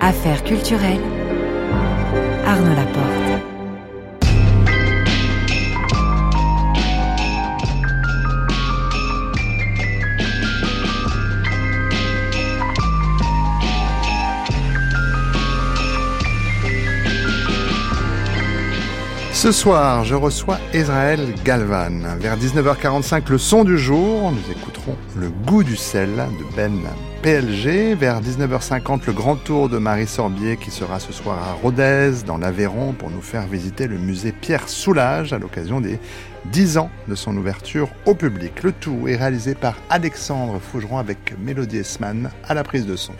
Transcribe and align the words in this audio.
Affaires 0.00 0.42
culturelles. 0.44 1.15
Ce 19.46 19.52
soir, 19.52 20.02
je 20.02 20.16
reçois 20.16 20.58
Israël 20.74 21.20
Galvan. 21.44 22.16
Vers 22.18 22.36
19h45, 22.36 23.30
le 23.30 23.38
son 23.38 23.62
du 23.62 23.78
jour, 23.78 24.32
nous 24.32 24.50
écouterons 24.50 24.96
Le 25.14 25.30
goût 25.30 25.62
du 25.62 25.76
sel 25.76 26.10
de 26.16 26.56
Ben 26.56 26.80
PLG. 27.22 27.94
Vers 27.94 28.20
19h50, 28.20 29.06
le 29.06 29.12
grand 29.12 29.36
tour 29.36 29.68
de 29.68 29.78
Marie 29.78 30.08
Sorbier 30.08 30.56
qui 30.56 30.72
sera 30.72 30.98
ce 30.98 31.12
soir 31.12 31.38
à 31.38 31.52
Rodez, 31.52 32.24
dans 32.26 32.38
l'Aveyron, 32.38 32.92
pour 32.92 33.08
nous 33.08 33.20
faire 33.20 33.46
visiter 33.46 33.86
le 33.86 33.98
musée 33.98 34.32
Pierre 34.32 34.68
Soulages 34.68 35.32
à 35.32 35.38
l'occasion 35.38 35.80
des 35.80 36.00
10 36.46 36.78
ans 36.78 36.90
de 37.06 37.14
son 37.14 37.36
ouverture 37.36 37.88
au 38.04 38.16
public. 38.16 38.64
Le 38.64 38.72
tout 38.72 39.06
est 39.06 39.14
réalisé 39.14 39.54
par 39.54 39.76
Alexandre 39.90 40.58
Fougeron 40.58 40.98
avec 40.98 41.34
Mélodie 41.38 41.78
Esman 41.78 42.32
à 42.48 42.54
la 42.54 42.64
prise 42.64 42.84
de 42.84 42.96
son. 42.96 43.12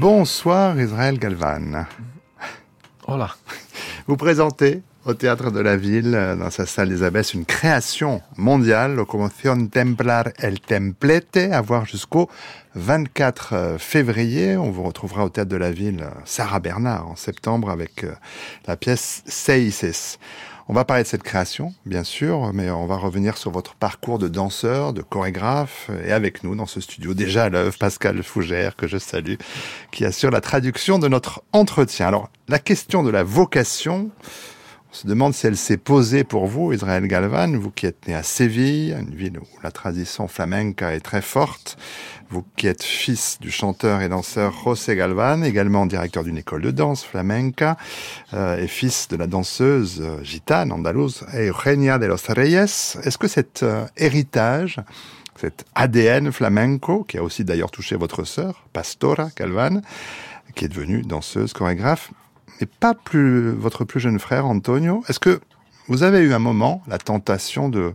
Bonsoir 0.00 0.80
Israël 0.80 1.18
Galvan. 1.18 1.84
Hola. 3.06 3.36
Vous 4.06 4.16
présentez 4.16 4.80
au 5.04 5.12
Théâtre 5.12 5.50
de 5.50 5.60
la 5.60 5.76
Ville, 5.76 6.12
dans 6.38 6.48
sa 6.48 6.64
salle 6.64 6.88
des 6.88 7.02
Abbesses, 7.02 7.34
une 7.34 7.44
création 7.44 8.22
mondiale, 8.38 8.94
Locomotion 8.94 9.66
Templar 9.66 10.28
El 10.38 10.58
Templete, 10.58 11.36
à 11.52 11.60
voir 11.60 11.84
jusqu'au 11.84 12.30
24 12.76 13.76
février. 13.78 14.56
On 14.56 14.70
vous 14.70 14.84
retrouvera 14.84 15.26
au 15.26 15.28
Théâtre 15.28 15.50
de 15.50 15.56
la 15.56 15.70
Ville, 15.70 16.06
Sarah 16.24 16.60
Bernard, 16.60 17.06
en 17.06 17.16
septembre, 17.16 17.68
avec 17.68 18.04
euh, 18.04 18.14
la 18.66 18.78
pièce 18.78 19.22
Seises. 19.26 20.18
On 20.70 20.72
va 20.72 20.84
parler 20.84 21.02
de 21.02 21.08
cette 21.08 21.24
création, 21.24 21.74
bien 21.84 22.04
sûr, 22.04 22.52
mais 22.54 22.70
on 22.70 22.86
va 22.86 22.94
revenir 22.96 23.36
sur 23.36 23.50
votre 23.50 23.74
parcours 23.74 24.20
de 24.20 24.28
danseur, 24.28 24.92
de 24.92 25.02
chorégraphe, 25.02 25.90
et 26.06 26.12
avec 26.12 26.44
nous 26.44 26.54
dans 26.54 26.66
ce 26.66 26.80
studio, 26.80 27.12
déjà 27.12 27.46
à 27.46 27.48
l'œuvre, 27.48 27.76
Pascal 27.76 28.22
Fougère, 28.22 28.76
que 28.76 28.86
je 28.86 28.96
salue, 28.96 29.34
qui 29.90 30.04
assure 30.04 30.30
la 30.30 30.40
traduction 30.40 31.00
de 31.00 31.08
notre 31.08 31.42
entretien. 31.52 32.06
Alors, 32.06 32.30
la 32.46 32.60
question 32.60 33.02
de 33.02 33.10
la 33.10 33.24
vocation, 33.24 34.12
on 34.90 34.94
se 34.94 35.06
demande 35.06 35.34
si 35.34 35.46
elle 35.46 35.56
s'est 35.56 35.76
posée 35.76 36.24
pour 36.24 36.46
vous, 36.46 36.72
Israël 36.72 37.06
Galvan, 37.06 37.56
vous 37.56 37.70
qui 37.70 37.86
êtes 37.86 38.08
né 38.08 38.14
à 38.14 38.24
Séville, 38.24 38.96
une 38.98 39.14
ville 39.14 39.38
où 39.38 39.46
la 39.62 39.70
tradition 39.70 40.26
flamenca 40.26 40.92
est 40.92 41.00
très 41.00 41.22
forte, 41.22 41.78
vous 42.28 42.44
qui 42.56 42.66
êtes 42.66 42.82
fils 42.82 43.38
du 43.40 43.52
chanteur 43.52 44.02
et 44.02 44.08
danseur 44.08 44.52
José 44.64 44.96
Galvan, 44.96 45.42
également 45.42 45.86
directeur 45.86 46.24
d'une 46.24 46.38
école 46.38 46.62
de 46.62 46.72
danse 46.72 47.04
flamenca, 47.04 47.76
euh, 48.34 48.60
et 48.60 48.66
fils 48.66 49.06
de 49.06 49.16
la 49.16 49.28
danseuse 49.28 50.00
euh, 50.00 50.24
gitane 50.24 50.72
andalouse 50.72 51.24
Eugenia 51.34 51.98
de 51.98 52.06
los 52.06 52.26
Reyes. 52.28 52.96
Est-ce 53.04 53.16
que 53.16 53.28
cet 53.28 53.62
euh, 53.62 53.86
héritage, 53.96 54.80
cet 55.40 55.66
ADN 55.76 56.32
flamenco, 56.32 57.04
qui 57.04 57.16
a 57.16 57.22
aussi 57.22 57.44
d'ailleurs 57.44 57.70
touché 57.70 57.94
votre 57.94 58.24
sœur, 58.24 58.66
Pastora 58.72 59.28
Galvan, 59.36 59.82
qui 60.56 60.64
est 60.64 60.68
devenue 60.68 61.02
danseuse, 61.02 61.52
chorégraphe, 61.52 62.10
et 62.60 62.66
pas 62.66 62.94
plus 62.94 63.50
votre 63.50 63.84
plus 63.84 64.00
jeune 64.00 64.18
frère 64.18 64.46
Antonio. 64.46 65.02
Est-ce 65.08 65.18
que 65.18 65.40
vous 65.88 66.02
avez 66.02 66.20
eu 66.20 66.32
un 66.32 66.38
moment 66.38 66.82
la 66.86 66.98
tentation 66.98 67.68
de 67.68 67.94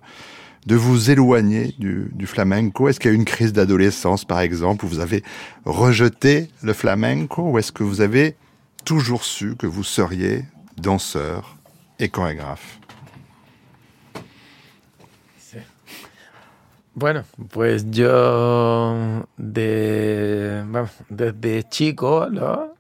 de 0.65 0.75
vous 0.75 1.11
éloigner 1.11 1.75
du, 1.77 2.09
du 2.13 2.25
flamenco? 2.25 2.89
Est-ce 2.89 2.99
qu'il 2.99 3.11
y 3.11 3.13
a 3.13 3.15
eu 3.15 3.19
une 3.19 3.25
crise 3.25 3.53
d'adolescence, 3.53 4.25
par 4.25 4.39
exemple, 4.39 4.85
où 4.85 4.87
vous 4.87 4.99
avez 4.99 5.23
rejeté 5.63 6.49
le 6.63 6.73
flamenco? 6.73 7.43
Ou 7.43 7.59
est-ce 7.59 7.71
que 7.71 7.83
vous 7.83 8.01
avez 8.01 8.35
toujours 8.83 9.23
su 9.23 9.55
que 9.55 9.67
vous 9.67 9.83
seriez 9.83 10.43
danseur 10.77 11.57
et 11.99 12.09
chorégraphe? 12.09 12.79
Bueno, 16.97 17.23
pues 17.49 17.83
yo 17.91 19.27
de, 19.37 20.63
bueno, 20.65 20.87
desde 21.09 21.63
chico, 21.69 22.29
¿no? 22.29 22.74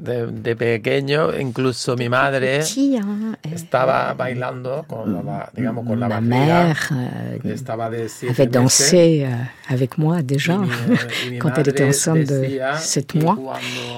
De, 0.00 0.26
de, 0.26 0.54
pequeño, 0.56 1.30
incluso 1.38 1.96
mi 1.96 2.08
madre 2.08 2.58
petit, 2.58 2.96
hein, 2.96 3.36
estaba 3.42 4.12
bailando 4.14 4.84
con 4.88 5.12
la, 5.24 5.50
digamos, 5.54 5.86
con 5.86 5.98
la 5.98 6.08
ma 6.08 6.20
mère 6.20 6.76
euh, 6.92 7.38
Estaba 7.44 7.88
de 7.90 8.08
siete 8.08 8.30
avait 8.30 8.46
dansé 8.46 9.24
euh, 9.24 9.34
avec 9.68 9.96
moi 9.98 10.22
déjà 10.22 10.58
mi- 10.58 11.38
quand 11.38 11.56
elle 11.56 11.68
était 11.68 11.84
enceinte 11.84 12.26
de 12.26 12.40
decía 12.40 12.76
7 12.76 13.06
que 13.12 13.18
mois. 13.18 13.38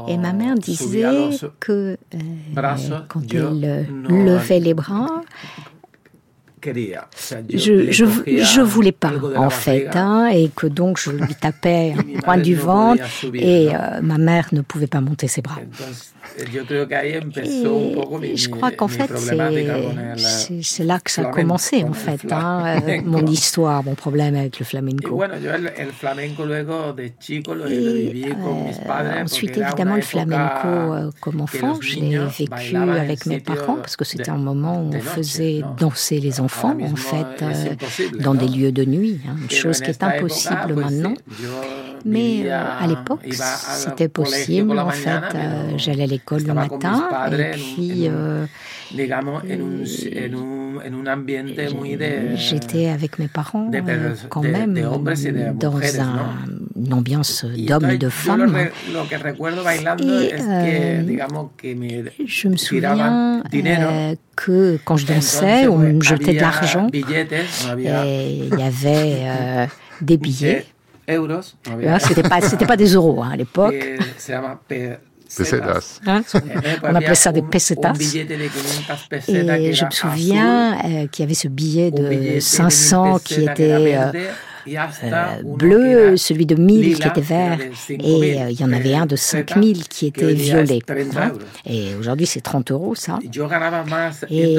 Et 0.09 0.17
ma 0.19 0.33
mère 0.33 0.55
disait 0.55 1.31
que 1.61 1.73
euh, 1.73 2.19
brazos, 2.53 3.05
quand 3.09 3.23
elle 3.33 3.87
levait 4.09 4.61
les 4.61 4.75
bras, 4.75 5.07
quería. 5.07 5.17
O 5.19 5.27
sea, 5.27 5.27
yo 5.27 6.48
je, 7.53 7.91
je, 7.91 8.05
je 8.27 8.61
voulais 8.61 8.93
pas 8.93 9.13
en 9.37 9.51
fait, 9.51 9.89
hein, 9.95 10.27
et 10.29 10.51
que 10.55 10.67
donc 10.67 10.99
je 10.99 11.11
lui 11.11 11.35
tapais 11.41 11.95
un 12.17 12.21
coin 12.21 12.37
du 12.39 12.55
ventre 12.55 13.03
et 13.35 13.71
euh, 13.75 14.01
ma 14.03 14.19
mère 14.19 14.49
ne 14.53 14.61
pouvait 14.61 14.87
pas 14.87 15.01
monter 15.01 15.29
ses 15.29 15.43
bras. 15.43 15.61
Et 18.23 18.37
je 18.37 18.49
crois 18.49 18.71
qu'en 18.71 18.89
fait, 18.89 19.11
c'est- 20.17 20.85
là 20.85 21.01
que 21.01 21.11
ça 21.11 21.23
a 21.23 21.25
commencé, 21.27 21.83
en 21.85 21.93
fait, 21.93 22.21
hein, 22.33 22.81
mon 23.05 23.27
histoire, 23.27 23.83
mon 23.85 23.95
problème 23.95 24.37
avec 24.37 24.59
le 24.59 24.65
flamenco. 24.65 25.23
Et 27.69 28.25
euh, 28.27 29.23
ensuite, 29.25 29.57
évidemment, 29.57 29.97
le 29.97 30.03
flamenco, 30.03 30.69
euh, 30.69 31.11
comme 31.21 31.41
enfant, 31.41 31.81
je 31.81 31.97
l'ai 32.01 32.19
vécu 32.19 32.77
avec 32.77 33.27
mes 33.27 33.41
parents 33.41 33.77
parce 33.77 33.97
que 33.97 34.05
c'était 34.05 34.31
un 34.31 34.37
moment 34.39 34.81
où 34.83 34.91
on 34.95 35.01
faisait 35.01 35.63
danser 35.79 36.21
les 36.21 36.41
enfants, 36.41 36.77
en 36.81 36.97
fait, 36.97 37.43
euh, 37.43 37.75
dans 38.21 38.35
des 38.35 38.49
lieux 38.49 38.73
de 38.73 38.85
nuit, 38.85 39.21
hein, 39.27 39.35
une 39.41 39.49
Pero 39.49 39.61
chose 39.61 39.81
qui 39.81 39.91
est 39.91 40.03
impossible 40.03 40.75
maintenant. 40.75 41.15
Mais 42.05 42.43
euh, 42.45 42.63
à 42.79 42.87
l'époque, 42.87 43.21
c'était 43.33 44.09
possible. 44.09 44.79
En 44.79 44.91
fait, 44.91 45.09
euh, 45.35 45.73
j'allais 45.77 46.05
à 46.05 46.07
l'école 46.07 46.28
le 46.37 46.45
matin 46.55 47.09
et 47.33 47.53
puis 47.57 48.09
euh, 48.09 48.47
j'étais 52.37 52.89
avec 52.89 53.19
mes 53.19 53.29
parents 53.29 53.69
euh, 53.95 54.15
quand 54.29 54.43
même 54.53 54.75
dans 55.55 55.79
un- 56.01 56.17
une 56.77 56.95
ambiance 56.95 57.45
d'hommes 57.67 57.91
et 57.91 57.99
de 57.99 58.09
femmes. 58.09 58.41
Euh, 60.49 61.03
Je 62.25 62.49
me 62.49 62.57
souviens 62.57 63.43
euh, 63.91 64.15
que 64.37 64.79
quand 64.85 64.97
je 64.97 65.07
dansais, 65.15 65.67
on 65.69 65.79
me 65.79 66.01
jetait 66.03 66.25
de 66.35 66.41
l'argent 66.41 66.87
et 68.07 68.49
il 68.53 68.59
y 68.59 68.63
avait 68.63 69.17
euh, 69.27 69.67
des 70.01 70.17
billets. 70.17 70.65
euros, 71.99 71.99
pas, 72.23 72.41
c'était 72.43 72.67
pas 72.67 72.77
des 72.77 72.93
euros 72.95 73.23
hein, 73.23 73.31
à 73.33 73.37
l'époque. 73.37 73.75
Pesetas. 75.37 76.01
Hein? 76.07 76.23
Eh, 76.35 76.39
pues 76.39 76.79
On 76.83 76.87
había 76.87 76.99
appelait 76.99 77.15
ça 77.15 77.33
des 77.33 77.43
pesetas. 77.43 77.91
Un 77.91 77.93
billete 77.93 78.29
de 78.29 78.49
500 78.49 78.95
pesetas 79.09 79.57
que 79.57 79.63
Et 79.63 79.73
je 79.75 79.85
me 79.85 79.91
souviens 79.91 80.79
euh, 80.85 81.07
qu'il 81.09 81.23
y 81.23 81.27
avait 81.27 81.35
ce 81.35 81.49
billet 81.49 81.91
de 81.91 82.35
de 82.35 82.41
500 82.41 83.13
1000 83.13 83.21
qui 83.23 83.45
était 83.45 83.97
euh, 83.97 84.13
euh, 84.77 85.43
bleu, 85.45 86.17
celui 86.17 86.47
de 86.47 86.55
1000 86.55 86.99
qui 86.99 87.07
était 87.07 87.21
vert, 87.21 87.59
de 87.59 87.75
5000 87.75 88.25
et 88.25 88.41
euh, 88.41 88.51
il 88.51 88.61
y 88.61 88.65
en 88.65 88.73
avait 88.73 88.95
un 88.95 89.07
de 89.07 89.11
pesetas, 89.11 89.55
5000 89.55 89.89
qui 89.89 90.07
était 90.07 90.33
violet. 90.33 90.81
30 90.87 90.99
hein. 91.17 91.29
euros. 91.29 91.39
Et 91.67 91.95
aujourd'hui, 91.99 92.27
c'est 92.27 92.41
30 92.41 92.71
euros, 92.71 92.95
ça. 92.95 93.19
Et 94.31 94.57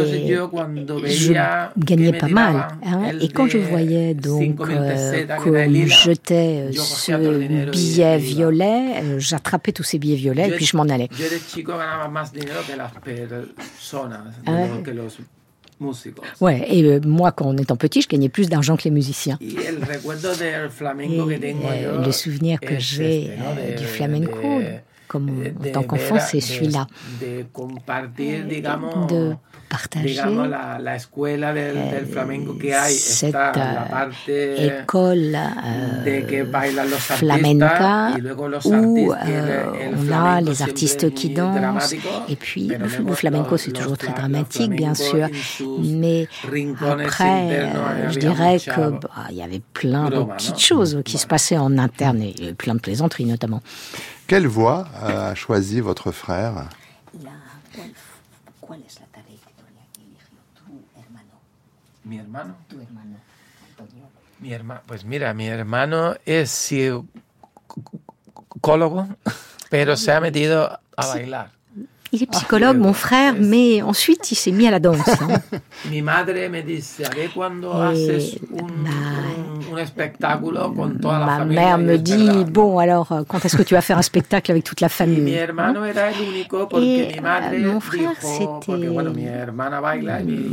je 1.08 1.34
gagnais 1.78 2.14
pas 2.14 2.28
mal. 2.28 2.68
hein. 2.86 3.12
Et 3.22 3.30
quand 3.30 3.48
je 3.48 3.58
voyais 3.58 4.14
donc 4.14 4.60
5000 4.60 4.78
euh, 4.78 5.26
qu'on 5.38 5.86
jetait 5.88 6.70
euh, 6.70 6.72
ce 6.72 7.72
billet 7.72 8.18
violet, 8.18 9.04
j'attrapais 9.18 9.72
tous 9.72 9.84
ces 9.84 10.00
billets 10.00 10.16
violets 10.16 10.50
et 10.50 10.52
puis 10.52 10.66
je 10.66 10.78
m'en 10.78 10.84
allais. 10.84 11.10
Ouais. 15.80 15.88
músicos. 16.42 16.66
Et 16.68 16.84
euh, 16.84 17.00
moi, 17.06 17.32
quand 17.32 17.46
on 17.46 17.58
étant 17.58 17.76
petit, 17.76 18.02
je 18.02 18.08
gagnais 18.08 18.30
plus 18.30 18.50
d'argent 18.50 18.76
que 18.78 18.84
les 18.84 18.92
musiciens. 18.92 19.38
Et 19.42 19.56
tengo 19.56 20.12
euh, 21.32 22.06
le 22.06 22.12
souvenir 22.12 22.60
que 22.60 22.78
j'ai 22.80 23.32
euh, 23.32 23.76
du 23.76 23.86
flamenco, 23.86 24.62
comme 25.08 25.30
en 25.30 25.72
tant 25.72 25.84
qu'enfant, 25.84 26.20
c'est 26.20 26.42
celui-là. 26.42 26.88
De 29.10 29.36
partager. 29.70 30.10
Digamos 30.10 30.48
la, 30.50 30.80
la 30.80 30.96
escuela 30.96 31.54
del, 31.54 31.76
del 31.92 32.06
flamenco 32.08 32.58
que 32.58 32.76
hay 32.76 32.94
cette 32.96 33.30
está 33.30 33.74
la 33.80 33.88
parte 33.90 34.82
école 34.82 35.38
de 36.04 36.26
que 36.30 36.40
euh, 36.42 36.52
bailan 36.52 36.90
los 36.90 37.00
flamenca. 37.22 38.08
artistas 38.08 38.18
y 38.18 38.22
luego 38.22 38.48
los 38.50 38.66
où 38.66 39.14
el- 39.14 39.30
euh, 39.30 39.88
el 39.88 39.96
on 39.96 40.12
a 40.14 40.42
les 40.42 40.62
artistes 40.62 41.04
es 41.04 41.12
qui 41.14 41.30
dansent. 41.30 41.94
et 42.28 42.36
puis 42.36 42.68
le, 42.68 42.88
flamenco 43.22 43.58
c'est 43.58 43.72
toujours 43.80 43.98
très 43.98 44.14
dramatique 44.14 44.72
bien 44.84 44.96
sûr. 44.96 45.28
mais 46.02 46.28
après 46.96 47.48
euh, 47.52 48.10
je 48.14 48.20
dirais 48.20 48.58
que 48.60 48.90
bah, 49.04 49.10
il 49.30 49.38
y 49.38 49.44
avait 49.44 49.62
plein 49.74 50.10
de 50.10 50.24
petites 50.24 50.60
choses 50.60 51.02
qui 51.06 51.18
se 51.18 51.28
passaient 51.28 51.58
en 51.68 51.78
interne 51.78 52.22
et 52.22 52.34
et 52.42 52.54
plein 52.54 52.76
de 52.76 52.80
plaisanteries 52.80 53.26
notamment. 53.26 53.62
Quelle 54.28 54.48
voix 54.48 54.80
a 55.04 55.36
choisi 55.36 55.80
votre 55.82 56.12
frère? 56.12 56.54
Mi 62.10 62.18
hermano. 62.18 62.56
Tu 62.68 62.76
hermano, 62.82 63.16
Antonio. 63.70 64.04
Mi 64.40 64.52
hermano, 64.52 64.82
pues 64.88 65.06
mira, 65.06 65.34
mi 65.34 65.46
hermano 65.48 66.16
es 66.26 66.50
psicólogo, 68.50 69.08
pero 69.70 69.96
se 69.96 70.12
ha 70.12 70.20
metido 70.20 70.80
a 70.98 71.06
bailar. 71.08 71.52
Il 72.12 72.24
est 72.24 72.32
psychologue, 72.32 72.76
Ah, 72.76 72.80
mon 72.80 72.90
euh, 72.90 72.94
frère, 72.94 73.36
mais 73.40 73.84
ensuite 73.84 74.32
il 74.32 74.36
s'est 74.36 74.52
mis 74.52 74.66
à 74.66 74.72
la 74.72 74.80
danse. 74.80 75.08
hein. 75.22 75.44
Mi 75.92 76.02
madre 76.02 76.50
me 76.50 76.64
dice, 76.64 77.06
a 77.06 77.10
ver 77.12 77.30
cuando 77.32 77.72
Eh, 77.72 77.88
haces 77.92 78.40
un, 78.50 78.64
un- 78.66 78.86
Ma 81.26 81.46
mère 81.46 81.78
me 81.78 81.98
dit 81.98 82.44
bon 82.52 82.80
alors 82.80 83.12
euh, 83.12 83.22
quand 83.28 83.44
est-ce 83.46 83.56
que 83.58 83.64
tu 83.64 83.74
vas 83.76 83.82
faire 83.82 83.98
un 83.98 84.02
spectacle 84.02 84.52
avec 84.52 84.64
toute 84.64 84.82
la 84.82 84.90
famille 84.90 85.20
porque 86.70 86.84
Et, 86.84 87.08
euh, 87.64 87.74
mon 87.74 87.80
frère, 87.80 88.12
c'était- 88.22 88.72
y 88.82 88.88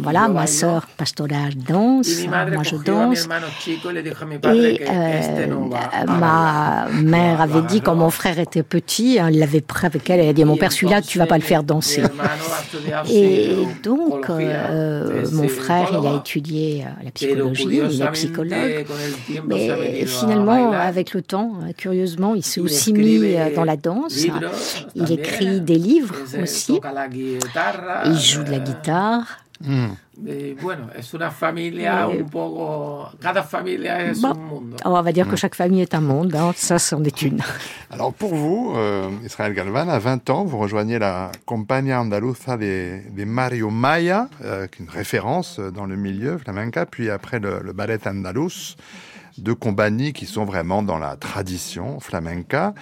Voilà, 0.03 0.29
ma 0.29 0.47
pastorale 0.97 1.53
Y 1.53 1.57
danse, 1.57 2.09
moi 2.55 2.63
je 2.63 2.71
danse. 2.85 3.29
Et 4.55 4.81
euh, 4.89 6.07
ma 6.07 6.87
mère 6.93 7.41
avait 7.41 7.63
dit 7.63 7.81
quand 7.81 7.95
mon 7.95 8.11
frère 8.11 8.39
était 8.39 8.63
petit, 8.63 9.19
hein, 9.19 9.27
elle 9.29 9.39
l'avait 9.39 9.61
pris 9.61 9.87
avec 9.87 10.09
elle, 10.11 10.21
elle 10.21 10.29
a 10.29 10.33
dit 10.33 10.45
mon 10.45 10.57
père 10.57 10.73
celui-là 10.73 11.03
tu 11.03 11.19
vas 11.19 11.27
pas 11.27 11.37
le 11.39 11.43
faire 11.43 11.63
danser. 11.63 12.03
Et 13.11 13.57
donc 13.83 14.29
euh, 14.31 15.23
es 15.23 15.31
mon 15.33 15.49
frère 15.49 15.89
il 15.93 16.07
a 16.07 16.17
étudié 16.17 16.85
la 17.05 17.11
psychologie, 17.11 17.65
il 17.91 18.03
est 18.03 18.11
psychologue. 18.13 18.87
Mais 19.47 20.07
finalement, 20.07 20.71
bailar. 20.71 20.87
avec 20.87 21.15
le 21.15 21.23
temps, 21.23 21.53
euh, 21.63 21.73
curieusement, 21.73 22.35
il 22.35 22.43
s'est 22.43 22.61
aussi 22.61 22.93
mis 22.93 23.35
euh, 23.35 23.55
dans 23.55 23.65
la 23.65 23.77
danse. 23.77 24.27
Il 24.95 25.13
écrit 25.13 25.61
des 25.61 25.79
livres 25.79 26.15
aussi. 26.41 26.81
Il 28.05 28.19
joue 28.19 28.43
de 28.43 28.51
la 28.51 28.59
eh, 28.59 29.25
guitare. 29.61 29.97
eh, 30.27 30.57
bueno, 30.61 30.89
es 30.97 31.13
una 31.15 31.31
familia 31.31 32.07
un 32.09 32.29
poco. 32.29 33.09
Cada 33.21 33.43
familia 33.43 34.01
es 34.11 34.21
Bon, 34.21 34.33
un 34.33 34.47
mundo. 34.47 34.77
on 34.85 35.03
va 35.03 35.13
dire 35.13 35.27
que 35.29 35.37
chaque 35.37 35.55
famille 35.55 35.83
est 35.83 35.95
un 35.95 36.01
monde, 36.01 36.35
hein, 36.35 36.53
ça 36.57 36.79
c'en 36.79 37.03
est 37.05 37.23
une. 37.23 37.41
Alors 37.91 38.13
pour 38.13 38.35
vous, 38.35 38.73
euh, 38.77 39.09
Israël 39.25 39.55
Galvan, 39.55 39.89
à 39.89 39.99
20 39.99 40.31
ans, 40.31 40.45
vous 40.45 40.59
rejoignez 40.59 40.99
la 40.99 41.31
Compañía 41.45 42.01
Andaluza 42.01 42.57
de, 42.57 43.01
de 43.17 43.25
Mario 43.25 43.71
Maya, 43.71 44.29
euh, 44.45 44.67
qui 44.67 44.83
est 44.83 44.85
une 44.87 44.91
référence 44.91 45.59
euh, 45.59 45.71
dans 45.71 45.87
le 45.87 45.97
milieu 45.97 46.39
flamenca, 46.39 46.87
puis 46.87 47.11
après 47.11 47.39
le, 47.39 47.61
le 47.63 47.73
ballet 47.73 47.99
andalous, 48.07 48.75
deux 49.39 49.55
compagnies 49.55 50.15
qui 50.15 50.25
sont 50.25 50.47
vraiment 50.47 50.83
dans 50.83 50.97
la 50.99 51.17
tradition 51.17 52.01
flamenca. 52.01 52.73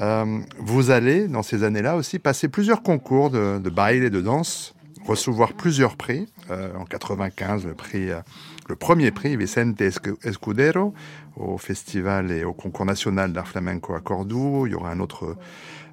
Euh, 0.00 0.38
vous 0.58 0.90
allez, 0.90 1.28
dans 1.28 1.42
ces 1.42 1.64
années-là 1.64 1.96
aussi, 1.96 2.18
passer 2.18 2.48
plusieurs 2.48 2.82
concours 2.82 3.28
de, 3.30 3.58
de 3.58 3.70
baile 3.70 4.02
et 4.04 4.10
de 4.10 4.22
danse, 4.22 4.74
recevoir 5.08 5.52
plusieurs 5.54 5.96
prix. 5.96 6.26
Euh, 6.50 6.74
en 6.76 6.84
95, 6.84 7.66
le 7.66 7.74
prix... 7.74 8.10
euh, 8.10 8.20
le 8.68 8.76
premier 8.76 9.10
prix 9.10 9.36
Vicente 9.36 9.80
Escu- 9.80 10.18
Escudero 10.26 10.92
au 11.36 11.56
festival 11.56 12.30
et 12.30 12.44
au 12.44 12.52
concours 12.52 12.84
national 12.84 13.32
d'art 13.32 13.48
flamenco 13.48 13.94
à 13.94 14.00
Cordoue. 14.00 14.66
Il 14.66 14.72
y 14.72 14.74
aura 14.74 14.90
un 14.90 15.00
autre 15.00 15.36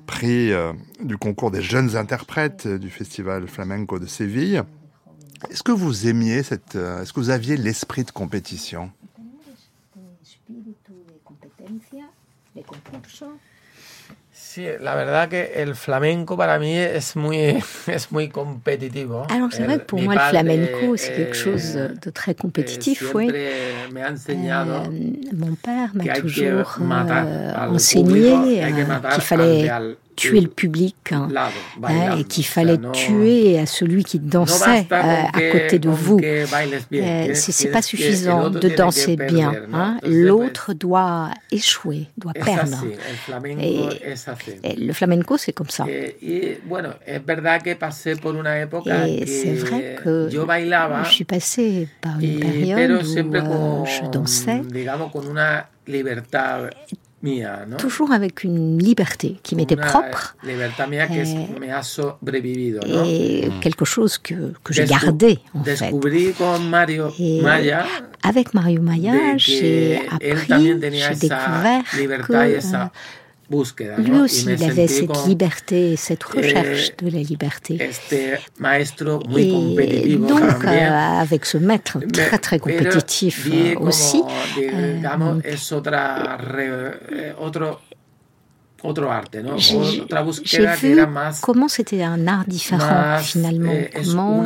prix 0.05 0.51
euh, 0.51 0.73
du 1.01 1.17
concours 1.17 1.51
des 1.51 1.61
jeunes 1.61 1.95
interprètes 1.95 2.67
du 2.67 2.89
festival 2.89 3.47
flamenco 3.47 3.97
de 3.97 4.05
Séville. 4.05 4.61
Est-ce 5.49 5.63
que 5.63 5.71
vous 5.71 6.07
aimiez 6.07 6.43
cette, 6.43 6.75
est-ce 6.75 7.13
que 7.13 7.19
vous 7.19 7.29
aviez 7.29 7.55
l'esprit 7.57 8.03
de 8.03 8.11
compétition 8.11 8.91
Sí, 14.55 14.63
la 14.79 14.95
verdad 14.95 15.27
que 15.27 15.51
el 15.55 15.75
flamenco 15.75 16.37
para 16.37 16.57
mí 16.59 16.77
es 16.77 17.17
muy, 17.17 17.61
es 17.87 18.09
muy 18.13 18.29
competitivo. 18.29 19.27
Alors 19.29 19.51
c'est 19.51 19.65
vrai 19.65 19.79
que 19.79 19.83
pour 19.83 20.01
moi 20.01 20.15
le 20.15 20.21
flamenco 20.21 20.95
c'est 20.95 21.11
eh, 21.11 21.15
quelque 21.17 21.35
chose 21.35 21.73
de 21.73 22.09
très 22.09 22.31
eh, 22.31 22.35
compétitif, 22.35 23.13
oui. 23.13 23.29
Euh, 23.33 23.87
mon 25.33 25.55
père 25.55 25.89
m'a 25.93 26.13
toujours 26.13 26.77
euh, 26.79 27.53
enseigné 27.67 28.63
euh, 28.63 28.67
qu'il 28.71 28.85
al 29.03 29.21
fallait 29.21 29.67
al 29.67 29.97
tuer 30.15 30.41
le 30.41 30.47
public 30.47 30.95
hein, 31.11 31.27
lado, 31.31 31.51
hein, 31.75 31.79
bailando. 31.79 32.21
et 32.21 32.23
qu'il 32.23 32.41
O 32.41 32.45
sea, 32.45 32.53
fallait 32.53 32.77
tuer 32.93 33.59
à 33.59 33.65
celui 33.65 34.03
qui 34.03 34.19
dansait 34.19 34.85
euh, 34.91 35.23
à 35.33 35.41
côté 35.51 35.79
de 35.79 35.89
vous. 35.89 36.19
Euh, 36.23 37.31
c'est 37.33 37.67
pas 37.71 37.81
suffisant 37.81 38.49
de 38.49 38.69
danser 38.69 39.15
bien. 39.17 39.53
hein. 39.73 39.97
L'autre 40.03 40.73
doit 40.73 41.29
échouer, 41.51 42.07
doit 42.17 42.33
perdre. 42.33 42.77
Et- 43.61 44.75
le 44.77 44.93
flamenco, 44.93 45.37
c'est 45.37 45.53
comme 45.53 45.69
ça. 45.69 45.85
Et 48.97 49.25
c'est 49.25 49.53
vrai 49.53 49.95
que 50.03 50.29
je 51.03 51.09
suis 51.11 51.23
passée 51.25 51.87
par 52.01 52.19
une 52.19 52.39
période 52.39 52.91
où 53.03 53.35
euh, 53.35 53.85
je 53.85 54.09
dansais 54.11 54.61
toujours 57.77 58.11
avec 58.11 58.43
une 58.43 58.77
liberté 58.77 59.37
qui 59.41 59.55
m'était 59.55 59.75
propre 59.87 60.35
Eh, 62.85 63.45
et 63.45 63.49
quelque 63.61 63.85
chose 63.85 64.17
que, 64.19 64.53
que 64.63 64.73
j'ai 64.73 64.83
gardé 65.05 65.39
en 65.53 65.63
fait. 65.75 65.91
Et 67.19 67.41
Maya 67.41 67.85
avec 68.21 68.53
Mario 68.53 68.81
Maya, 68.81 69.13
j'ai 69.37 70.01
appris, 70.11 70.69
j'ai 71.09 71.15
découvert 71.29 71.83
que 72.27 72.33
esa 72.57 72.91
búsqueda, 73.49 73.97
lui 73.97 74.19
aussi, 74.19 74.45
il 74.45 74.63
avait 74.63 74.87
cette 74.87 75.25
liberté, 75.27 75.95
cette 75.95 76.23
recherche 76.23 76.91
eh, 76.99 77.05
de 77.05 77.11
la 77.11 77.19
liberté. 77.21 77.77
Et 79.37 80.15
donc, 80.17 80.65
euh, 80.65 81.21
avec 81.21 81.45
ce 81.45 81.57
maître 81.57 81.99
très 82.11 82.37
très 82.39 82.59
compétitif 82.59 83.47
euh, 83.51 83.75
aussi, 83.79 84.21
euh, 84.59 84.99
es 85.43 85.71
otra 85.73 86.37
re- 86.37 86.93
eh, 87.11 87.33
otro 88.85 89.11
arte, 89.11 89.41
¿no? 89.43 89.57
j'ai 89.57 90.01
Otra 90.01 90.19
j'ai 90.21 90.25
búsqueda 90.25 90.75
que 90.75 90.87
vu 90.87 90.93
era 90.97 91.07
más, 91.07 91.41
comment 91.41 91.67
c'était 91.67 92.03
un 92.03 92.27
art 92.27 92.45
différent 92.47 93.17
finalement, 93.21 93.71
eh, 93.73 93.89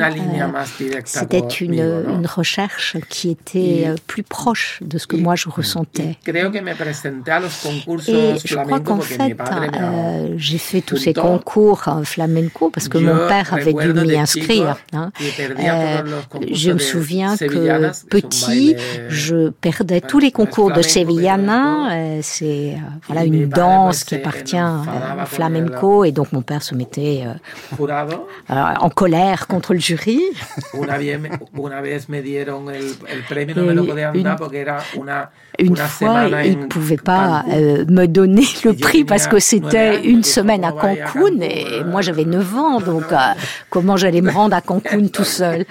línea 0.09 0.45
euh, 0.47 1.01
c'était 1.05 1.39
une, 1.61 1.75
conmigo, 1.75 2.07
¿no? 2.07 2.15
une 2.19 2.25
recherche 2.27 2.97
qui 3.09 3.29
était 3.31 3.59
Y- 3.59 3.85
euh, 3.87 3.95
plus 4.07 4.23
proche 4.23 4.79
de 4.81 4.97
ce 4.97 5.05
que 5.07 5.15
y- 5.17 5.21
moi 5.21 5.35
je 5.35 5.47
Y 5.49 5.51
ressentais. 5.59 6.17
creo 6.23 6.51
que 6.51 6.59
me 6.61 6.73
presenté 6.75 7.31
a 7.31 7.39
los 7.39 7.55
concursos 7.61 8.09
Et 8.09 8.47
je 8.47 8.55
crois 8.55 8.79
qu'en 8.79 8.99
fait, 9.01 9.35
euh, 9.39 10.33
j'ai 10.37 10.57
fait 10.57 10.81
tous 10.81 10.97
ces 10.97 11.13
concours 11.13 11.83
flamenco 12.03 12.69
parce 12.73 12.87
que 12.87 12.97
mon 12.97 13.27
père 13.27 13.53
avait 13.53 13.73
dû 13.73 13.93
m'y 13.93 14.17
inscrire. 14.17 14.77
hein. 14.93 15.11
Euh, 15.59 16.01
je 16.51 16.71
me 16.71 16.79
souviens 16.79 17.35
que 17.37 17.45
petit, 18.09 18.75
je 19.09 19.49
perdais 19.49 20.01
tous 20.01 20.19
les 20.19 20.31
concours 20.31 20.71
de 20.71 20.81
Sevillana. 20.81 21.89
es 21.95 22.21
C'est 22.21 22.75
voilà 23.07 23.23
une 23.25 23.47
danse 23.47 24.03
qui 24.03 24.15
se 24.15 24.21
appartient 24.29 24.55
au 24.57 25.25
flamenco 25.25 26.03
et 26.05 26.11
donc 26.11 26.31
mon 26.33 26.41
père 26.41 26.61
se 26.63 26.75
mettait 26.75 27.23
euh, 27.25 27.33
euh, 28.49 28.73
en 28.79 28.89
colère 28.89 29.47
contre 29.47 29.73
le 29.73 29.79
jury. 29.79 30.21
Et 34.15 34.19
une- 34.19 35.75
fois, 35.75 36.21
il 36.45 36.59
ne 36.59 36.65
pouvait 36.67 36.95
pas 36.97 37.43
euh, 37.49 37.85
me 37.89 38.05
donner 38.05 38.45
le 38.63 38.73
prix 38.73 39.03
parce 39.03 39.27
que 39.27 39.39
c'était 39.39 40.01
une 40.03 40.23
semaine 40.23 40.63
à 40.63 40.71
Cancun 40.71 41.41
et 41.41 41.83
moi 41.83 42.01
j'avais 42.01 42.25
9 42.25 42.55
ans, 42.55 42.79
donc 42.79 43.03
comment 43.69 43.97
j'allais 43.97 44.21
me 44.21 44.31
rendre 44.31 44.55
à 44.55 44.61
Cancun 44.61 45.07
tout 45.07 45.23
seul? 45.25 45.65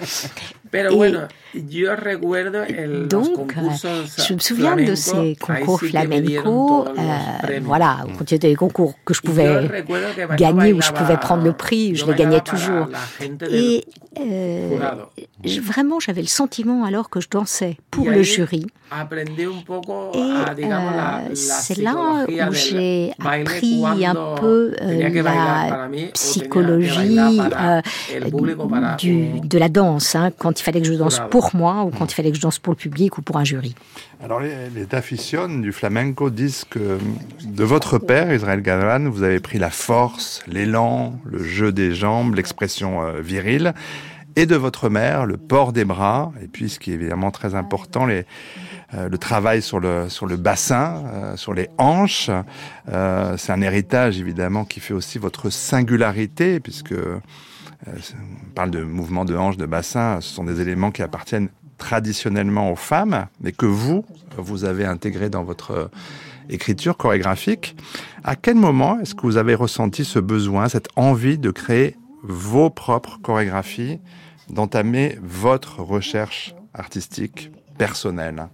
Pero 0.71 0.91
Et 0.93 0.97
bueno, 0.97 1.21
yo 1.55 1.97
recuerdo 1.97 2.63
el, 2.63 3.03
los 3.03 3.09
donc, 3.09 3.57
euh, 3.57 3.71
je 4.27 4.35
me 4.35 4.39
souviens 4.39 4.77
de 4.77 4.95
flamenco, 4.95 4.97
ces 4.97 5.37
concours 5.37 5.81
flamenco. 5.81 6.85
euh, 6.89 7.61
voilà, 7.63 8.05
quand 8.19 8.31
il 8.31 8.35
y 8.35 8.37
était 8.37 8.49
des 8.49 8.55
concours 8.57 8.95
que 9.05 9.15
je 9.15 9.23
pouvais 9.23 9.69
gagner 10.37 10.73
ou 10.75 10.83
je 10.83 10.93
pouvais 10.93 11.17
prendre 11.17 11.43
le 11.45 11.53
prix, 11.53 11.95
je 11.97 12.05
les 12.07 12.15
gagnais 12.15 12.41
toujours. 12.43 12.89
Et 13.51 13.85
euh, 14.21 14.79
je- 15.45 15.61
vraiment, 15.61 16.01
j'avais 16.01 16.23
le 16.23 16.27
sentiment 16.29 16.85
alors 16.85 17.09
que 17.09 17.21
je 17.21 17.29
dansais 17.31 17.77
pour 17.91 18.09
le 18.11 18.23
jury. 18.23 18.67
aprendí 18.91 19.45
un 19.45 19.63
poco 19.67 20.13
Et 20.15 20.65
euh, 20.65 21.35
c'est 21.35 21.79
là 21.79 21.95
où 22.27 22.53
j'ai 22.53 23.13
appris 23.23 23.85
un 24.07 24.15
peu 24.41 24.75
euh, 24.81 25.09
la 25.23 25.89
psychologie 26.15 27.19
euh, 27.61 27.81
du, 28.99 29.41
de 29.41 29.59
la 29.59 29.69
danse, 29.69 30.15
hein, 30.15 30.31
quand 30.39 30.58
il 30.61 30.63
fallait 30.63 30.81
que 30.81 30.87
je 30.87 30.95
danse 30.95 31.21
pour 31.31 31.55
moi 31.55 31.85
ou 31.85 31.91
quand 31.91 32.11
il 32.11 32.15
fallait 32.15 32.31
que 32.31 32.37
je 32.37 32.43
danse 32.43 32.59
pour 32.59 32.73
le 32.73 32.77
public 32.77 33.19
ou 33.19 33.23
pour 33.23 33.37
un 33.37 33.45
jury. 33.45 33.75
Alors 34.23 34.41
les, 34.41 34.71
les 34.75 34.87
aficiones 34.93 35.63
du 35.63 35.73
flamenco 35.73 36.31
disent 36.31 36.65
que 36.69 36.99
de 37.45 37.65
votre 37.65 37.99
père, 37.99 38.33
Israël 38.33 38.63
Galvan, 38.63 39.09
vous 39.11 39.23
avez 39.23 39.41
pris 39.41 39.59
la 39.59 39.71
force, 39.71 40.43
l'élan, 40.47 41.19
le 41.25 41.43
jeu 41.43 41.73
des 41.73 41.95
jambes, 41.95 42.35
l'expression 42.35 43.03
euh, 43.03 43.21
virile, 43.21 43.75
et 44.37 44.47
de 44.47 44.55
votre 44.55 44.89
mère, 44.89 45.27
le 45.27 45.37
port 45.37 45.73
des 45.73 45.85
bras, 45.85 46.33
et 46.41 46.47
puis 46.47 46.69
ce 46.69 46.79
qui 46.79 46.93
est 46.93 46.95
évidemment 46.95 47.33
très 47.33 47.57
important, 47.57 48.07
les, 48.07 48.25
euh, 48.95 49.09
le 49.09 49.19
travail 49.19 49.63
sur 49.63 49.81
le, 49.81 50.09
sur 50.09 50.27
le 50.27 50.37
bassin, 50.37 51.03
euh, 51.07 51.37
sur 51.37 51.55
les 51.55 51.69
hanches. 51.77 52.31
Euh, 52.89 53.37
C'est 53.37 53.53
un 53.53 53.63
héritage 53.63 54.21
évidemment 54.21 54.65
qui 54.65 54.79
fait 54.79 54.95
aussi 54.95 55.19
votre 55.19 55.51
singularité, 55.51 56.61
puisque 56.61 56.93
euh, 56.93 57.19
on 57.87 58.51
parle 58.55 58.71
de 58.71 58.83
mouvements 58.83 59.25
de 59.25 59.37
hanches, 59.37 59.57
de 59.57 59.67
bassin, 59.67 60.21
ce 60.21 60.35
sont 60.35 60.45
des 60.45 60.61
éléments 60.61 60.91
qui 60.91 61.03
appartiennent 61.03 61.49
traditionnellement 61.79 62.73
aux 62.73 62.77
femmes, 62.77 63.29
mais 63.41 63.53
que 63.53 63.67
vous, 63.67 64.05
vous 64.37 64.65
avez 64.65 64.85
intégré 64.85 65.31
dans 65.31 65.45
votre 65.45 65.91
écriture 66.49 66.97
chorégraphique. 66.97 67.77
À 68.25 68.37
quel 68.37 68.57
moment 68.57 68.99
est-ce 69.01 69.15
que 69.15 69.23
vous 69.23 69.37
avez 69.37 69.55
ressenti 69.55 70.05
ce 70.05 70.19
besoin, 70.19 70.69
cette 70.69 70.89
envie 70.97 71.39
de 71.39 71.51
créer 71.51 71.97
vos 72.23 72.71
propres 72.71 73.19
chorégraphies, 73.23 74.01
d'entamer 74.49 75.19
votre 75.23 75.81
recherche 75.81 76.55
artistique 76.75 77.51
personnelle? 77.77 78.49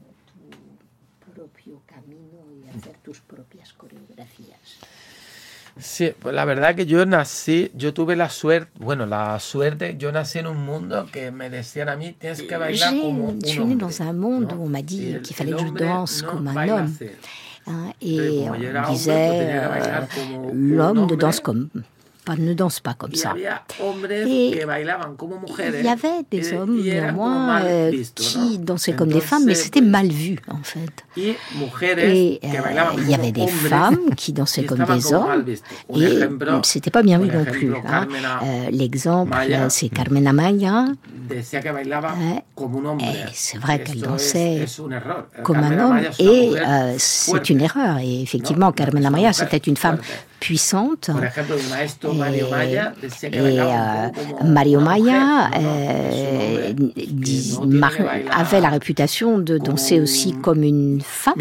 Sí, 5.76 6.12
pues 6.20 6.32
la 6.34 6.44
verdad 6.44 6.76
que 6.76 6.86
yo 6.86 7.04
nací, 7.04 7.70
yo 7.74 7.92
tuve 7.92 8.14
la 8.14 8.30
suerte, 8.30 8.70
bueno, 8.78 9.06
la 9.06 9.40
suerte, 9.40 9.96
yo 9.98 10.12
nací 10.12 10.38
en 10.38 10.46
un 10.46 10.64
mundo 10.64 11.06
que 11.12 11.32
me 11.32 11.50
decían 11.50 11.88
a 11.88 11.96
mí, 11.96 12.14
tienes 12.16 12.42
que 12.42 12.56
bailar 12.56 12.90
como 12.90 13.24
un 13.28 13.40
je 13.40 13.48
suis 13.48 13.58
hombre, 13.58 13.76
dans 13.78 14.00
un 14.02 14.12
monde 14.12 14.52
où 14.56 14.64
on 14.66 14.68
m'a 14.68 14.82
dit 14.82 15.16
qu'il 15.22 15.34
fallait 15.34 15.52
que 15.52 15.66
je 15.66 15.72
danse 15.72 16.22
comme 16.22 16.46
un 16.46 16.68
homme. 16.68 16.94
hein, 17.66 17.92
et 18.00 18.44
on 18.48 18.52
me 18.52 18.86
disait, 18.92 19.12
euh, 19.12 20.06
l'homme 20.52 21.06
ne 21.06 21.16
danse 21.16 21.40
comme 21.40 21.68
pas, 22.24 22.36
ne 22.36 22.54
danse 22.54 22.80
pas 22.80 22.94
comme 22.94 23.14
ça. 23.14 23.34
Et. 24.26 24.50
Il 25.80 25.84
y 25.84 25.88
avait 25.88 26.08
des 26.30 26.50
y- 26.50 26.54
hommes 26.54 26.80
néanmoins 26.82 27.60
euh, 27.62 27.92
qui 28.14 28.58
dansaient 28.58 28.92
comme 28.94 29.10
des 29.10 29.20
femmes, 29.20 29.44
mais 29.46 29.54
c'était 29.54 29.80
mal 29.80 30.08
vu 30.08 30.38
en 30.48 30.62
fait. 30.62 31.04
Et 32.02 32.40
euh, 32.44 32.48
il 32.98 33.10
y 33.10 33.14
avait 33.14 33.32
des 33.32 33.46
femmes 33.46 33.98
qui 34.16 34.32
dansaient 34.32 34.64
comme 34.64 34.84
des 34.84 35.12
hommes. 35.14 35.44
Et 35.94 36.20
c'était 36.62 36.90
pas 36.90 37.02
bien 37.02 37.18
vu 37.18 37.28
non 37.28 37.44
plus. 37.44 37.72
hein. 37.86 38.06
Euh, 38.42 38.70
L'exemple, 38.70 39.32
c'est 39.68 39.88
Carmen 39.88 40.26
Amaya. 40.26 40.86
Eh, 43.00 43.04
c'est 43.32 43.58
vrai 43.58 43.82
qu'elle 43.82 44.00
dansait 44.00 44.66
comme 45.42 45.56
un 45.58 45.78
homme. 45.78 46.00
Et 46.18 46.52
c'est 46.98 47.50
une 47.50 47.60
erreur. 47.60 47.98
Et 47.98 48.22
effectivement, 48.22 48.72
Carmen 48.72 49.04
Amaya, 49.06 49.32
c'était 49.32 49.56
une 49.58 49.76
femme. 49.76 49.98
Puissante. 50.44 51.08
Et, 53.32 53.60
euh, 53.60 54.08
Mario 54.44 54.78
una 54.78 54.90
Maya 54.90 55.50
euh, 55.56 56.72
dis- 56.74 57.58
mar- 57.66 57.92
avait 58.30 58.60
la 58.60 58.68
réputation 58.68 59.38
de 59.38 59.56
danser 59.56 60.00
aussi 60.02 60.32
comme 60.34 60.62
une 60.62 61.00
femme. 61.00 61.34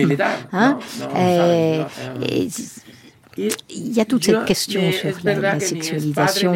hein. 0.54 0.80
et 1.18 1.82
il 3.38 3.92
y 3.94 4.00
a 4.00 4.06
toute 4.06 4.24
cette 4.24 4.46
question 4.46 4.80
sur 4.92 5.10
la, 5.26 5.60
sexualisation. 5.60 6.54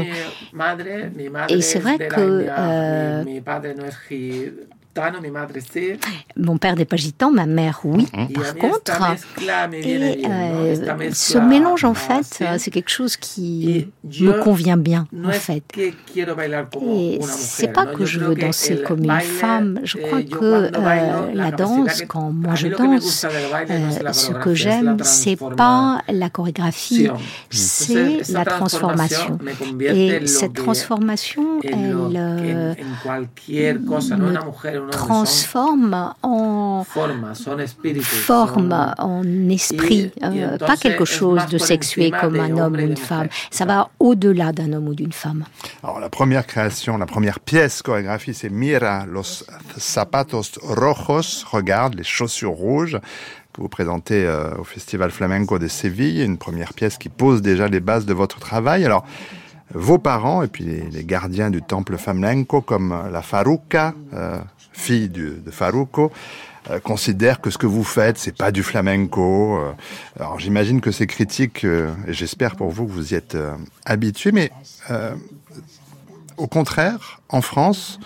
Et 1.50 1.62
c'est 1.62 1.80
es 1.80 1.82
vrai 1.82 1.98
que, 1.98 2.46
euh, 2.48 3.24
Mon 6.38 6.58
père 6.58 6.76
n'est 6.76 6.86
pas 6.86 6.98
gitan, 6.98 7.32
ma 7.32 7.46
mère 7.46 7.82
oui. 7.84 8.08
A 8.14 8.28
Par 8.34 8.56
contre, 8.56 8.92
et 9.74 10.26
euh, 10.26 11.12
ce 11.14 11.38
mélange 11.38 11.84
en 11.84 11.92
así. 11.92 12.36
fait, 12.36 12.46
euh, 12.46 12.56
c'est 12.58 12.72
quelque 12.72 12.90
chose 12.90 13.18
qui 13.18 13.88
me 14.04 14.44
convient 14.44 14.78
bien 14.78 15.08
en 15.26 15.32
fait. 15.32 15.64
Et 15.78 17.20
c'est 17.22 17.74
pas 17.74 17.86
que 17.86 18.06
je 18.06 18.20
veux 18.20 18.36
danser 18.36 18.82
comme 18.82 19.04
une 19.04 19.20
femme. 19.20 19.80
Je 19.84 19.98
eh, 19.98 20.02
crois 20.02 20.22
que 20.24 20.72
euh, 20.76 21.34
la 21.34 21.52
danse, 21.52 22.04
quand 22.08 22.32
moi 22.32 22.56
je 22.56 22.68
danse, 22.68 23.26
euh, 23.26 24.12
ce 24.14 24.32
que 24.32 24.54
j'aime, 24.54 24.98
c'est 25.04 25.38
pas 25.56 26.02
la 26.10 26.30
chorégraphie, 26.30 27.10
c'est 27.50 28.22
la 28.32 28.46
transformation. 28.46 29.40
Et 29.82 30.26
cette 30.28 30.54
transformation, 30.54 31.60
elle 31.64 31.96
me 31.96 32.76
transforme 34.92 36.14
en 36.24 36.84
forme, 36.84 37.34
en 38.98 39.50
esprit, 39.50 40.12
euh, 40.24 40.58
pas 40.58 40.78
quelque 40.78 41.06
chose 41.06 41.46
de 41.48 41.58
sexué 41.58 42.12
comme 42.12 42.40
un 42.40 42.58
homme 42.58 42.76
ou 42.76 42.80
une 42.80 42.98
femme. 42.98 43.28
Ça 43.52 43.66
va 43.66 43.90
au-delà 44.00 44.52
d'un 44.52 44.74
homme 44.74 44.88
ou 44.88 44.96
d'une 44.96 45.12
femme. 45.12 45.46
Alors 45.84 46.00
la 46.00 46.10
première 46.10 46.46
création, 46.46 46.98
la 46.98 47.06
première 47.06 47.40
pièce 47.40 47.82
chorégraphie, 47.82 48.34
c'est 48.34 48.50
Mira 48.50 49.06
los 49.06 49.44
zapatos 49.78 50.60
rojos, 50.62 51.46
regarde 51.52 51.96
les 51.96 52.04
chaussures 52.04 52.52
rouges, 52.52 53.00
que 53.54 53.62
vous 53.62 53.70
présentez 53.70 54.26
euh, 54.26 54.56
au 54.60 54.64
Festival 54.64 55.12
Flamenco 55.12 55.60
de 55.60 55.68
Séville, 55.68 56.24
une 56.24 56.38
première 56.38 56.74
pièce 56.74 56.98
qui 56.98 57.10
pose 57.10 57.42
déjà 57.42 57.68
les 57.68 57.80
bases 57.80 58.06
de 58.06 58.14
votre 58.14 58.40
travail. 58.40 58.86
Alors 58.86 59.04
vos 59.74 59.98
parents 59.98 60.44
et 60.44 60.48
puis 60.48 60.64
les, 60.64 60.84
les 60.90 61.04
gardiens 61.04 61.50
du 61.50 61.62
temple 61.62 61.98
flamenco 61.98 62.62
comme 62.62 62.96
la 63.12 63.22
Faruca, 63.22 63.94
euh, 64.14 64.38
fille 64.78 65.10
de 65.10 65.52
Faruco, 65.52 66.12
euh, 66.70 66.80
considèrent 66.80 67.40
que 67.40 67.50
ce 67.50 67.58
que 67.58 67.66
vous 67.66 67.84
faites, 67.84 68.18
c'est 68.18 68.36
pas 68.36 68.52
du 68.52 68.62
flamenco. 68.62 69.58
euh. 69.58 69.72
alors 70.20 70.40
j'imagine 70.40 70.82
que 70.82 70.92
ces 70.92 71.08
critiques, 71.08 71.64
euh, 71.64 71.94
et 72.08 72.14
j'espère 72.14 72.56
pour 72.56 72.70
vous 72.72 72.86
que 72.86 72.92
vous 72.92 73.14
y 73.14 73.16
êtes 73.16 73.38
habitués, 73.86 74.32
mais 74.32 74.52
au 76.38 76.48
contraire, 76.48 77.22
en 77.30 77.42
France, 77.42 78.00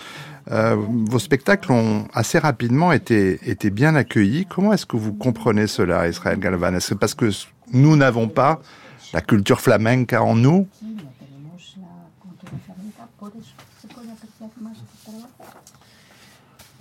vos 0.49 1.19
spectacles 1.19 1.71
ont 1.71 2.07
assez 2.13 2.39
rapidement 2.39 2.91
été, 2.91 3.39
été 3.49 3.69
bien 3.69 3.95
accueillis. 3.95 4.45
Comment 4.45 4.73
est-ce 4.73 4.85
que 4.85 4.97
vous 4.97 5.13
comprenez 5.13 5.67
cela, 5.67 6.07
Israël 6.07 6.39
Galvan? 6.39 6.73
Est-ce 6.75 6.93
parce 6.93 7.13
que 7.13 7.29
nous 7.73 7.95
n'avons 7.95 8.27
pas 8.27 8.61
la 9.13 9.21
culture 9.21 9.59
flamenca 9.59 10.23
en 10.23 10.35
nous? 10.35 10.67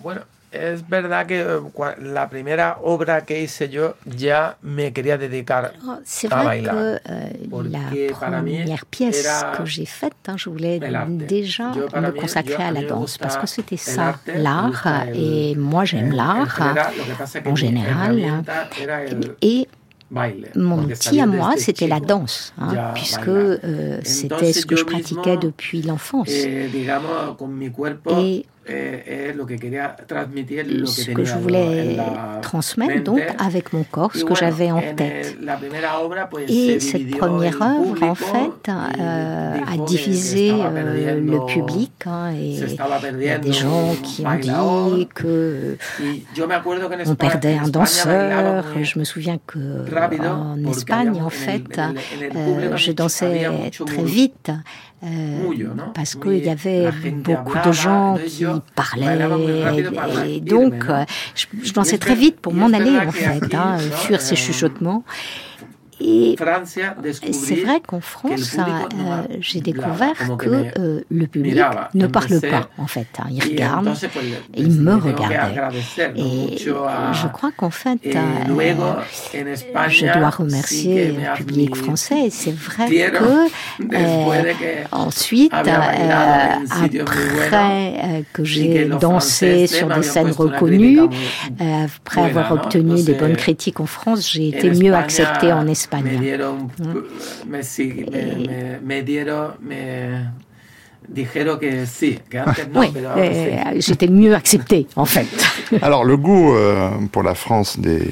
Bueno, 0.02 0.22
es 0.52 0.88
verdad 0.88 1.26
que 1.26 1.40
eh, 1.40 2.02
la 2.02 2.28
primera 2.28 2.78
obra 2.82 3.20
que 3.24 3.40
hice 3.42 3.68
yo 3.68 3.94
ya 4.04 4.56
me 4.62 4.92
quería 4.92 5.16
dedicar 5.16 5.72
Oh, 5.86 5.98
vrai 6.28 6.44
bailar. 6.44 6.74
que 6.74 7.00
euh, 7.12 7.30
la 7.70 7.90
première 8.12 8.86
pièce 8.86 9.28
que 9.56 9.64
j'ai 9.66 9.86
faite, 9.86 10.14
hein, 10.26 10.36
je 10.36 10.50
voulais 10.50 10.80
déjà 11.28 11.70
Yo 11.76 11.86
me 12.00 12.10
consacrer 12.12 12.54
yo- 12.54 12.68
à 12.68 12.70
la 12.72 12.82
danse 12.82 13.16
parce 13.18 13.36
que 13.36 13.46
c'était 13.46 13.76
ça, 13.76 14.18
l'art, 14.34 14.86
et 15.14 15.54
moi 15.56 15.84
j'aime 15.84 16.12
l'art. 16.12 16.58
en 17.46 17.54
général. 17.56 18.42
Et 19.42 19.68
mon 20.56 20.78
outil 20.82 21.20
à 21.20 21.26
moi, 21.26 21.52
c'était 21.56 21.86
la 21.86 22.00
danse, 22.00 22.52
hein, 22.58 22.92
puisque 22.94 23.28
euh, 23.28 24.00
c'était 24.02 24.52
ce 24.52 24.66
que 24.66 24.74
je 24.74 24.84
pratiquais 24.84 25.36
depuis 25.36 25.82
l'enfance. 25.82 26.28
Eh, 26.28 26.68
Et 28.10 28.46
ce 30.86 31.06
que 31.14 31.24
je 31.24 31.34
voulais 31.42 31.96
la 31.96 32.38
transmettre 32.42 32.92
donc 33.02 33.18
avec 33.38 33.72
mon 33.72 33.84
corps, 33.84 34.12
ce 34.14 34.22
que 34.24 34.34
j'avais 34.34 34.70
en 34.70 34.80
tête. 34.94 35.36
Et 36.52 36.78
cette 36.80 37.00
première 37.18 37.58
œuvre, 37.62 38.02
en 38.02 38.14
fait, 38.14 38.68
euh, 39.00 39.54
a 39.66 39.76
divisé 39.86 40.50
euh, 40.52 41.20
le 41.20 41.38
public. 41.46 41.92
hein, 42.06 42.32
et 42.38 42.54
il 43.22 43.26
y 43.26 43.30
a 43.30 43.38
des 43.38 43.52
gens 43.52 43.94
qui 44.02 44.22
ont 44.22 44.28
dit 44.96 45.08
que 45.14 45.76
on 47.10 47.14
perdait 47.16 47.56
un 47.58 47.62
danseur. 47.70 48.64
Je 48.84 48.98
me 48.98 49.04
souviens 49.04 49.38
que 49.46 49.58
en 50.32 50.56
Espagne, 50.70 51.08
en 51.22 51.30
fait, 51.30 51.62
euh, 52.36 52.76
je 52.76 52.92
dansais 52.92 53.26
très 53.86 54.02
mou- 54.02 54.58
vite 55.02 55.92
parce 55.94 56.14
qu'il 56.14 56.44
y 56.44 56.48
avait 56.50 56.90
beaucoup 57.12 57.56
de 57.64 57.72
gens 57.72 58.18
qui 58.26 58.44
parlaient, 58.74 59.18
et 60.26 60.40
donc 60.40 60.74
je, 61.34 61.46
je 61.62 61.72
dansais 61.72 61.98
très 61.98 62.14
vite 62.14 62.40
pour 62.40 62.52
m'en 62.54 62.72
aller 62.72 62.98
en 62.98 63.10
fait, 63.12 63.54
hein, 63.54 63.78
fuir 63.78 64.20
ces 64.20 64.36
chuchotements. 64.36 65.04
Et 66.00 66.36
c'est 67.32 67.56
vrai 67.56 67.80
qu'en 67.86 68.00
France, 68.00 68.56
euh, 68.58 68.62
j'ai 69.40 69.60
découvert 69.60 70.14
que 70.38 70.48
euh, 70.78 71.02
le 71.10 71.26
public 71.26 71.62
ne 71.94 72.06
parle 72.06 72.40
pas, 72.40 72.70
en 72.78 72.86
fait. 72.86 73.06
Hein. 73.18 73.26
il 73.30 73.42
regarde, 73.42 73.92
il 74.56 74.80
me 74.80 74.94
regardait. 74.94 75.36
Et 76.16 76.56
je 76.58 77.26
crois 77.28 77.50
qu'en 77.54 77.70
fait, 77.70 77.98
euh, 78.06 78.12
je 79.88 80.18
dois 80.18 80.30
remercier 80.30 81.12
le 81.12 81.36
public 81.36 81.76
français. 81.76 82.28
C'est 82.30 82.54
vrai 82.54 82.88
que 82.88 83.50
ensuite, 84.92 85.52
après 85.52 86.56
que 88.32 88.44
j'ai 88.44 88.86
dansé 88.86 89.66
sur 89.66 89.88
des 89.88 90.02
scènes 90.02 90.30
reconnues, 90.30 91.00
après 91.60 92.22
avoir 92.22 92.52
obtenu 92.52 93.02
des 93.02 93.14
bonnes 93.14 93.36
critiques 93.36 93.80
en 93.80 93.86
France, 93.86 94.30
j'ai 94.32 94.48
été 94.48 94.70
mieux 94.70 94.94
acceptée 94.94 95.52
en 95.52 95.66
Espagne. 95.66 95.89
Me 95.92 96.18
dieron, 96.18 96.70
me, 97.46 97.62
sí, 97.62 98.06
me, 98.10 98.78
me, 98.80 99.02
dieron, 99.02 99.54
me 99.60 100.30
dijeron 101.08 101.58
que 101.58 101.86
sí, 101.86 102.20
que 102.28 102.38
antes 102.38 102.68
no, 102.68 102.80
oui, 102.80 102.90
pero 102.92 103.10
ahora 103.10 103.22
euh, 103.24 103.72
sí. 103.74 103.80
J'étais 103.82 104.08
mieux 104.08 104.34
accepté, 104.34 104.86
en 104.96 105.04
fait. 105.04 105.26
Alors, 105.82 106.04
le 106.04 106.16
goût 106.16 106.54
euh, 106.54 106.90
pour 107.10 107.22
la 107.22 107.34
France, 107.34 107.78
des, 107.78 108.06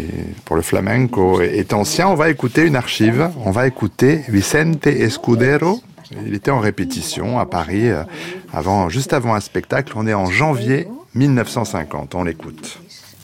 pour 0.44 0.56
le 0.56 0.62
flamenco 0.62 1.40
est 1.40 1.72
ancien. 1.72 2.08
On 2.08 2.14
va 2.14 2.30
écouter 2.30 2.62
une 2.62 2.76
archive. 2.76 3.30
On 3.44 3.50
va 3.50 3.66
écouter 3.66 4.22
Vicente 4.28 4.86
Escudero. 4.86 5.80
Il 6.26 6.34
était 6.34 6.50
en 6.50 6.60
répétition 6.60 7.38
à 7.38 7.46
Paris, 7.46 7.90
euh, 7.90 8.02
avant, 8.52 8.88
juste 8.88 9.12
avant 9.12 9.34
un 9.34 9.40
spectacle. 9.40 9.92
On 9.94 10.06
est 10.06 10.14
en 10.14 10.26
janvier 10.26 10.88
1950. 11.14 12.14
On 12.14 12.24
l'écoute. 12.24 12.78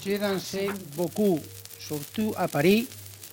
J'ai 0.04 0.18
dansé 0.18 0.68
beaucoup, 0.96 1.40
surtout 1.78 2.34
à 2.36 2.46
Paris, 2.46 2.86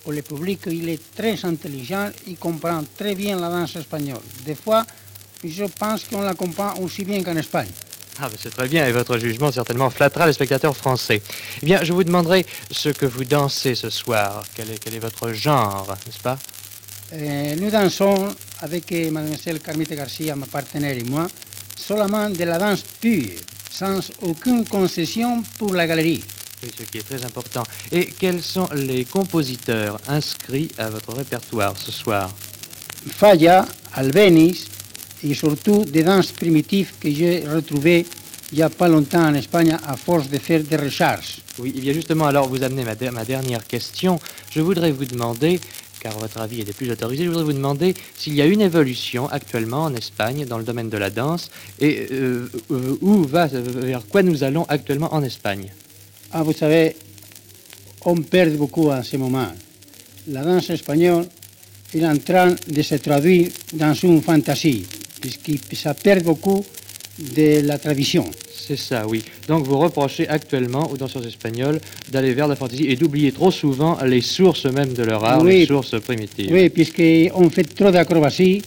où 0.06 0.10
le 0.10 0.22
public 0.22 0.60
il 0.66 0.88
est 0.88 1.00
très 1.14 1.44
intelligent, 1.44 2.10
il 2.26 2.36
comprend 2.36 2.82
très 2.96 3.14
bien 3.14 3.38
la 3.38 3.48
danse 3.48 3.76
espagnole. 3.76 4.22
Des 4.44 4.54
fois, 4.54 4.84
je 5.44 5.64
pense 5.64 6.04
qu'on 6.04 6.22
la 6.22 6.34
comprend 6.34 6.74
aussi 6.80 7.04
bien 7.04 7.22
qu'en 7.22 7.36
Espagne. 7.36 7.68
Ah, 8.18 8.28
ben 8.28 8.36
c'est 8.40 8.50
très 8.50 8.68
bien, 8.68 8.86
et 8.86 8.92
votre 8.92 9.16
jugement 9.18 9.50
certainement 9.50 9.88
flattera 9.88 10.26
les 10.26 10.34
spectateurs 10.34 10.76
français. 10.76 11.22
Eh 11.62 11.66
bien, 11.66 11.82
je 11.82 11.92
vous 11.92 12.04
demanderai 12.04 12.44
ce 12.70 12.90
que 12.90 13.06
vous 13.06 13.24
dansez 13.24 13.74
ce 13.74 13.88
soir. 13.88 14.44
Quel 14.54 14.70
est, 14.70 14.78
quel 14.78 14.94
est 14.94 14.98
votre 14.98 15.32
genre, 15.32 15.86
n'est-ce 16.06 16.18
pas? 16.20 16.38
Euh, 17.14 17.56
Nous 17.56 17.70
dansons 17.70 18.28
avec 18.60 18.92
euh, 18.92 19.10
mademoiselle 19.10 19.60
Carmite 19.60 19.94
Garcia, 19.94 20.36
ma 20.36 20.46
partenaire 20.46 20.96
et 20.96 21.04
moi, 21.04 21.26
seulement 21.74 22.28
de 22.28 22.44
la 22.44 22.58
danse 22.58 22.82
pure, 23.00 23.30
sans 23.70 24.00
aucune 24.20 24.66
concession 24.66 25.42
pour 25.58 25.74
la 25.74 25.86
galerie. 25.86 26.22
Oui, 26.62 26.70
ce 26.76 26.84
qui 26.84 26.98
est 26.98 27.02
très 27.02 27.24
important. 27.24 27.62
Et 27.90 28.06
quels 28.06 28.42
sont 28.42 28.68
les 28.74 29.04
compositeurs 29.04 29.98
inscrits 30.08 30.70
à 30.78 30.90
votre 30.90 31.12
répertoire 31.14 31.74
ce 31.76 31.90
soir 31.90 32.30
Falla, 33.08 33.66
Albéniz 33.94 34.68
et 35.24 35.34
surtout 35.34 35.84
des 35.84 36.02
danses 36.02 36.32
primitives 36.32 36.92
que 37.00 37.10
j'ai 37.10 37.44
retrouvées 37.46 38.06
il 38.52 38.56
n'y 38.56 38.62
a 38.62 38.68
pas 38.68 38.86
longtemps 38.86 39.24
en 39.24 39.34
Espagne 39.34 39.78
à 39.86 39.96
force 39.96 40.28
de 40.28 40.36
faire 40.36 40.62
des 40.62 40.76
recherches. 40.76 41.40
Oui, 41.58 41.72
il 41.74 41.84
y 41.86 41.90
a 41.90 41.94
justement 41.94 42.26
alors 42.26 42.48
vous 42.48 42.62
amenez 42.62 42.84
ma, 42.84 43.10
ma 43.10 43.24
dernière 43.24 43.66
question. 43.66 44.20
Je 44.50 44.60
voudrais 44.60 44.92
vous 44.92 45.06
demander, 45.06 45.58
car 46.00 46.12
votre 46.18 46.38
avis 46.38 46.60
est 46.60 46.64
des 46.64 46.74
plus 46.74 46.90
autorisés, 46.90 47.24
je 47.24 47.30
voudrais 47.30 47.44
vous 47.44 47.54
demander 47.54 47.94
s'il 48.14 48.34
y 48.34 48.42
a 48.42 48.46
une 48.46 48.60
évolution 48.60 49.26
actuellement 49.30 49.84
en 49.84 49.94
Espagne 49.94 50.44
dans 50.44 50.58
le 50.58 50.64
domaine 50.64 50.90
de 50.90 50.98
la 50.98 51.08
danse 51.08 51.50
et 51.80 52.08
euh, 52.12 52.46
euh, 52.70 52.98
où 53.00 53.22
va, 53.22 53.46
vers 53.46 54.06
quoi 54.06 54.22
nous 54.22 54.44
allons 54.44 54.66
actuellement 54.68 55.14
en 55.14 55.22
Espagne. 55.22 55.72
Ah, 56.32 56.42
vous 56.42 56.52
savez, 56.52 56.96
on 58.04 58.16
perd 58.16 58.56
beaucoup 58.56 58.90
en 58.90 59.02
ce 59.02 59.16
moment. 59.16 59.48
La 60.28 60.42
danse 60.42 60.70
espagnole 60.70 61.26
est 61.94 62.04
en 62.06 62.16
train 62.16 62.54
de 62.68 62.82
se 62.82 62.94
traduire 62.96 63.48
dans 63.74 63.92
une 63.94 64.22
fantasie, 64.22 64.84
puisque 65.20 65.76
ça 65.76 65.94
perd 65.94 66.22
beaucoup 66.24 66.64
de 67.18 67.60
la 67.66 67.78
tradition. 67.78 68.24
C'est 68.66 68.76
ça, 68.78 69.06
oui. 69.06 69.22
Donc 69.48 69.66
vous 69.66 69.78
reprochez 69.78 70.26
actuellement 70.28 70.88
aux 70.90 70.96
danseurs 70.96 71.26
espagnols 71.26 71.80
d'aller 72.10 72.32
vers 72.32 72.48
la 72.48 72.56
fantaisie 72.56 72.86
et 72.86 72.96
d'oublier 72.96 73.32
trop 73.32 73.50
souvent 73.50 73.98
les 74.04 74.20
sources 74.22 74.64
même 74.66 74.92
de 74.94 75.02
leur 75.02 75.22
art, 75.24 75.42
Oui. 75.42 75.60
les 75.60 75.66
sources 75.66 76.00
primitives. 76.00 76.50
Oui, 76.52 76.70
puisqu'on 76.70 77.50
fait 77.50 77.64
trop 77.64 77.90
d'acrobatie 77.90 78.62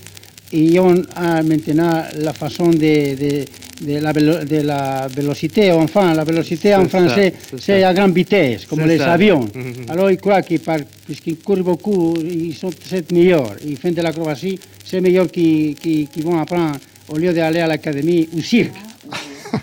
et 0.53 0.79
on 0.79 0.95
a 1.15 1.41
maintenant 1.43 2.03
la 2.17 2.33
façon 2.33 2.69
de, 2.69 2.77
de, 2.77 3.45
de 3.85 3.99
la, 3.99 4.13
de 4.13 4.61
la 4.61 5.07
vélocité, 5.07 5.71
enfin, 5.71 6.13
la 6.13 6.23
vélocité 6.23 6.73
en 6.75 6.87
français, 6.87 7.33
c'est 7.59 7.83
à 7.83 7.93
grande 7.93 8.13
vitesse, 8.13 8.65
comme 8.65 8.81
les 8.85 8.97
ça. 8.97 9.13
avions. 9.13 9.41
Mhm. 9.53 9.85
Alors 9.89 10.09
ils 10.11 10.17
croient 10.17 10.41
qu'ils 10.43 10.59
par- 10.59 10.79
puisqu'ils 11.05 11.37
courent 11.37 11.63
beaucoup, 11.63 12.15
ils 12.23 12.53
sont 12.53 12.71
c'est 12.85 13.11
meilleurs. 13.11 13.53
Ils 13.65 13.77
font 13.77 13.91
de 13.91 14.01
l'acrobatie, 14.01 14.59
c'est 14.83 15.01
meilleur 15.01 15.27
qu'ils 15.29 15.75
qu'ils- 15.75 16.07
qu'ils 16.07 16.23
vont 16.23 16.39
apprendre 16.39 16.77
au 17.09 17.17
lieu 17.17 17.33
d'aller 17.33 17.59
à 17.59 17.67
l'académie 17.67 18.27
ou 18.33 18.41
cirque. 18.41 18.73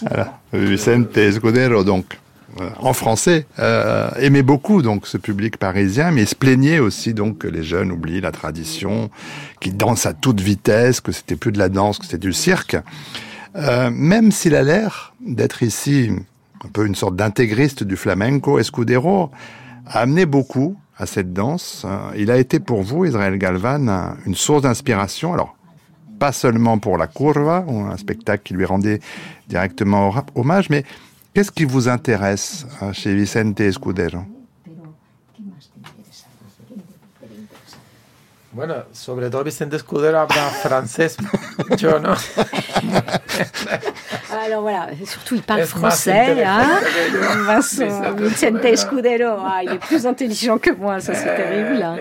Voilà. 0.00 0.40
Vicente 0.52 1.16
Escudero, 1.16 1.84
donc, 1.84 2.06
en 2.78 2.92
français, 2.92 3.46
euh, 3.58 4.10
aimait 4.18 4.42
beaucoup 4.42 4.82
donc 4.82 5.06
ce 5.06 5.16
public 5.18 5.56
parisien, 5.56 6.10
mais 6.10 6.26
se 6.26 6.34
plaignait 6.34 6.78
aussi 6.78 7.14
donc 7.14 7.38
que 7.38 7.48
les 7.48 7.62
jeunes 7.62 7.90
oublient 7.92 8.20
la 8.20 8.32
tradition, 8.32 9.10
qu'ils 9.60 9.76
dansent 9.76 10.06
à 10.06 10.12
toute 10.12 10.40
vitesse, 10.40 11.00
que 11.00 11.12
c'était 11.12 11.36
plus 11.36 11.52
de 11.52 11.58
la 11.58 11.68
danse, 11.68 11.98
que 11.98 12.04
c'était 12.04 12.18
du 12.18 12.32
cirque. 12.32 12.76
Euh, 13.56 13.90
même 13.92 14.32
s'il 14.32 14.54
a 14.54 14.62
l'air 14.62 15.14
d'être 15.26 15.62
ici 15.62 16.10
un 16.64 16.68
peu 16.68 16.86
une 16.86 16.94
sorte 16.94 17.16
d'intégriste 17.16 17.82
du 17.84 17.96
flamenco, 17.96 18.58
Escudero 18.58 19.30
a 19.86 20.00
amené 20.00 20.26
beaucoup 20.26 20.76
à 20.96 21.06
cette 21.06 21.32
danse. 21.32 21.82
Euh, 21.84 21.96
Il 22.16 22.30
a 22.30 22.36
été 22.38 22.60
pour 22.60 22.82
vous, 22.82 23.04
Israël 23.04 23.36
Galvan, 23.38 23.88
un- 23.88 24.16
une 24.26 24.34
source 24.34 24.62
d'inspiration. 24.62 25.32
Alors, 25.34 25.56
pas 26.18 26.30
seulement 26.32 26.78
pour 26.78 26.98
la 26.98 27.08
Curva, 27.08 27.64
un 27.68 27.96
spectacle 27.96 28.42
qui 28.44 28.54
lui 28.54 28.64
rendait 28.64 29.00
directement 29.48 30.14
hommage, 30.36 30.70
mais 30.70 30.84
qu'est-ce 31.34 31.50
qui 31.50 31.64
vous 31.64 31.88
intéresse 31.88 32.66
euh, 32.82 32.92
chez 32.92 33.14
Vicente 33.14 33.60
Escudero? 33.60 34.24
Bueno, 38.54 38.74
sobre 38.92 39.30
todo 39.30 39.44
Vicente 39.44 39.76
Escudero 39.76 40.18
habla 40.18 40.50
francés, 40.50 41.16
yo 41.78 41.98
no. 41.98 42.14
Alors 44.44 44.60
voilà, 44.60 44.88
surtout 45.06 45.36
il 45.36 45.42
parle 45.42 45.64
français. 45.64 46.44
Hein. 46.44 46.78
Vincent, 47.46 48.12
Vicente 48.18 48.62
Escudero, 48.66 49.38
ah, 49.40 49.62
il 49.62 49.70
est 49.72 49.78
plus 49.78 50.06
intelligent 50.06 50.58
que 50.58 50.70
moi, 50.70 51.00
ça 51.00 51.14
c'est 51.14 51.34
terrible. 51.34 51.82
hein. 51.82 51.96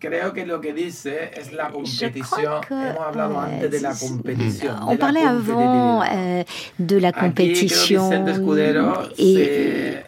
Creo 0.00 0.32
que 0.32 0.46
lo 0.46 0.60
que 0.60 0.72
dice 0.72 1.30
es 1.34 1.52
la 1.52 1.72
que, 1.72 2.60
Hemos 2.70 3.00
hablado 3.04 3.34
eh, 3.34 3.54
antes 3.54 3.70
de 3.72 3.80
la 3.80 3.94
competición. 3.94 4.76
de 4.76 4.82
On 4.86 4.92
la 4.92 4.96
parlait 4.96 5.24
avant 5.24 6.02
euh, 6.04 6.44
de 6.78 6.96
la 6.98 7.10
compétition 7.12 8.08
et 9.18 10.04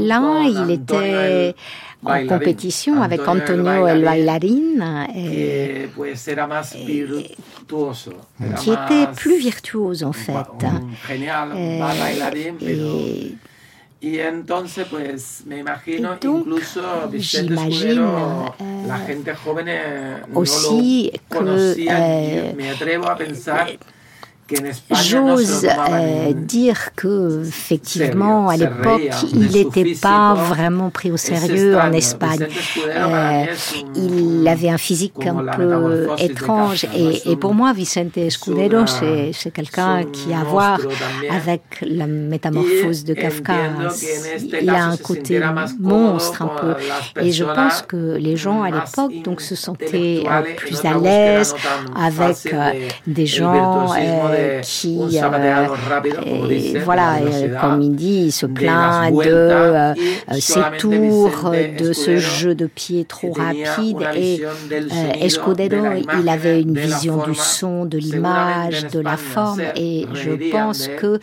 là 0.00 0.42
il 0.44 0.70
était 0.70 1.54
en 2.02 2.10
bailarín. 2.10 2.28
compétition 2.28 3.02
avec 3.02 3.26
Antonio 3.26 3.88
el 3.88 4.04
bailarín, 4.04 4.84
et 5.14 5.88
que 5.88 5.88
pues 5.96 6.28
era 6.28 6.46
más 6.46 6.74
virtuoso. 6.74 8.12
era 8.38 8.54
qui 8.56 8.70
était 8.70 9.06
plus 9.16 9.38
virtuose 9.38 10.02
en 10.04 10.08
un 10.08 10.12
fait. 10.12 10.32
un 10.64 10.90
genial 11.08 11.48
Eh, 11.56 11.78
bailarín, 11.80 12.56
pero 12.60 12.98
et 12.98 13.34
Y 14.04 14.18
entonces, 14.18 14.86
pues 14.90 15.44
me 15.46 15.60
imagino, 15.60 16.18
donc, 16.20 16.42
incluso 16.42 17.08
Vicente 17.10 17.54
Escudero, 17.54 18.54
euh, 18.60 18.86
la 18.86 18.98
gente 18.98 19.34
joven 19.34 19.66
eh, 19.66 20.18
no 20.28 20.42
que, 20.42 21.10
lo 21.30 21.38
conocía. 21.38 21.96
euh, 21.98 22.50
Yo 22.50 22.54
me 22.54 22.68
atrevo 22.68 23.08
a 23.08 23.16
pensar 23.16 23.78
J'ose 25.02 25.66
euh, 25.90 26.32
dire 26.34 26.90
que 26.94 27.42
effectivement 27.46 28.48
à 28.48 28.56
l'époque 28.56 29.00
il 29.32 29.50
n'était 29.50 29.94
pas 29.94 30.34
vraiment 30.34 30.90
pris 30.90 31.10
au 31.10 31.16
sérieux 31.16 31.76
en. 31.78 31.92
Espagne. 31.94 32.46
Euh, 32.88 33.44
il 33.96 34.46
avait 34.48 34.68
un 34.68 34.78
physique 34.78 35.26
un 35.26 35.44
peu 35.56 36.08
étrange 36.18 36.84
no? 36.84 36.90
et, 36.98 37.30
et 37.32 37.36
pour 37.36 37.54
moi 37.54 37.72
Vicente 37.72 38.16
Escudero 38.18 38.86
c'est 38.86 39.50
quelqu'un 39.52 40.02
qui 40.12 40.32
a 40.32 40.40
à 40.40 40.44
voir 40.44 40.78
avec 41.30 41.62
la 41.82 42.06
métamorphose 42.06 43.04
de 43.04 43.14
Kafka. 43.14 43.54
Il 44.60 44.68
a 44.70 44.84
un 44.86 44.96
côté 44.96 45.40
monstre 45.78 46.42
un 46.42 46.48
peu 46.60 46.74
et 47.22 47.32
je 47.32 47.44
pense 47.44 47.82
que 47.82 48.16
les 48.16 48.36
gens 48.36 48.62
à 48.62 48.70
l'époque 48.70 49.12
donc 49.24 49.40
se 49.40 49.54
sentaient 49.54 50.24
euh, 50.28 50.42
plus 50.56 50.84
à 50.84 50.98
l'aise 50.98 51.54
avec 51.96 52.52
euh, 52.52 52.72
de- 53.06 53.12
des 53.12 53.26
gens 53.26 53.86
euh, 54.34 54.60
qui, 54.60 54.98
voilà, 56.84 57.18
comme 57.60 57.82
il 57.82 57.94
dit, 57.94 58.30
se 58.30 58.46
plaint 58.46 59.12
de 59.12 59.94
ses 60.38 60.60
tours, 60.78 61.52
de 61.78 61.92
ce 61.92 62.16
jeu 62.18 62.54
de 62.54 62.66
pied 62.66 63.04
trop 63.04 63.32
rapide. 63.32 63.98
Et 64.16 64.42
Escudero, 65.20 65.86
il 66.20 66.28
avait 66.28 66.60
une 66.60 66.76
vision 66.76 67.24
du 67.26 67.34
son, 67.34 67.84
de 67.84 67.98
l'image, 67.98 68.86
de 68.88 69.00
la 69.00 69.16
forme. 69.16 69.62
Et 69.76 70.06
je 70.14 70.50
pense 70.50 70.88
que 70.88 71.18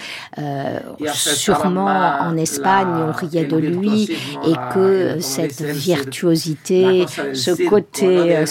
sûrement 1.14 2.16
en 2.22 2.38
Espagne, 2.38 2.88
on 3.08 3.12
riait 3.12 3.46
de 3.46 3.58
lui 3.58 4.10
et 4.46 4.54
que 4.74 5.20
cette 5.20 5.62
virtuosité, 5.62 7.06
ce 7.34 7.52
côté, 7.68 8.46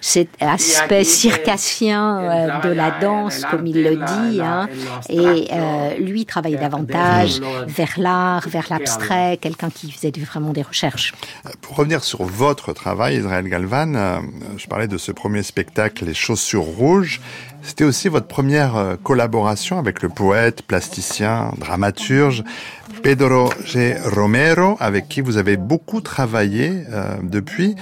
cet 0.00 0.28
aspect 0.40 1.04
circassien 1.04 2.18
euh, 2.18 2.60
de 2.60 2.74
la 2.74 2.90
danse, 2.90 3.44
comme 3.50 3.61
il 3.66 3.82
le 3.82 3.96
dit, 3.96 4.40
hein, 4.40 4.68
et 5.08 5.48
euh, 5.52 5.96
lui 5.98 6.26
travaillait 6.26 6.58
davantage 6.58 7.40
vers 7.66 7.94
l'art, 7.96 8.48
vers 8.48 8.66
l'abstrait, 8.70 9.38
quelqu'un 9.40 9.70
qui 9.70 9.90
faisait 9.90 10.12
vraiment 10.18 10.52
des 10.52 10.62
recherches. 10.62 11.12
Pour 11.60 11.76
revenir 11.76 12.04
sur 12.04 12.24
votre 12.24 12.72
travail, 12.72 13.16
Israël 13.16 13.48
Galvan, 13.48 13.94
euh, 13.94 14.18
je 14.56 14.66
parlais 14.66 14.88
de 14.88 14.98
ce 14.98 15.12
premier 15.12 15.42
spectacle, 15.42 16.04
Les 16.04 16.14
chaussures 16.14 16.62
rouges. 16.62 17.20
C'était 17.62 17.84
aussi 17.84 18.08
votre 18.08 18.26
première 18.26 18.96
collaboration 19.04 19.78
avec 19.78 20.02
le 20.02 20.08
poète, 20.08 20.62
plasticien, 20.62 21.52
dramaturge 21.58 22.42
Pedro 23.04 23.50
G. 23.64 23.96
Romero, 24.04 24.76
avec 24.80 25.08
qui 25.08 25.20
vous 25.20 25.36
avez 25.36 25.56
beaucoup 25.56 26.00
travaillé 26.00 26.84
depuis. 27.22 27.76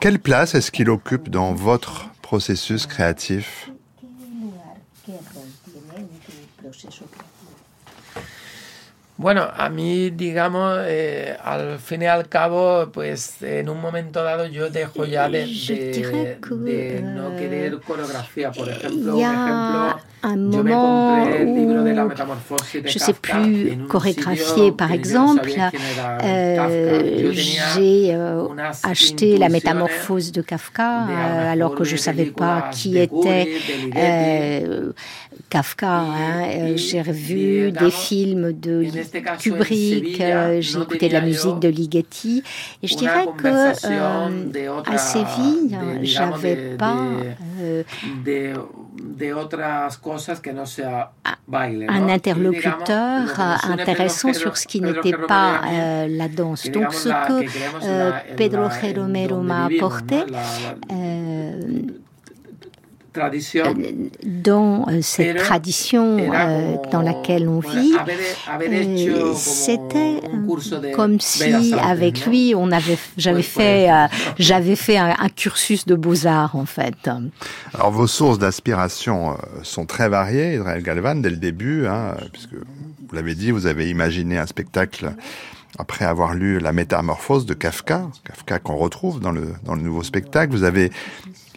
Quelle 0.00 0.18
place 0.18 0.54
est-ce 0.54 0.70
qu'il 0.70 0.88
occupe 0.88 1.28
dans 1.28 1.52
votre 1.52 2.08
processus 2.22 2.86
créatif? 2.86 3.70
Bueno, 9.20 9.46
a 9.54 9.68
mí, 9.68 10.08
digamos, 10.08 10.78
eh, 10.86 11.36
al 11.44 11.78
fin 11.78 12.00
y 12.00 12.06
al 12.06 12.26
cabo, 12.30 12.90
pues 12.90 13.42
en 13.42 13.68
un 13.68 13.78
momento 13.78 14.24
dado 14.24 14.46
yo 14.46 14.70
dejo 14.70 15.04
ya 15.04 15.28
de, 15.28 15.44
de, 15.44 16.38
de 16.40 17.02
no 17.02 17.36
querer 17.36 17.78
coreografía. 17.80 18.50
Por 18.50 18.70
ejemplo, 18.70 19.16
un 19.16 19.20
ejemplo 19.20 20.00
un 20.22 20.36
moment 20.36 21.22
où 21.22 21.26
je 22.72 22.78
ne 22.78 22.88
sais 22.88 23.12
plus 23.14 23.78
chorégraphier, 23.88 24.72
par 24.72 24.92
exemple. 24.92 25.50
Euh, 26.22 27.30
j'ai 27.32 28.14
euh, 28.14 28.46
acheté 28.82 29.38
la 29.38 29.48
métamorphose 29.48 30.32
de 30.32 30.42
Kafka 30.42 31.06
euh, 31.08 31.52
alors 31.52 31.74
que 31.74 31.84
je 31.84 31.92
ne 31.92 31.98
savais 31.98 32.26
pas 32.26 32.70
qui 32.72 32.98
était 32.98 33.56
Kafka. 35.48 36.00
Hein. 36.00 36.76
J'ai 36.76 37.00
revu 37.02 37.72
des 37.72 37.90
films 37.90 38.52
de 38.52 38.84
Kubrick, 39.38 40.22
j'ai 40.60 40.80
écouté 40.80 41.08
de 41.08 41.12
la 41.12 41.20
musique 41.20 41.58
de 41.58 41.68
Ligeti. 41.68 42.42
Et 42.82 42.86
je 42.86 42.96
dirais 42.96 43.26
que 43.36 44.90
à 44.90 44.98
Séville, 44.98 45.78
j'avais 46.02 46.76
pas 46.76 46.96
un 51.52 52.08
interlocuteur 52.08 53.40
intéressant 53.64 54.32
sur 54.32 54.56
ce 54.56 54.66
qui 54.66 54.80
n'était 54.80 55.16
pas 55.16 55.60
euh, 55.66 56.06
la 56.08 56.28
danse. 56.28 56.70
Donc 56.70 56.94
ce 56.94 57.08
que 57.08 57.84
euh, 57.84 58.12
Pedro 58.36 58.68
Romero 58.96 59.40
m'a 59.40 59.66
apporté, 59.66 60.16
euh, 60.92 61.82
dans 64.24 64.86
cette 65.02 65.36
tradition 65.38 66.16
dans 66.92 67.02
laquelle 67.02 67.48
on 67.48 67.60
vit, 67.60 67.94
c'était 69.36 70.20
comme 70.94 71.20
si 71.20 71.74
avec 71.74 72.26
lui 72.26 72.54
on 72.56 72.70
avait, 72.70 72.98
j'avais 73.16 73.42
fait, 73.42 73.88
j'avais 74.38 74.76
fait 74.76 74.96
un, 74.96 75.14
cursus 75.34 75.86
de 75.86 75.94
beaux 75.94 76.26
arts 76.26 76.56
en 76.56 76.66
fait. 76.66 77.10
Alors 77.74 77.90
vos 77.90 78.06
sources 78.06 78.38
d'inspiration 78.38 79.36
sont 79.62 79.86
très 79.86 80.08
variées, 80.08 80.54
Israël 80.54 80.82
Galvan, 80.82 81.16
dès 81.16 81.30
le 81.30 81.36
début, 81.36 81.86
hein, 81.86 82.16
puisque 82.32 82.54
vous 82.54 83.16
l'avez 83.16 83.34
dit, 83.34 83.50
vous 83.50 83.66
avez 83.66 83.90
imaginé 83.90 84.38
un 84.38 84.46
spectacle 84.46 85.12
après 85.78 86.04
avoir 86.04 86.34
lu 86.34 86.58
La 86.58 86.72
Métamorphose 86.72 87.46
de 87.46 87.54
Kafka, 87.54 88.08
Kafka 88.24 88.58
qu'on 88.58 88.76
retrouve 88.76 89.20
dans 89.20 89.32
le, 89.32 89.54
dans 89.64 89.74
le 89.74 89.82
nouveau 89.82 90.02
spectacle. 90.02 90.52
Vous 90.52 90.64
avez 90.64 90.90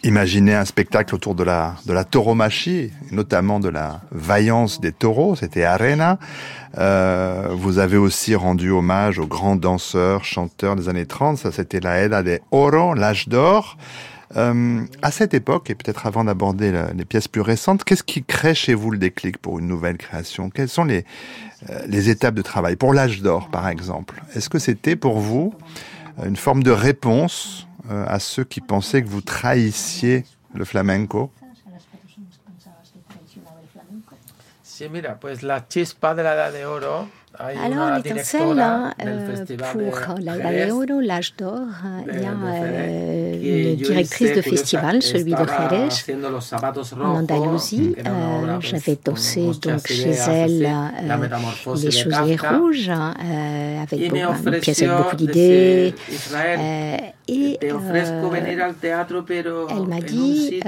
imaginé 0.04 0.54
un 0.54 0.64
spectacle 0.64 1.14
autour 1.14 1.34
de 1.34 1.42
la, 1.42 1.76
de 1.86 1.92
la 1.92 2.04
tauromachie, 2.04 2.92
notamment 3.10 3.58
de 3.58 3.70
la 3.70 4.02
vaillance 4.12 4.80
des 4.80 4.92
taureaux, 4.92 5.34
c'était 5.34 5.64
Arena. 5.64 6.18
Euh, 6.76 7.48
vous 7.52 7.78
avez 7.78 7.96
aussi 7.96 8.34
rendu 8.34 8.70
hommage 8.70 9.18
aux 9.18 9.26
grands 9.26 9.56
danseurs, 9.56 10.24
chanteurs 10.24 10.76
des 10.76 10.88
années 10.88 11.06
30, 11.06 11.38
ça 11.38 11.52
c'était 11.52 11.80
la 11.80 12.02
Edda 12.02 12.22
de 12.22 12.40
Oro, 12.50 12.94
l'âge 12.94 13.28
d'or. 13.28 13.78
Euh, 14.36 14.80
à 15.00 15.10
cette 15.10 15.32
époque, 15.32 15.70
et 15.70 15.74
peut-être 15.74 16.06
avant 16.06 16.24
d'aborder 16.24 16.72
les 16.94 17.04
pièces 17.04 17.28
plus 17.28 17.40
récentes, 17.40 17.84
qu'est-ce 17.84 18.02
qui 18.02 18.24
crée 18.24 18.54
chez 18.54 18.74
vous 18.74 18.90
le 18.90 18.98
déclic 18.98 19.38
pour 19.38 19.58
une 19.58 19.68
nouvelle 19.68 19.96
création? 19.96 20.50
Quelles 20.50 20.68
sont 20.68 20.84
les, 20.84 21.04
euh, 21.70 21.80
les 21.86 22.10
étapes 22.10 22.34
de 22.34 22.42
travail? 22.42 22.76
Pour 22.76 22.92
l'âge 22.92 23.22
d'or, 23.22 23.48
par 23.48 23.68
exemple, 23.68 24.22
est-ce 24.34 24.50
que 24.50 24.58
c'était 24.58 24.96
pour 24.96 25.18
vous 25.18 25.54
une 26.24 26.36
forme 26.36 26.62
de 26.62 26.70
réponse 26.70 27.66
euh, 27.90 28.04
à 28.06 28.18
ceux 28.18 28.44
qui 28.44 28.60
pensaient 28.60 29.02
que 29.02 29.08
vous 29.08 29.20
trahissiez 29.20 30.24
le 30.54 30.64
flamenco 30.64 31.30
Alors, 37.36 37.96
l'étincelle, 37.96 38.60
hein, 38.60 38.94
euh, 39.04 39.44
pour 39.72 39.92
Oro, 40.70 41.00
l'âge 41.00 41.34
d'or, 41.36 41.66
il 42.06 42.22
y 42.22 42.24
a 42.24 42.30
euh, 42.30 43.70
une 43.72 43.76
directrice 43.76 44.34
de 44.34 44.40
festival, 44.40 45.02
celui 45.02 45.32
de 45.32 45.36
Jerez, 45.38 45.88
en 47.00 47.16
Andalousie. 47.16 47.96
Euh, 47.98 48.60
J'avais 48.60 48.98
dansé 49.04 49.50
donc 49.60 49.86
chez 49.86 50.10
elle 50.10 50.64
euh, 50.64 51.74
les 51.76 51.90
chaussées 51.90 52.36
rouges, 52.36 52.88
euh, 52.88 53.82
avec 53.82 54.10
beaucoup, 54.10 54.48
une 54.48 54.60
pièce 54.60 54.82
avec 54.82 54.96
beaucoup 54.96 55.16
d'idées. 55.16 55.94
Euh, 57.30 57.32
et 57.32 57.58
elle 57.62 57.74
m'a 59.86 60.00
dit, 60.00 60.60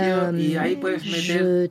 je 1.04 1.66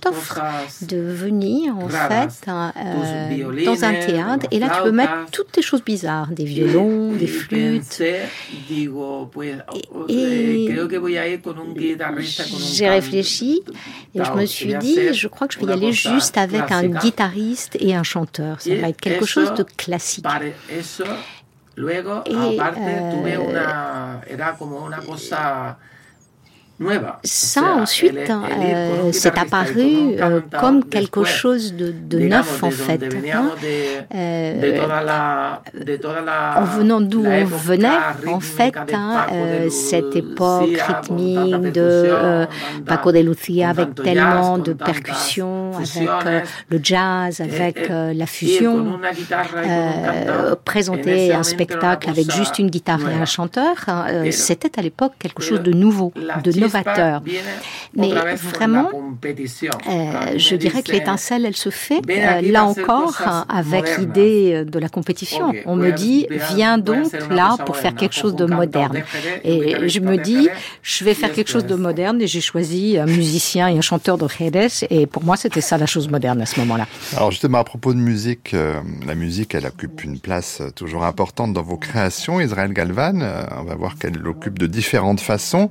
t'offre 0.00 0.40
de 0.82 0.96
venir 0.96 1.76
en 1.76 1.88
fait 1.88 2.46
dans 2.46 3.84
un 3.84 3.94
théâtre 3.94 4.46
et 4.52 4.60
là, 4.60 4.68
tu 4.76 4.82
peux 4.84 4.92
mettre 4.92 5.30
toutes 5.32 5.50
tes 5.52 5.62
choses 5.62 5.82
bizarres, 5.82 6.28
des 6.28 6.44
violons, 6.44 7.12
des 7.12 7.26
flûtes. 7.26 8.00
Et, 8.00 8.20
j'ai 12.76 12.88
réfléchi 12.88 13.62
et 14.14 14.24
je 14.24 14.32
me 14.32 14.46
suis 14.46 14.74
dit, 14.76 15.12
je 15.12 15.26
crois 15.26 15.48
que 15.48 15.54
je 15.54 15.58
vais 15.58 15.66
y 15.66 15.72
aller 15.72 15.92
juste 15.92 16.38
avec 16.38 16.70
un 16.70 16.86
guitariste 16.86 17.76
et 17.80 17.96
un 17.96 18.04
chanteur. 18.04 18.60
Ça 18.60 18.74
va 18.76 18.90
être 18.90 19.00
quelque 19.00 19.26
chose 19.26 19.54
de 19.54 19.64
classique. 19.64 20.24
Luego, 21.76 22.18
aparte, 22.18 23.10
tuve 23.10 23.32
eh, 23.34 23.38
una. 23.38 24.20
Era 24.26 24.54
como 24.56 24.78
una 24.78 24.98
cosa. 24.98 25.78
Ça, 27.22 27.62
ensuite, 27.76 28.18
euh, 28.28 29.12
c'est 29.12 29.38
apparu 29.38 30.16
euh, 30.18 30.40
comme 30.58 30.84
quelque 30.84 31.22
chose 31.22 31.74
de, 31.74 31.92
de 31.92 32.18
neuf, 32.18 32.64
en 32.64 32.70
fait. 32.70 33.00
Hein. 33.32 33.50
Euh, 34.12 34.80
en 36.56 36.64
venant 36.64 37.00
d'où 37.00 37.24
on 37.24 37.44
venait, 37.44 37.88
en 38.26 38.40
fait, 38.40 38.74
hein, 38.92 39.26
euh, 39.32 39.70
cette 39.70 40.16
époque 40.16 40.76
rythmique 40.76 41.72
de 41.72 42.46
Paco 42.86 43.12
de 43.12 43.20
Lucia 43.20 43.68
avec 43.68 43.94
tellement 43.94 44.58
de 44.58 44.72
percussions, 44.72 45.70
avec 45.76 46.44
le 46.70 46.80
jazz, 46.82 47.40
avec 47.40 47.88
la 47.88 48.26
fusion, 48.26 48.98
présenter 50.64 51.32
un 51.32 51.44
spectacle 51.44 52.10
avec 52.10 52.32
juste 52.32 52.58
une 52.58 52.68
guitare 52.68 53.00
et 53.08 53.14
un 53.14 53.26
chanteur, 53.26 53.76
c'était 54.32 54.76
à 54.76 54.82
l'époque 54.82 55.12
quelque 55.20 55.42
chose 55.42 55.62
de 55.62 55.72
nouveau, 55.72 56.12
de 56.42 56.63
novateur. 56.64 57.22
Mais 57.96 58.12
vraiment, 58.36 58.90
euh, 59.24 60.38
je 60.38 60.56
dirais 60.56 60.82
que 60.82 60.92
l'étincelle, 60.92 61.46
elle 61.46 61.56
se 61.56 61.70
fait 61.70 62.00
euh, 62.08 62.40
là 62.40 62.64
encore 62.64 63.22
avec 63.48 63.98
l'idée 63.98 64.52
euh, 64.54 64.64
de 64.64 64.78
la 64.78 64.88
compétition. 64.88 65.52
On 65.66 65.76
me 65.76 65.92
dit, 65.92 66.26
viens 66.54 66.78
donc 66.78 67.12
là 67.30 67.56
pour 67.64 67.76
faire 67.76 67.94
quelque 67.94 68.14
chose 68.14 68.34
de 68.34 68.46
moderne. 68.46 69.02
Et 69.44 69.88
je 69.88 70.00
me 70.00 70.16
dis, 70.16 70.48
je 70.82 71.04
vais 71.04 71.14
faire 71.14 71.32
quelque 71.32 71.50
chose 71.50 71.66
de 71.66 71.74
moderne 71.74 72.20
et 72.20 72.26
j'ai 72.26 72.40
choisi 72.40 72.98
un 72.98 73.06
musicien 73.06 73.68
et 73.68 73.78
un 73.78 73.80
chanteur 73.80 74.18
de 74.18 74.26
Jerez 74.28 74.68
et 74.90 75.06
pour 75.06 75.24
moi, 75.24 75.36
c'était 75.36 75.60
ça 75.60 75.78
la 75.78 75.86
chose 75.86 76.08
moderne 76.08 76.40
à 76.42 76.46
ce 76.46 76.58
moment-là. 76.60 76.86
Alors 77.16 77.30
justement, 77.30 77.58
à 77.58 77.64
propos 77.64 77.92
de 77.92 77.98
musique, 77.98 78.56
la 79.06 79.14
musique, 79.14 79.54
elle 79.54 79.66
occupe 79.66 80.02
une 80.02 80.18
place 80.18 80.62
toujours 80.74 81.04
importante 81.04 81.52
dans 81.52 81.62
vos 81.62 81.76
créations. 81.76 82.40
Israël 82.40 82.72
Galvan, 82.72 83.20
on 83.58 83.64
va 83.64 83.74
voir 83.74 83.96
qu'elle 83.98 84.14
l'occupe 84.14 84.58
de 84.58 84.66
différentes 84.66 85.20
façons. 85.20 85.68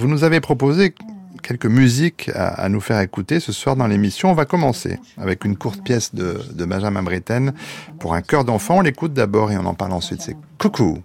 Vous 0.00 0.08
nous 0.08 0.24
avez 0.24 0.40
proposé 0.40 0.94
quelques 1.42 1.66
musiques 1.66 2.30
à, 2.34 2.70
nous 2.70 2.80
faire 2.80 3.00
écouter 3.00 3.38
ce 3.38 3.52
soir 3.52 3.76
dans 3.76 3.86
l'émission. 3.86 4.30
On 4.30 4.34
va 4.34 4.46
commencer 4.46 4.98
avec 5.18 5.44
une 5.44 5.58
courte 5.58 5.82
pièce 5.82 6.14
de, 6.14 6.40
de 6.54 6.64
Benjamin 6.64 7.02
Britten 7.02 7.52
pour 7.98 8.14
un 8.14 8.22
chœur 8.22 8.46
d'enfant. 8.46 8.78
On 8.78 8.80
l'écoute 8.80 9.12
d'abord 9.12 9.52
et 9.52 9.58
on 9.58 9.66
en 9.66 9.74
parle 9.74 9.92
ensuite. 9.92 10.22
C'est 10.22 10.38
Coucou. 10.56 11.02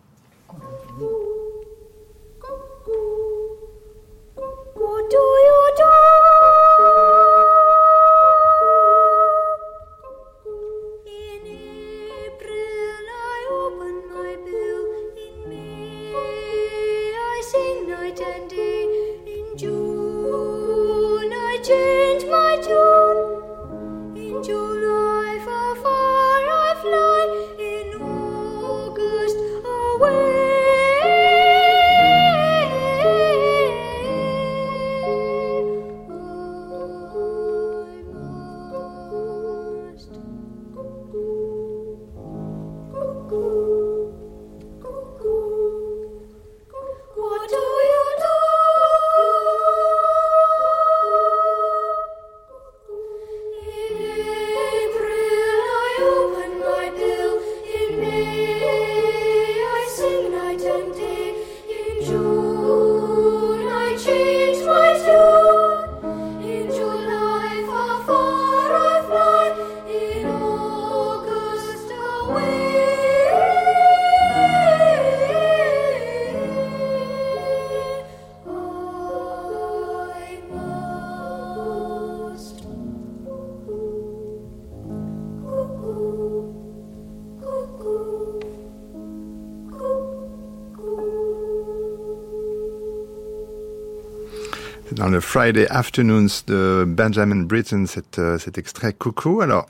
Friday 95.20 95.68
Afternoons 95.70 96.44
de 96.48 96.86
Benjamin 96.88 97.44
Britten, 97.44 97.88
cet, 97.88 98.20
euh, 98.20 98.38
cet 98.38 98.58
extrait 98.58 98.94
Coucou. 98.94 99.42
Alors, 99.42 99.68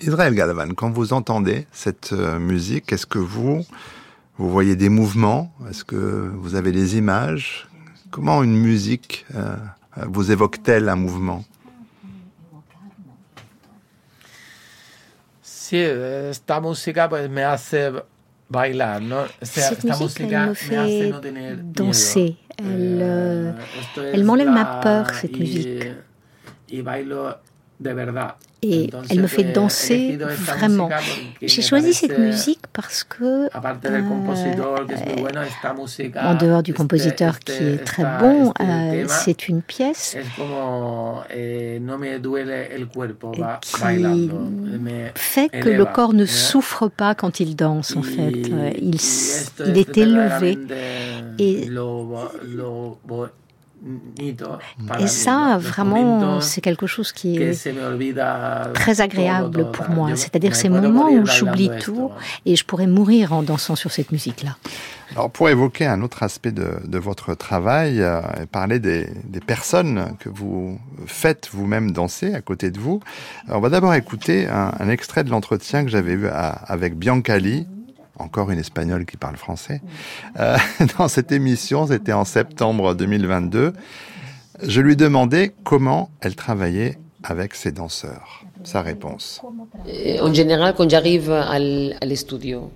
Israël 0.00 0.34
Galvan, 0.34 0.74
quand 0.74 0.90
vous 0.90 1.12
entendez 1.12 1.66
cette 1.72 2.12
euh, 2.12 2.38
musique, 2.38 2.92
est-ce 2.92 3.06
que 3.06 3.18
vous, 3.18 3.64
vous 4.36 4.50
voyez 4.50 4.76
des 4.76 4.88
mouvements? 4.88 5.52
Est-ce 5.68 5.84
que 5.84 5.96
vous 5.96 6.54
avez 6.54 6.72
des 6.72 6.96
images? 6.96 7.68
Comment 8.10 8.42
une 8.42 8.56
musique 8.56 9.26
euh, 9.34 9.56
vous 10.06 10.30
évoque-t-elle 10.30 10.88
un 10.88 10.96
mouvement? 10.96 11.44
Sí, 15.42 15.76
esta 15.76 16.60
música 16.60 17.10
pues 17.10 17.28
me 17.28 17.44
hace 17.44 17.92
bailar, 18.48 19.02
¿no? 19.02 19.26
Cette 19.42 19.84
musique, 19.84 20.20
me 20.20 20.54
fait 20.54 21.12
danser. 21.62 22.38
Elle, 22.58 22.98
euh, 23.02 23.52
elle 24.12 24.24
m'enlève 24.24 24.48
ma 24.48 24.64
peur, 24.82 25.10
cette 25.14 25.38
musique. 25.38 25.84
Et 28.60 28.90
elle 29.08 29.20
me 29.20 29.26
fait 29.28 29.44
danser 29.44 30.18
vraiment. 30.18 30.88
J'ai 31.40 31.62
choisi 31.62 31.94
cette 31.94 32.18
musique 32.18 32.66
parce 32.72 33.04
que, 33.04 33.46
euh, 33.46 33.48
en 36.20 36.34
dehors 36.34 36.62
du 36.64 36.74
compositeur 36.74 37.38
qui 37.38 37.52
est 37.52 37.84
très 37.84 38.04
bon, 38.20 38.52
euh, 38.60 39.04
c'est 39.06 39.48
une 39.48 39.62
pièce 39.62 40.16
eh, 41.30 41.80
qui 43.60 44.30
fait 45.14 45.48
que 45.48 45.68
le 45.68 45.84
corps 45.84 46.12
ne 46.12 46.26
souffre 46.26 46.88
pas 46.88 47.14
quand 47.14 47.38
il 47.38 47.54
danse, 47.54 47.96
en 47.96 48.02
fait. 48.02 48.32
Il, 48.80 48.96
il 49.66 49.78
est 49.78 49.96
élevé. 49.96 50.58
Et 51.38 51.68
et 54.98 55.06
ça, 55.06 55.58
vraiment, 55.58 56.40
c'est 56.40 56.60
quelque 56.60 56.86
chose 56.86 57.12
qui 57.12 57.38
est 57.38 57.70
très 58.74 59.00
agréable 59.00 59.70
pour 59.72 59.88
moi. 59.90 60.16
C'est-à-dire 60.16 60.56
ces 60.56 60.68
moments 60.68 61.10
où 61.10 61.26
j'oublie 61.26 61.70
tout 61.80 62.10
et 62.46 62.56
je 62.56 62.64
pourrais 62.64 62.86
mourir 62.86 63.32
en 63.32 63.42
dansant 63.42 63.76
sur 63.76 63.90
cette 63.90 64.12
musique-là. 64.12 64.56
Alors, 65.12 65.30
pour 65.30 65.48
évoquer 65.48 65.86
un 65.86 66.02
autre 66.02 66.22
aspect 66.22 66.52
de, 66.52 66.98
votre 66.98 67.34
travail, 67.34 68.02
euh, 68.02 68.20
et 68.42 68.46
parler 68.46 68.78
des, 68.78 69.08
personnes 69.46 70.16
que 70.20 70.28
vous 70.28 70.78
faites 71.06 71.48
vous-même 71.50 71.92
danser 71.92 72.34
à 72.34 72.42
côté 72.42 72.70
de 72.70 72.78
vous, 72.78 73.00
on 73.48 73.60
va 73.60 73.70
d'abord 73.70 73.94
écouter 73.94 74.46
un, 74.46 74.88
extrait 74.90 75.24
de 75.24 75.30
l'entretien 75.30 75.84
que 75.84 75.90
j'avais 75.90 76.12
eu 76.12 76.26
avec 76.28 76.96
Biancali, 76.96 77.66
encore 78.18 78.50
une 78.50 78.58
espagnole 78.58 79.04
qui 79.04 79.16
parle 79.16 79.36
français, 79.36 79.80
euh, 80.38 80.56
dans 80.98 81.08
cette 81.08 81.32
émission, 81.32 81.86
c'était 81.86 82.12
en 82.12 82.24
septembre 82.24 82.94
2022. 82.94 83.72
Je 84.62 84.80
lui 84.80 84.96
demandais 84.96 85.54
comment 85.64 86.10
elle 86.20 86.34
travaillait 86.34 86.98
avec 87.22 87.54
ses 87.54 87.72
danseurs. 87.72 88.44
Sa 88.64 88.82
réponse. 88.82 89.40
Euh, 89.86 90.20
en 90.20 90.34
général, 90.34 90.74
quand 90.76 90.88
j'arrive 90.90 91.30
à 91.30 91.58
l'estudio, 91.58 92.70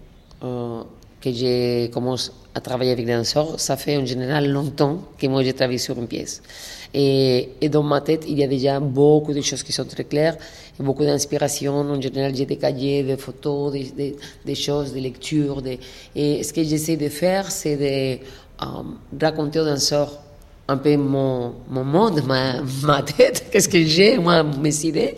euh, 0.45 0.83
que 1.21 1.31
je 1.33 1.87
commence 1.89 2.33
à 2.55 2.61
travailler 2.61 2.93
avec 2.93 3.07
des 3.07 3.13
danseurs, 3.13 3.59
ça 3.59 3.77
fait 3.77 3.97
en 3.97 4.07
général 4.07 4.49
longtemps 4.51 4.99
que 5.19 5.27
moi 5.27 5.43
je 5.43 5.51
travaille 5.51 5.79
sur 5.79 5.99
une 5.99 6.09
pièce. 6.09 6.43
Et, 6.95 7.51
et, 7.61 7.69
dans 7.69 7.83
ma 7.83 8.01
tête, 8.01 8.25
il 8.29 8.39
y 8.39 8.45
a 8.45 8.47
déjà 8.47 8.79
beaucoup 8.79 9.33
de 9.33 9.41
choses 9.41 9.63
qui 9.63 9.73
sont 9.73 9.85
très 9.85 10.05
claires, 10.05 10.37
beaucoup 10.79 11.05
d'inspiration. 11.05 11.75
En 11.75 12.01
général, 12.01 12.35
j'ai 12.35 12.45
des 12.45 12.57
cahiers, 12.57 13.03
des 13.03 13.17
photos, 13.17 13.73
des, 13.73 13.85
des, 13.97 14.17
des 14.45 14.55
choses, 14.55 14.93
des 14.93 15.01
lectures. 15.01 15.63
Des... 15.63 15.79
Et 16.15 16.43
ce 16.43 16.53
que 16.53 16.63
j'essaie 16.63 16.97
de 16.97 17.09
faire, 17.09 17.51
c'est 17.51 17.77
de 17.77 18.23
um, 18.63 18.99
raconter 19.21 19.61
aux 19.61 19.65
danseurs 19.65 20.19
un 20.69 20.77
peu 20.77 20.97
mon, 20.97 21.55
mon 21.69 21.85
monde, 21.85 22.23
ma, 22.27 22.63
ma 22.83 23.03
tête, 23.03 23.47
qu'est-ce 23.51 23.69
que 23.69 23.83
j'ai, 23.85 24.19
moi, 24.19 24.43
mes 24.43 24.85
idées, 24.85 25.17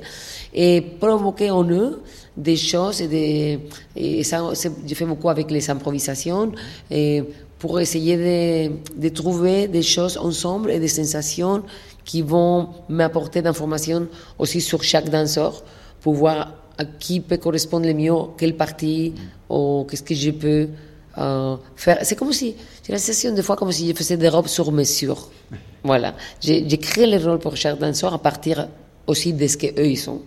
et 0.52 0.80
provoquer 0.80 1.50
en 1.50 1.68
eux 1.68 2.00
des 2.36 2.56
choses 2.56 3.00
et, 3.00 3.08
des, 3.08 3.60
et 3.96 4.24
ça, 4.24 4.42
je 4.54 4.94
fais 4.94 5.04
beaucoup 5.04 5.28
avec 5.28 5.50
les 5.50 5.68
improvisations. 5.70 6.52
Et 6.90 7.22
pour 7.64 7.80
essayer 7.80 8.18
de, 8.18 8.72
de, 9.04 9.08
trouver 9.08 9.68
des 9.68 9.80
choses 9.80 10.18
ensemble 10.18 10.70
et 10.70 10.78
des 10.78 10.92
sensations 11.00 11.62
qui 12.04 12.20
vont 12.20 12.68
m'apporter 12.90 13.40
d'informations 13.40 14.06
aussi 14.38 14.60
sur 14.60 14.82
chaque 14.82 15.08
danseur 15.08 15.62
pour 16.02 16.12
voir 16.12 16.52
à 16.76 16.84
qui 16.84 17.20
peut 17.20 17.38
correspondre 17.38 17.86
le 17.86 17.94
mieux, 17.94 18.12
quelle 18.36 18.54
partie, 18.54 19.14
ou 19.48 19.86
qu'est-ce 19.88 20.02
que 20.02 20.14
je 20.14 20.32
peux 20.32 20.68
euh, 21.16 21.56
faire. 21.74 22.00
C'est 22.02 22.16
comme 22.16 22.34
si, 22.34 22.54
j'ai 22.82 22.92
la 22.92 22.98
sensation 22.98 23.32
des 23.32 23.40
fois 23.40 23.56
comme 23.56 23.72
si 23.72 23.88
je 23.88 23.94
faisais 23.94 24.18
des 24.18 24.28
robes 24.28 24.48
sur 24.48 24.70
mesure. 24.70 25.30
Voilà. 25.82 26.14
J'ai 26.42 26.78
créé 26.78 27.06
les 27.06 27.16
rôles 27.16 27.38
pour 27.38 27.56
chaque 27.56 27.78
danseur 27.78 28.12
à 28.12 28.18
partir 28.18 28.68
aussi 29.06 29.32
de 29.32 29.46
ce 29.46 29.56
qu'eux 29.56 29.86
ils 29.86 29.96
sont, 29.96 30.20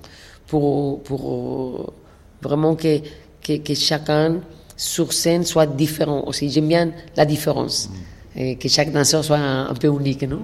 pour, 0.47 1.03
pour 1.03 1.93
vraiment 2.41 2.75
que, 2.75 2.97
que, 3.43 3.57
que 3.57 3.75
chacun 3.75 4.37
sur 4.77 5.11
scène 5.11 5.43
soit 5.43 5.65
différent 5.65 6.23
aussi. 6.27 6.49
J'aime 6.49 6.67
bien 6.67 6.91
la 7.15 7.25
différence, 7.25 7.89
et 8.35 8.55
que 8.55 8.69
chaque 8.69 8.91
danseur 8.91 9.25
soit 9.25 9.37
un, 9.37 9.73
peu 9.73 9.87
unique, 9.87 10.23
non? 10.23 10.43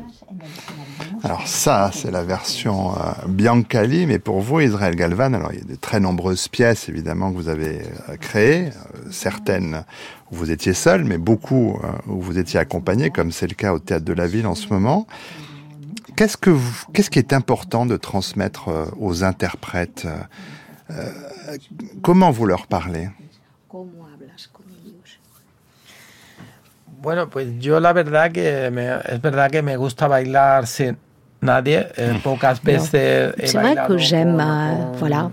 Alors 1.23 1.47
ça, 1.47 1.89
c'est 1.93 2.11
la 2.11 2.23
version 2.23 2.91
euh, 2.91 3.27
Biancali, 3.29 4.05
mais 4.07 4.19
pour 4.19 4.41
vous, 4.41 4.59
Israël 4.59 4.95
Galvan, 4.95 5.33
alors 5.33 5.53
il 5.53 5.59
y 5.59 5.61
a 5.61 5.65
de 5.65 5.75
très 5.75 6.01
nombreuses 6.01 6.49
pièces 6.49 6.89
évidemment 6.89 7.31
que 7.31 7.37
vous 7.37 7.47
avez 7.47 7.79
euh, 8.09 8.17
créées, 8.17 8.65
euh, 8.65 8.99
certaines 9.09 9.85
où 10.31 10.35
vous 10.35 10.51
étiez 10.51 10.73
seul, 10.73 11.05
mais 11.05 11.17
beaucoup 11.17 11.79
où 12.07 12.19
vous 12.19 12.39
étiez 12.39 12.59
accompagné, 12.59 13.09
comme 13.09 13.31
c'est 13.31 13.47
le 13.47 13.53
cas 13.53 13.71
au 13.71 13.79
Théâtre 13.79 14.03
de 14.03 14.13
la 14.13 14.27
Ville 14.27 14.47
en 14.47 14.55
ce 14.55 14.67
moment. 14.67 15.07
Qu'est-ce 16.17 16.35
que 16.35 16.57
qu'est-ce 16.91 17.09
qui 17.09 17.19
est 17.19 17.31
important 17.31 17.85
de 17.85 17.95
transmettre 17.95 18.69
aux 18.99 19.23
interprètes 19.23 20.07
Comment 22.01 22.31
vous 22.31 22.45
leur 22.45 22.67
parlez? 22.67 23.09
Bueno, 27.03 27.29
pues 27.29 27.59
yo 27.59 27.81
la 27.81 27.91
verdad 27.91 28.31
que 28.31 28.71
me, 28.71 28.87
es 28.95 29.21
verdad 29.21 29.51
que 29.51 29.61
me 29.61 29.75
gusta 29.75 30.07
bailar 30.07 30.67
sin, 30.67 30.97
pocas 32.23 32.55
veces 32.63 32.89
C'est 33.43 33.57
vrai 33.57 33.75
que 33.87 33.97
j'aime 33.97 34.39
euh, 34.39 34.73
voilà, 34.97 35.31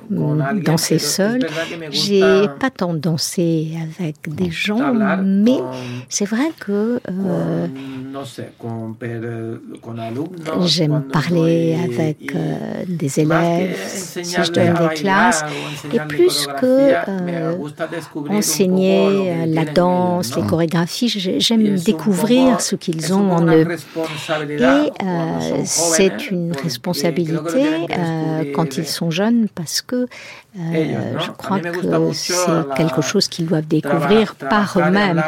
danser 0.64 0.98
seul. 0.98 1.40
J'ai 1.90 2.46
pas 2.58 2.70
tant 2.70 2.94
dansé 2.94 3.68
avec 3.98 4.16
des 4.28 4.50
gens, 4.50 4.94
mais 5.22 5.58
c'est 6.08 6.24
vrai 6.24 6.50
que 6.58 7.00
euh, 7.08 7.66
j'aime 10.66 11.02
parler 11.12 11.78
avec 11.82 12.34
euh, 12.34 12.84
des 12.86 13.20
élèves 13.20 13.76
si 13.86 14.24
je 14.24 14.50
donne 14.52 14.74
des 14.74 14.94
classes. 14.94 15.44
Et 15.92 15.98
plus 16.00 16.46
que 16.60 16.92
euh, 17.08 17.54
enseigner 18.28 19.46
la 19.46 19.64
danse, 19.64 20.36
les 20.36 20.42
chorégraphies, 20.42 21.08
j'aime 21.38 21.76
découvrir 21.76 22.60
ce 22.60 22.76
qu'ils 22.76 23.12
ont 23.12 23.32
en 23.32 23.46
eux. 23.46 23.66
Et 25.98 25.99
c'est 26.00 26.30
une 26.30 26.52
responsabilité 26.52 27.86
euh, 27.90 28.52
quand 28.54 28.78
ils 28.78 28.86
sont 28.86 29.10
jeunes 29.10 29.48
parce 29.54 29.82
que 29.82 30.06
euh, 30.58 31.18
je 31.20 31.30
crois 31.30 31.60
que 31.60 32.12
c'est 32.12 32.74
quelque 32.76 33.02
chose 33.02 33.28
qu'ils 33.28 33.46
doivent 33.46 33.68
découvrir 33.68 34.34
par 34.34 34.76
eux-mêmes. 34.78 35.22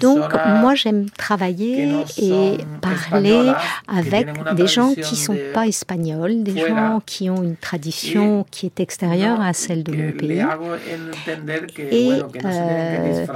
Donc 0.00 0.24
moi 0.60 0.74
j'aime 0.74 1.08
travailler 1.10 1.88
et 2.20 2.58
parler 2.80 3.52
avec 3.86 4.28
des 4.54 4.66
gens 4.66 4.94
qui 4.94 5.14
ne 5.14 5.26
sont 5.26 5.38
pas 5.54 5.66
espagnols, 5.66 6.42
des 6.42 6.66
gens 6.66 7.00
qui 7.06 7.30
ont 7.30 7.42
une 7.42 7.56
tradition 7.56 8.46
qui 8.50 8.66
est 8.66 8.80
extérieure 8.80 9.40
à 9.40 9.52
celle 9.52 9.84
de 9.84 9.92
mon 9.92 10.12
pays. 10.12 10.44
Et 11.92 12.10
euh, 12.44 13.26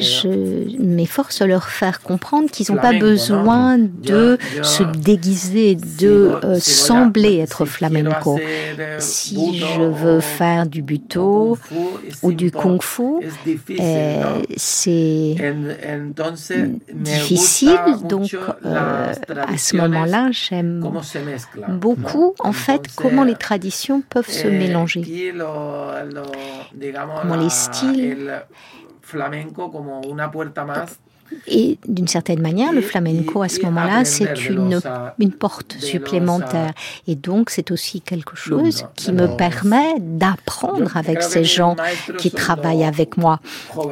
je 0.00 0.82
m'efforce 0.82 1.40
de 1.40 1.46
leur 1.46 1.68
faire 1.68 2.02
comprendre 2.02 2.50
qu'ils 2.50 2.70
n'ont 2.70 2.80
pas 2.80 2.92
besoin 2.98 3.78
de 3.78 4.36
se 4.62 4.82
déguiser, 4.82 5.59
de 5.74 6.38
euh, 6.44 6.58
sembler 6.58 7.38
être 7.38 7.64
flamenco. 7.64 8.38
Si 8.98 9.58
je 9.58 9.82
veux 9.82 10.20
faire 10.20 10.66
du 10.66 10.82
buto 10.82 11.58
ou 12.22 12.32
du 12.32 12.50
kung 12.50 12.82
fu, 12.82 13.02
euh, 13.80 14.42
c'est 14.56 15.36
difficile. 16.90 17.78
Donc, 18.04 18.34
euh, 18.34 19.12
à 19.26 19.56
ce 19.56 19.76
moment-là, 19.76 20.30
j'aime 20.32 20.84
beaucoup, 21.68 22.34
en 22.38 22.52
fait, 22.52 22.82
comment 22.96 23.24
les 23.24 23.36
traditions 23.36 24.02
peuvent 24.02 24.30
se 24.30 24.48
mélanger. 24.48 25.02
Comment 27.22 27.36
les 27.36 27.50
styles 27.50 28.42
et 31.46 31.78
d'une 31.88 32.08
certaine 32.08 32.40
manière, 32.40 32.72
le 32.72 32.80
flamenco 32.80 33.42
à 33.42 33.48
ce 33.48 33.62
moment-là, 33.62 34.04
c'est 34.04 34.48
une, 34.48 34.80
une 35.18 35.32
porte 35.32 35.76
supplémentaire. 35.78 36.72
Et 37.06 37.16
donc, 37.16 37.50
c'est 37.50 37.70
aussi 37.70 38.00
quelque 38.00 38.36
chose 38.36 38.86
qui 38.94 39.12
me 39.12 39.36
permet 39.36 39.94
d'apprendre 39.98 40.96
avec 40.96 41.22
ces 41.22 41.44
gens 41.44 41.76
qui 42.18 42.30
travaillent 42.30 42.84
avec 42.84 43.16
moi. 43.16 43.40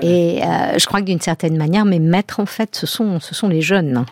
Et 0.03 0.43
euh, 0.43 0.79
je 0.79 0.87
crois 0.87 1.01
que 1.01 1.07
d'une 1.07 1.21
certaine 1.21 1.57
manière, 1.57 1.85
mes 1.85 1.99
maîtres, 1.99 2.41
en 2.41 2.47
fait, 2.47 2.77
ce 2.77 2.87
sont, 2.87 3.21
ce 3.21 3.35
sont 3.35 3.49
les 3.49 3.63
jeunes. 3.63 4.05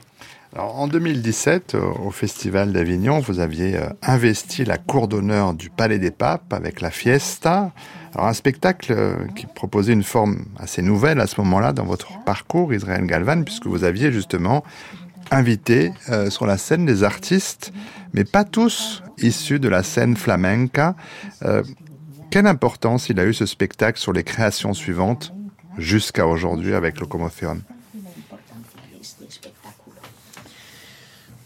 Alors, 0.55 0.81
en 0.81 0.89
2017, 0.89 1.77
au 2.03 2.11
Festival 2.11 2.73
d'Avignon, 2.73 3.21
vous 3.21 3.41
aviez 3.41 3.77
euh, 3.77 3.89
investi 4.03 4.65
la 4.65 4.79
cour 4.79 5.07
d'honneur 5.07 5.53
du 5.53 5.69
Palais 5.69 5.99
des 5.99 6.11
Papes 6.11 6.53
avec 6.53 6.81
la 6.81 6.91
Fiesta. 6.91 7.73
Alors 8.17 8.29
un 8.29 8.33
spectacle 8.33 8.95
euh, 8.97 9.15
qui 9.37 9.45
proposait 9.45 9.93
une 9.93 10.03
forme 10.03 10.47
assez 10.59 10.81
nouvelle 10.81 11.21
à 11.21 11.27
ce 11.27 11.39
moment-là 11.43 11.75
dans 11.75 11.85
votre 11.85 12.25
parcours, 12.25 12.73
Israël 12.73 13.05
Galvan, 13.05 13.43
puisque 13.43 13.67
vous 13.67 13.85
aviez 13.85 14.11
justement 14.11 14.65
invité 15.31 15.93
euh, 16.09 16.31
sur 16.31 16.47
la 16.47 16.57
scène 16.57 16.87
des 16.87 17.05
artistes, 17.05 17.75
mais 18.15 18.25
pas 18.25 18.45
tous 18.45 19.03
issus 19.19 19.61
de 19.61 19.69
la 19.69 19.83
scène 19.83 20.17
flamenca. 20.17 20.97
Euh, 21.43 21.63
quelle 22.31 22.47
importance 22.47 23.11
il 23.11 23.21
a 23.21 23.27
eu 23.27 23.35
ce 23.35 23.45
spectacle 23.45 23.99
sur 23.99 24.15
les 24.15 24.25
créations 24.25 24.73
suivantes 24.73 25.35
jusqu'à 25.77 26.27
aujourd'hui 26.27 26.73
avec 26.73 26.99
Locomotion? 26.99 27.59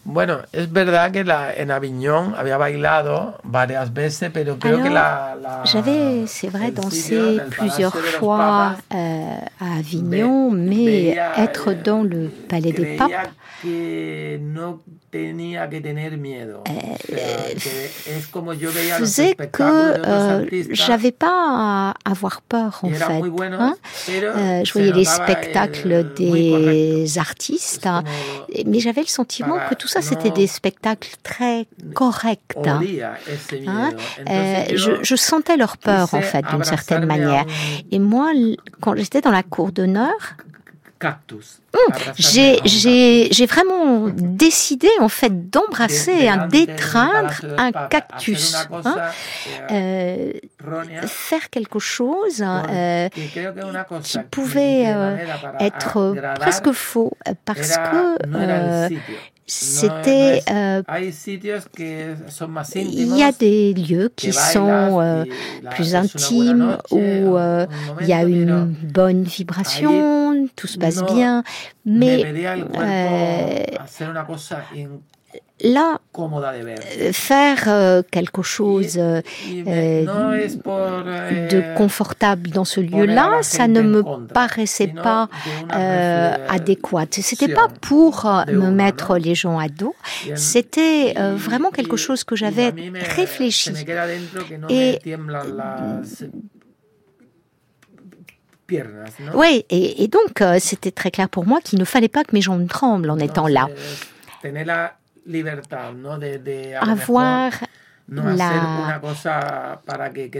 Bueno, 0.03 0.39
es 0.51 0.71
verdad 0.71 1.11
que 1.11 1.23
la, 1.23 1.53
en 1.53 1.69
Avignon 1.69 2.33
había 2.35 2.57
bailado 2.57 3.37
varias 3.43 3.93
veces, 3.93 4.31
pero 4.33 4.57
creo 4.57 4.75
Alors, 4.75 4.87
que 4.87 4.93
la. 4.93 5.37
la 5.39 5.63
J'avais, 5.63 6.25
c'est 6.25 6.49
vrai, 6.49 6.71
dansé 6.71 7.39
plusieurs 7.51 7.95
fois 7.95 8.77
euh, 8.93 9.37
à 9.59 9.77
Avignon, 9.77 10.49
mais 10.49 11.17
être 11.37 11.73
dans 11.73 12.01
le 12.01 12.29
Palais 12.29 12.71
des 12.71 12.97
Papes. 12.97 13.11
No 13.63 14.81
tenía 15.11 15.69
que 15.69 15.81
tener 15.81 16.17
miedo. 16.17 16.63
O 16.63 16.69
sea, 16.69 17.53
que 18.01 18.93
faisait 18.99 19.35
euh, 20.07 20.45
j'avais 20.71 21.11
pas 21.11 21.27
à 21.29 21.93
avoir 22.05 22.41
peur 22.41 22.79
en 22.83 22.89
fait. 22.89 23.03
Hein? 23.03 23.75
euh, 24.09 24.63
je 24.63 24.73
voyais 24.73 24.93
les 24.93 25.05
spectacles 25.05 26.13
des 26.15 27.17
artistes, 27.17 27.85
hein, 27.85 28.03
mais 28.65 28.79
j'avais 28.79 29.01
le 29.01 29.07
sentiment 29.07 29.57
que 29.69 29.75
tout 29.75 29.87
ça 29.87 30.01
c'était 30.01 30.31
des 30.31 30.47
spectacles 30.47 31.15
très 31.23 31.67
corrects. 31.93 32.57
Hein. 32.65 32.81
Euh, 34.29 34.63
je, 34.75 34.91
je, 35.03 35.15
sentais 35.15 35.57
leur 35.57 35.77
peur 35.77 36.13
en 36.13 36.21
fait 36.21 36.45
d'une 36.51 36.63
certaine 36.63 37.05
manière. 37.05 37.45
Et 37.91 37.99
moi, 37.99 38.31
quand 38.79 38.95
j'étais 38.95 39.21
dans 39.21 39.31
la 39.31 39.43
cour 39.43 39.71
d'honneur, 39.71 40.37
Hum, 41.73 41.95
j'ai 42.17 43.45
vraiment 43.45 44.07
décidé 44.09 44.89
en 44.99 45.07
fait 45.07 45.49
d'embrasser, 45.49 46.29
d'étreindre 46.49 47.33
un 47.57 47.71
cactus, 47.71 48.55
hein, 48.71 48.95
euh, 49.71 50.33
faire 51.07 51.49
quelque 51.49 51.79
chose 51.79 52.43
euh, 52.45 53.09
qui 54.03 54.19
pouvait 54.29 54.83
euh, 54.87 55.15
être 55.59 56.13
presque 56.39 56.71
faux 56.71 57.13
parce 57.45 57.77
que 57.77 58.17
c'était 59.53 60.41
euh, 60.49 60.81
il 62.73 63.17
y 63.17 63.21
a 63.21 63.33
des 63.33 63.73
lieux 63.73 64.09
qui 64.15 64.31
sont 64.31 65.01
euh, 65.01 65.25
plus 65.71 65.93
intimes 65.93 66.77
où 66.89 66.97
euh, 66.97 67.65
il 67.99 68.07
y 68.07 68.13
a 68.13 68.23
une 68.23 68.73
bonne 68.93 69.23
vibration, 69.23 70.47
tout 70.55 70.67
se 70.67 70.77
passe 70.77 71.03
bien, 71.03 71.43
mais 71.85 72.23
là, 75.63 75.99
euh, 76.17 77.13
faire 77.13 77.63
euh, 77.67 78.01
quelque 78.09 78.41
chose 78.41 78.97
euh, 78.97 79.21
de 81.49 81.75
confortable 81.77 82.49
dans 82.49 82.65
ce 82.65 82.81
lieu-là, 82.81 83.39
ça 83.41 83.67
ne 83.67 83.81
me 83.81 84.27
paraissait 84.27 84.87
pas 84.87 85.29
adéquat. 85.69 87.05
C'était 87.11 87.53
pas 87.53 87.67
pour 87.81 88.25
me 88.47 88.71
mettre 88.71 89.17
les 89.17 89.35
gens 89.35 89.59
à 89.59 89.67
dos, 89.67 89.95
c'était 90.35 91.13
vraiment 91.35 91.69
quelque 91.71 91.97
chose 91.97 92.23
que 92.23 92.35
j'avais 92.35 92.73
réfléchi. 93.15 93.73
Et 94.69 94.99
oui, 99.35 99.65
et, 99.69 100.03
et 100.03 100.07
donc 100.07 100.41
c'était 100.59 100.91
très 100.91 101.11
clair 101.11 101.27
pour 101.27 101.45
moi 101.45 101.59
qu'il 101.61 101.77
ne 101.77 101.83
fallait 101.83 102.07
pas 102.07 102.23
que 102.23 102.33
mes 102.33 102.41
jambes 102.41 102.67
tremblent 102.67 103.09
en 103.09 103.19
étant 103.19 103.47
là 103.47 103.67
avoir 106.81 107.51
la 108.09 108.99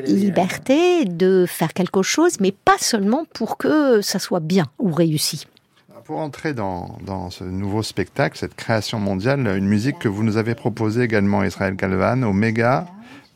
liberté 0.05 1.05
de 1.05 1.45
faire 1.47 1.73
quelque 1.73 2.01
chose, 2.01 2.39
mais 2.39 2.51
pas 2.51 2.77
seulement 2.77 3.25
pour 3.33 3.57
que 3.57 4.01
ça 4.01 4.19
soit 4.19 4.39
bien 4.39 4.65
ou 4.79 4.91
réussi. 4.91 5.45
Pour 6.03 6.19
entrer 6.19 6.53
dans, 6.53 6.97
dans, 7.05 7.29
ce 7.29 7.43
nouveau 7.43 7.83
spectacle, 7.83 8.37
cette 8.37 8.55
création 8.55 8.99
mondiale, 8.99 9.39
une 9.55 9.67
musique 9.67 9.99
que 9.99 10.09
vous 10.09 10.23
nous 10.23 10.37
avez 10.37 10.55
proposée 10.55 11.03
également, 11.03 11.43
Israël 11.43 11.75
Galvan, 11.75 12.23
Omega, 12.23 12.87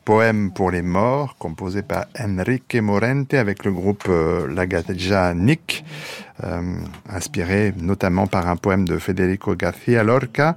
poème 0.05 0.51
pour 0.51 0.69
les 0.69 0.83
morts, 0.83 1.35
composé 1.37 1.81
par 1.81 2.05
Enrique 2.19 2.75
Morente 2.75 3.33
avec 3.33 3.65
le 3.65 3.71
groupe 3.71 4.05
euh, 4.07 4.47
La 4.47 5.33
Nick, 5.33 5.83
euh, 6.43 6.61
inspiré 7.09 7.73
notamment 7.81 8.27
par 8.27 8.47
un 8.47 8.55
poème 8.55 8.87
de 8.87 8.99
Federico 8.99 9.55
García 9.55 10.03
Lorca. 10.03 10.55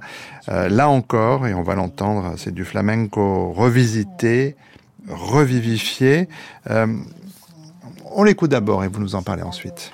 Euh, 0.49 0.69
là 0.69 0.87
encore, 0.87 1.47
et 1.47 1.55
on 1.55 1.63
va 1.63 1.73
l'entendre, 1.73 2.35
c'est 2.37 2.53
du 2.53 2.63
flamenco 2.63 3.51
revisité, 3.51 4.55
revivifié. 5.07 6.29
On 8.11 8.23
l'écoute 8.23 8.51
d'abord 8.51 8.83
et 8.83 8.87
vous 8.87 8.99
nous 8.99 9.15
en 9.15 9.23
parlez 9.23 9.43
ensuite. 9.43 9.91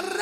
la 0.00 0.21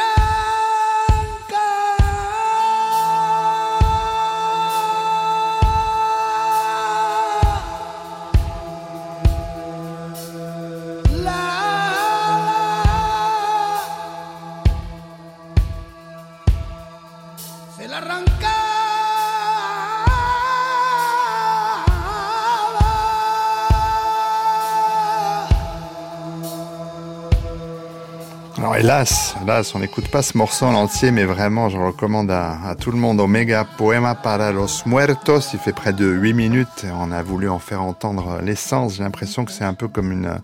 hélas, 28.81 29.37
hélas, 29.43 29.75
on 29.75 29.81
n'écoute 29.81 30.09
pas 30.09 30.23
ce 30.23 30.39
morceau 30.39 30.65
en 30.65 30.75
entier, 30.75 31.11
mais 31.11 31.25
vraiment, 31.25 31.69
je 31.69 31.77
recommande 31.77 32.31
à, 32.31 32.75
tout 32.81 32.91
le 32.91 32.97
monde. 32.97 33.21
Omega 33.21 33.65
Poema 33.65 34.15
para 34.15 34.53
los 34.53 34.85
Muertos, 34.87 35.53
il 35.53 35.59
fait 35.59 35.75
près 35.75 35.93
de 35.93 36.07
8 36.07 36.33
minutes. 36.33 36.87
On 36.99 37.13
a 37.13 37.23
voulu 37.23 37.51
en 37.51 37.59
faire 37.59 37.83
entendre 37.83 38.41
l'essence. 38.43 38.95
J'ai 38.97 39.03
l'impression 39.03 39.45
que 39.45 39.53
c'est 39.53 39.65
un 39.65 39.75
peu 39.75 39.87
comme 39.87 40.11
une, 40.11 40.41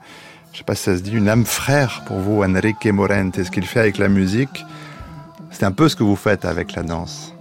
je 0.53 0.59
sais 0.59 0.65
pas 0.65 0.75
si 0.75 0.83
ça 0.83 0.97
se 0.97 1.03
dit, 1.03 1.13
une 1.13 1.31
âme 1.31 1.47
frère 1.47 2.03
pour 2.07 2.19
vous, 2.19 2.43
Enrique 2.43 2.87
Morente. 2.87 3.43
Ce 3.43 3.51
qu'il 3.51 3.67
fait 3.67 3.81
avec 3.81 3.97
la 3.97 4.09
musique, 4.09 4.67
c'est 5.51 5.65
un 5.65 5.73
peu 5.73 5.89
ce 5.89 5.97
que 5.97 6.05
vous 6.05 6.17
faites 6.17 6.45
avec 6.45 6.75
la 6.75 6.83
danse. 6.83 7.36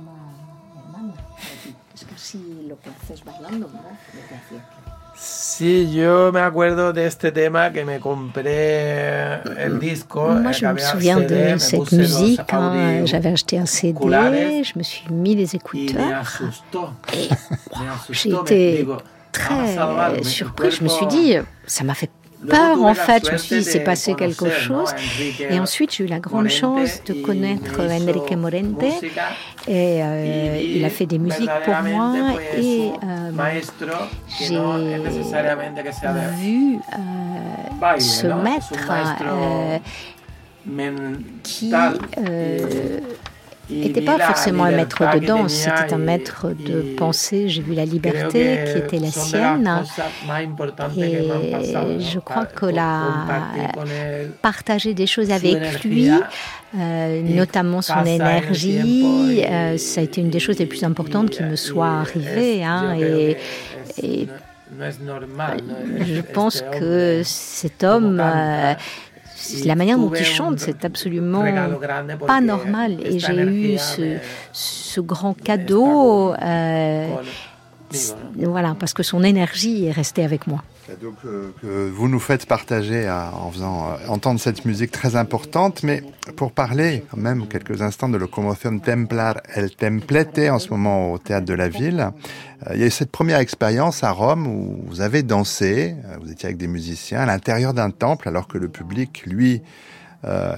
Sí, 5.57 5.89
yo 5.89 6.33
me 6.33 6.41
acuerdo 6.41 6.91
de 6.91 7.07
este 7.07 7.31
tema 7.31 7.71
que 7.71 7.85
me 7.85 8.01
compré 8.01 9.35
el 9.57 9.79
disco. 9.79 10.27
Moi, 10.27 10.51
je 10.51 10.65
me 10.65 10.77
souviens 10.77 11.21
de 11.21 11.57
cette 11.57 11.93
musique. 11.93 12.41
Hein. 12.51 13.05
J'avais 13.05 13.29
acheté 13.29 13.57
un 13.57 13.65
CD, 13.65 14.63
je 14.65 14.77
me 14.77 14.83
suis 14.83 15.09
mis 15.09 15.33
les 15.33 15.55
écouteurs. 15.55 16.41
Et 17.13 17.29
j'ai 18.09 18.31
été 18.31 18.85
très 19.31 20.23
surprise. 20.23 20.75
Je 20.75 20.83
me 20.83 20.89
suis 20.89 21.07
dit, 21.07 21.37
ça 21.65 21.85
m'a 21.85 21.93
fait 21.93 22.11
peur 22.49 22.81
en 22.83 22.93
fait. 22.93 23.25
Je 23.27 23.31
me 23.33 23.37
suis 23.37 23.57
dit, 23.57 23.63
s'est 23.63 23.83
passé 23.83 24.13
quelque 24.15 24.49
chose. 24.49 24.93
Et 25.49 25.59
ensuite, 25.59 25.93
j'ai 25.95 26.03
eu 26.03 26.07
la 26.07 26.19
grande 26.19 26.49
chance 26.49 27.01
de 27.05 27.13
connaître 27.13 27.79
Enrique 27.79 28.35
Morente. 28.35 28.83
Et 29.67 30.03
euh, 30.03 30.61
il 30.61 30.85
a 30.85 30.89
fait 30.89 31.05
des 31.05 31.19
musiques 31.19 31.49
pour 31.63 31.75
moi. 31.83 32.13
Et 32.57 32.91
euh, 33.03 33.31
j'ai 34.39 34.55
vu 36.39 36.79
euh, 36.93 37.99
ce 37.99 38.27
maître 38.27 38.73
qui 41.43 41.73
n'était 43.69 44.01
pas 44.01 44.19
forcément 44.19 44.65
un 44.65 44.71
maître 44.71 45.03
de 45.13 45.25
danse, 45.25 45.53
c'était 45.53 45.93
un 45.93 45.97
maître 45.97 46.47
de 46.49 46.95
pensée. 46.95 47.49
J'ai 47.49 47.61
vu 47.61 47.73
la 47.73 47.85
liberté 47.85 48.59
qui 48.65 48.77
était 48.77 48.99
la 48.99 49.11
sienne. 49.11 49.83
Et 50.97 51.99
je 51.99 52.19
crois 52.19 52.45
que 52.45 52.65
la 52.65 53.25
partager 54.41 54.93
des 54.93 55.07
choses 55.07 55.31
avec 55.31 55.83
lui, 55.83 56.09
euh, 56.77 57.21
notamment 57.21 57.81
son 57.81 58.03
énergie, 58.05 59.43
euh, 59.43 59.77
ça 59.77 60.01
a 60.01 60.03
été 60.03 60.21
une 60.21 60.29
des 60.29 60.39
choses 60.39 60.59
les 60.59 60.65
plus 60.65 60.83
importantes 60.83 61.29
qui 61.29 61.43
me 61.43 61.55
soit 61.55 61.87
arrivée. 61.87 62.63
Hein, 62.63 62.95
et, 62.99 63.37
et 64.01 64.27
je 64.79 66.21
pense 66.21 66.63
que 66.79 67.21
cet 67.23 67.83
homme 67.83 68.19
euh, 68.21 68.73
la 69.65 69.75
manière 69.75 69.97
dont 69.97 70.11
il 70.13 70.25
chante, 70.25 70.59
c'est 70.59 70.85
absolument 70.85 71.43
pas 72.25 72.41
normal. 72.41 72.97
Et 73.03 73.19
j'ai 73.19 73.41
eu 73.43 73.77
ce, 73.77 75.01
grand 75.01 75.33
cadeau, 75.33 76.33
euh, 76.33 77.07
voilà, 78.35 78.75
parce 78.79 78.93
que 78.93 79.03
son 79.03 79.23
énergie 79.23 79.85
est 79.85 79.91
restée 79.91 80.23
avec 80.23 80.47
moi 80.47 80.63
que, 81.61 81.89
vous 81.89 82.07
nous 82.07 82.19
faites 82.19 82.45
partager 82.45 83.09
en 83.09 83.51
faisant 83.51 83.87
euh, 83.87 84.07
entendre 84.07 84.39
cette 84.39 84.65
musique 84.65 84.91
très 84.91 85.15
importante, 85.15 85.83
mais 85.83 86.03
pour 86.35 86.51
parler 86.51 87.03
quand 87.09 87.17
même 87.17 87.47
quelques 87.47 87.81
instants 87.81 88.09
de 88.09 88.17
Locomotion 88.17 88.79
Templar 88.79 89.41
El 89.53 89.71
Templete 89.75 90.49
en 90.49 90.59
ce 90.59 90.69
moment 90.69 91.13
au 91.13 91.17
théâtre 91.17 91.45
de 91.45 91.53
la 91.53 91.69
ville, 91.69 92.11
euh, 92.67 92.71
il 92.75 92.81
y 92.81 92.83
a 92.83 92.87
eu 92.87 92.91
cette 92.91 93.11
première 93.11 93.39
expérience 93.39 94.03
à 94.03 94.11
Rome 94.11 94.47
où 94.47 94.83
vous 94.87 95.01
avez 95.01 95.23
dansé, 95.23 95.95
euh, 96.05 96.17
vous 96.21 96.31
étiez 96.31 96.47
avec 96.47 96.57
des 96.57 96.67
musiciens 96.67 97.21
à 97.21 97.25
l'intérieur 97.25 97.73
d'un 97.73 97.91
temple 97.91 98.27
alors 98.27 98.47
que 98.47 98.57
le 98.57 98.69
public, 98.69 99.23
lui, 99.25 99.61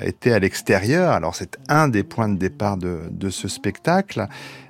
était 0.01 0.31
à 0.31 0.39
l'extérieur. 0.39 1.11
Alors 1.11 1.35
c'est 1.35 1.57
un 1.67 1.89
des 1.89 2.03
points 2.03 2.29
de 2.29 2.37
départ 2.37 2.77
de, 2.77 3.01
de 3.11 3.29
ce 3.29 3.49
spectacle. 3.49 4.25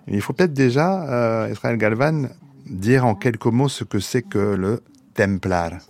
il 0.08 0.22
faut 0.22 0.34
peut-être 0.34 0.53
déjà, 0.53 1.47
Israël 1.51 1.78
Galvan, 1.78 2.30
dire 2.70 3.05
en 3.05 3.15
quelques 3.15 3.51
mots 3.51 3.70
ce 3.70 3.84
que 3.84 3.99
c'est 3.99 4.24
que 4.24 4.55
le 4.55 4.84
templar. 5.13 5.82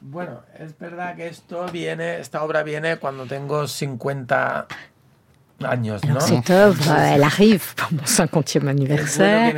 Bueno, 0.00 0.40
es 0.58 0.78
verdad 0.78 1.16
que 1.16 1.26
esto 1.26 1.66
viene, 1.66 2.20
esta 2.20 2.42
obra 2.44 2.62
viene 2.62 2.96
cuando 2.96 3.26
tengo 3.26 3.66
50 3.66 4.66
Alors, 5.64 6.20
cette 6.20 6.50
œuvre, 6.50 6.92
elle 6.92 7.22
arrive 7.22 7.74
pour 7.76 7.90
mon 7.92 8.02
50e 8.02 8.66
anniversaire. 8.66 9.54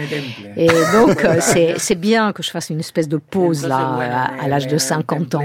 Et 0.57 0.69
donc, 0.93 1.25
euh, 1.25 1.41
c'est 1.41 1.95
bien 1.97 2.33
que 2.33 2.41
je 2.43 2.51
fasse 2.51 2.71
une 2.71 2.79
espèce 2.79 3.09
de 3.09 3.17
pause 3.17 3.67
là, 3.67 4.31
à, 4.41 4.47
l'âge 4.47 4.69
de 4.69 4.79
50 4.79 5.35
ans. 5.35 5.45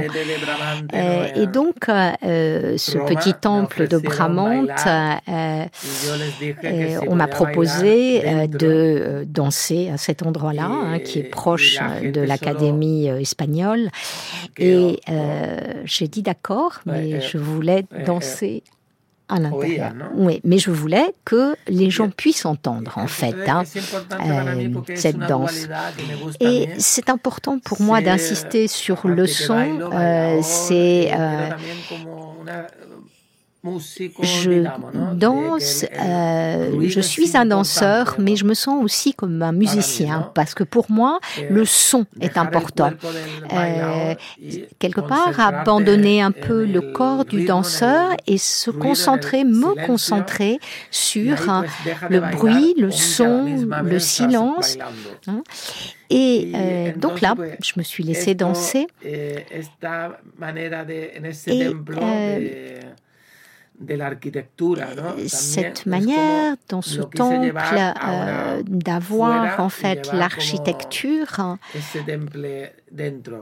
Euh, 0.93 1.27
et 1.35 1.47
donc, 1.47 1.89
euh, 1.89 2.77
ce 2.77 2.99
petit 2.99 3.33
temple 3.33 3.87
de 3.87 3.97
Bramante, 3.97 4.69
on 7.07 7.15
m'a 7.15 7.27
proposé 7.27 8.47
de 8.47 9.25
danser 9.27 9.89
à 9.91 9.97
cet 9.97 10.21
endroit-là, 10.21 10.67
hein, 10.67 10.99
qui 10.99 11.17
est 11.19 11.23
proche 11.23 11.79
de 12.03 12.21
l'Académie 12.21 13.07
espagnole. 13.07 13.89
Et 14.59 14.99
j'ai 15.85 16.07
dit 16.07 16.21
d'accord, 16.21 16.81
mais 16.85 17.21
je 17.21 17.39
voulais 17.39 17.85
danser 18.05 18.61
à 19.33 19.39
l'intérieur. 19.39 19.93
Oui, 20.15 20.39
mais 20.43 20.57
je 20.57 20.71
voulais 20.71 21.13
que 21.25 21.55
les 21.67 21.89
gens 21.89 22.09
puissent 22.09 22.45
entendre, 22.45 22.97
en 22.97 23.07
fait, 23.07 23.35
hein, 23.47 23.63
euh, 24.25 24.69
cette 24.95 25.17
danse. 25.17 25.67
Et 26.39 26.69
c'est 26.77 27.09
important 27.09 27.59
pour 27.59 27.81
moi 27.81 28.01
d'insister 28.01 28.67
sur 28.67 29.07
le 29.07 29.25
son. 29.25 29.79
Euh, 29.93 30.39
c'est 30.41 31.11
euh, 31.13 31.49
je 33.63 35.15
danse, 35.15 35.85
euh, 35.97 36.81
je 36.85 36.99
suis 36.99 37.37
un 37.37 37.45
danseur, 37.45 38.15
mais 38.19 38.35
je 38.35 38.43
me 38.43 38.53
sens 38.53 38.83
aussi 38.83 39.13
comme 39.13 39.41
un 39.41 39.53
musicien, 39.53 40.31
parce 40.35 40.53
que 40.53 40.65
pour 40.65 40.91
moi, 40.91 41.19
le 41.49 41.63
son 41.63 42.05
est 42.19 42.37
important. 42.37 42.91
Euh, 43.53 44.15
quelque 44.79 44.99
part, 44.99 45.39
abandonner 45.39 46.21
un 46.21 46.31
peu 46.31 46.65
le 46.65 46.81
corps 46.81 47.23
du 47.23 47.45
danseur 47.45 48.11
et 48.27 48.37
se 48.37 48.69
concentrer, 48.69 49.45
me 49.45 49.85
concentrer 49.85 50.59
sur 50.91 51.37
le 52.09 52.19
bruit, 52.19 52.75
le 52.77 52.91
son, 52.91 53.65
le 53.81 53.99
silence. 53.99 54.77
Hein. 55.27 55.41
Et 56.09 56.51
euh, 56.53 56.91
donc 56.95 57.21
là, 57.21 57.35
je 57.63 57.71
me 57.77 57.83
suis 57.83 58.03
laissée 58.03 58.35
danser. 58.35 58.87
Et, 59.03 59.37
cette 65.27 65.85
manière 65.85 66.55
dans 66.69 66.81
ce 66.81 67.01
temple 67.01 67.53
euh, 67.55 68.61
d'avoir 68.65 69.59
en 69.59 69.69
fait 69.69 70.11
l'architecture 70.13 71.57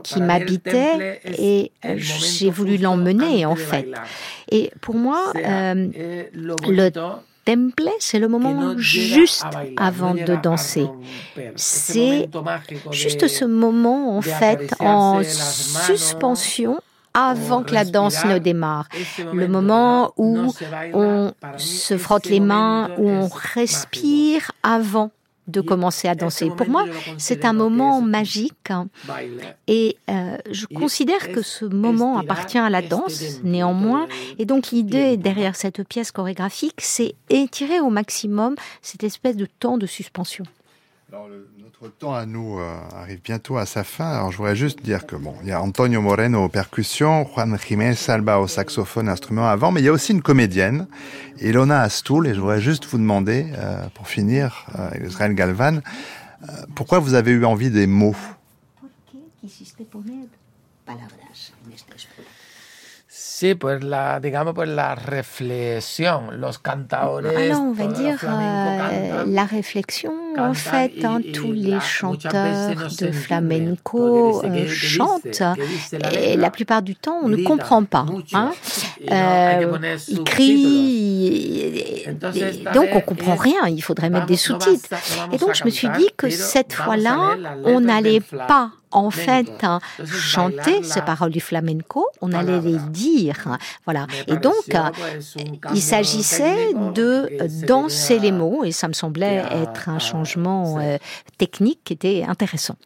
qui 0.02 0.20
m'habitait 0.20 1.20
et 1.38 1.72
j'ai 1.96 2.50
voulu 2.50 2.76
l'emmener 2.76 3.46
en 3.46 3.56
fait. 3.56 3.88
Et 4.50 4.70
pour 4.80 4.94
moi, 4.94 5.32
euh, 5.36 6.22
le 6.34 6.90
temple, 6.90 7.88
c'est 7.98 8.18
le 8.18 8.28
moment 8.28 8.76
juste 8.78 9.44
avant 9.76 10.14
de 10.14 10.40
danser. 10.42 10.86
C'est 11.56 12.28
juste 12.90 13.28
ce 13.28 13.44
moment 13.44 14.16
en 14.16 14.22
fait 14.22 14.74
en 14.80 15.22
suspension 15.22 16.80
avant 17.14 17.62
que 17.62 17.74
la 17.74 17.84
danse 17.84 18.24
ne 18.24 18.38
démarre. 18.38 18.88
Le 19.32 19.48
moment 19.48 20.12
où 20.16 20.52
on 20.94 21.32
se 21.56 21.96
frotte 21.96 22.26
les 22.26 22.40
mains, 22.40 22.90
où 22.98 23.08
on 23.08 23.28
respire 23.28 24.52
avant 24.62 25.10
de 25.48 25.60
commencer 25.60 26.08
à 26.08 26.14
danser. 26.14 26.50
Pour 26.50 26.68
moi, 26.68 26.84
c'est 27.18 27.44
un 27.44 27.52
moment 27.52 28.00
magique 28.00 28.72
et 29.66 29.96
euh, 30.08 30.36
je 30.50 30.66
considère 30.66 31.32
que 31.32 31.42
ce 31.42 31.64
moment 31.64 32.18
appartient 32.18 32.58
à 32.58 32.70
la 32.70 32.80
danse 32.80 33.42
néanmoins. 33.42 34.06
Et 34.38 34.44
donc 34.44 34.70
l'idée 34.70 35.16
derrière 35.16 35.56
cette 35.56 35.86
pièce 35.86 36.12
chorégraphique, 36.12 36.80
c'est 36.80 37.14
étirer 37.28 37.80
au 37.80 37.90
maximum 37.90 38.54
cette 38.82 39.02
espèce 39.02 39.36
de 39.36 39.46
temps 39.46 39.78
de 39.78 39.86
suspension. 39.86 40.44
Alors, 41.12 41.28
notre 41.82 41.96
temps 41.96 42.14
à 42.14 42.26
nous 42.26 42.60
euh, 42.60 42.76
arrive 42.94 43.20
bientôt 43.24 43.56
à 43.56 43.66
sa 43.66 43.82
fin. 43.82 44.06
Alors, 44.06 44.30
je 44.30 44.36
voudrais 44.36 44.54
juste 44.54 44.82
dire 44.84 45.04
que 45.04 45.16
bon, 45.16 45.34
il 45.42 45.48
y 45.48 45.52
a 45.52 45.60
Antonio 45.60 46.00
Moreno 46.00 46.44
aux 46.44 46.48
percussions, 46.48 47.26
Juan 47.34 47.58
Jiménez 47.58 47.96
Salba 47.96 48.38
au 48.38 48.46
saxophone, 48.46 49.08
instrument 49.08 49.48
avant, 49.48 49.72
mais 49.72 49.80
il 49.80 49.84
y 49.86 49.88
a 49.88 49.92
aussi 49.92 50.12
une 50.12 50.22
comédienne, 50.22 50.86
Ilona 51.40 51.80
Astoul, 51.80 52.28
et 52.28 52.34
je 52.34 52.40
voudrais 52.40 52.60
juste 52.60 52.84
vous 52.84 52.98
demander, 52.98 53.46
euh, 53.56 53.88
pour 53.94 54.06
finir, 54.06 54.66
euh, 54.78 54.90
Israël 55.04 55.34
Galvan, 55.34 55.78
euh, 55.78 56.52
pourquoi 56.76 57.00
vous 57.00 57.14
avez 57.14 57.32
eu 57.32 57.44
envie 57.44 57.70
des 57.70 57.88
mots? 57.88 58.14
Sí, 63.42 63.56
pues 63.56 63.82
la, 63.82 64.20
digamos, 64.20 64.54
pues 64.54 64.68
la 64.68 64.94
reflexión, 64.94 66.40
los 66.40 66.60
cantadores. 66.60 67.36
Alors, 67.36 67.60
on 67.60 67.72
va 67.72 67.88
dire 67.88 68.16
euh, 68.22 69.24
la 69.26 69.46
réflexion. 69.46 70.12
En 70.38 70.54
fait, 70.54 71.04
hein, 71.04 71.20
tous 71.34 71.50
les 71.50 71.80
chanteurs 71.80 72.76
de 73.00 73.10
flamenco 73.10 74.44
euh, 74.44 74.68
chantent 74.68 75.42
et 76.12 76.36
la 76.36 76.50
plupart 76.52 76.82
du 76.82 76.94
temps, 76.94 77.18
on 77.20 77.30
ne 77.30 77.42
comprend 77.42 77.82
pas. 77.82 78.06
Hein. 78.32 78.52
Euh, 79.10 79.96
ils 80.08 80.24
crient, 80.24 82.06
donc 82.74 82.88
on 82.94 83.00
comprend 83.00 83.34
rien. 83.34 83.66
Il 83.68 83.82
faudrait 83.82 84.10
mettre 84.10 84.26
des 84.26 84.36
sous-titres. 84.36 84.88
Et 85.32 85.38
donc, 85.38 85.54
je 85.54 85.64
me 85.64 85.70
suis 85.70 85.88
dit 85.90 86.08
que 86.16 86.30
cette 86.30 86.72
fois-là, 86.72 87.36
on 87.64 87.80
n'allait 87.80 88.20
pas 88.20 88.70
en 88.90 89.10
fait 89.10 89.50
chanter 90.04 90.82
ces 90.82 91.00
paroles 91.00 91.30
du 91.30 91.40
flamenco, 91.40 92.06
on 92.20 92.32
allait 92.32 92.60
les 92.60 92.78
dire. 92.90 93.58
Voilà. 93.84 94.06
Et 94.28 94.36
donc, 94.36 94.54
il 95.74 95.82
s'agissait 95.82 96.72
de 96.94 97.66
danser 97.66 98.18
les 98.18 98.32
mots 98.32 98.64
et 98.64 98.72
ça 98.72 98.88
me 98.88 98.92
semblait 98.92 99.42
être 99.50 99.88
un 99.88 99.98
changement 99.98 100.78
euh, 100.78 100.98
technique 101.38 101.80
qui 101.84 101.92
était 101.94 102.24
intéressant. 102.26 102.76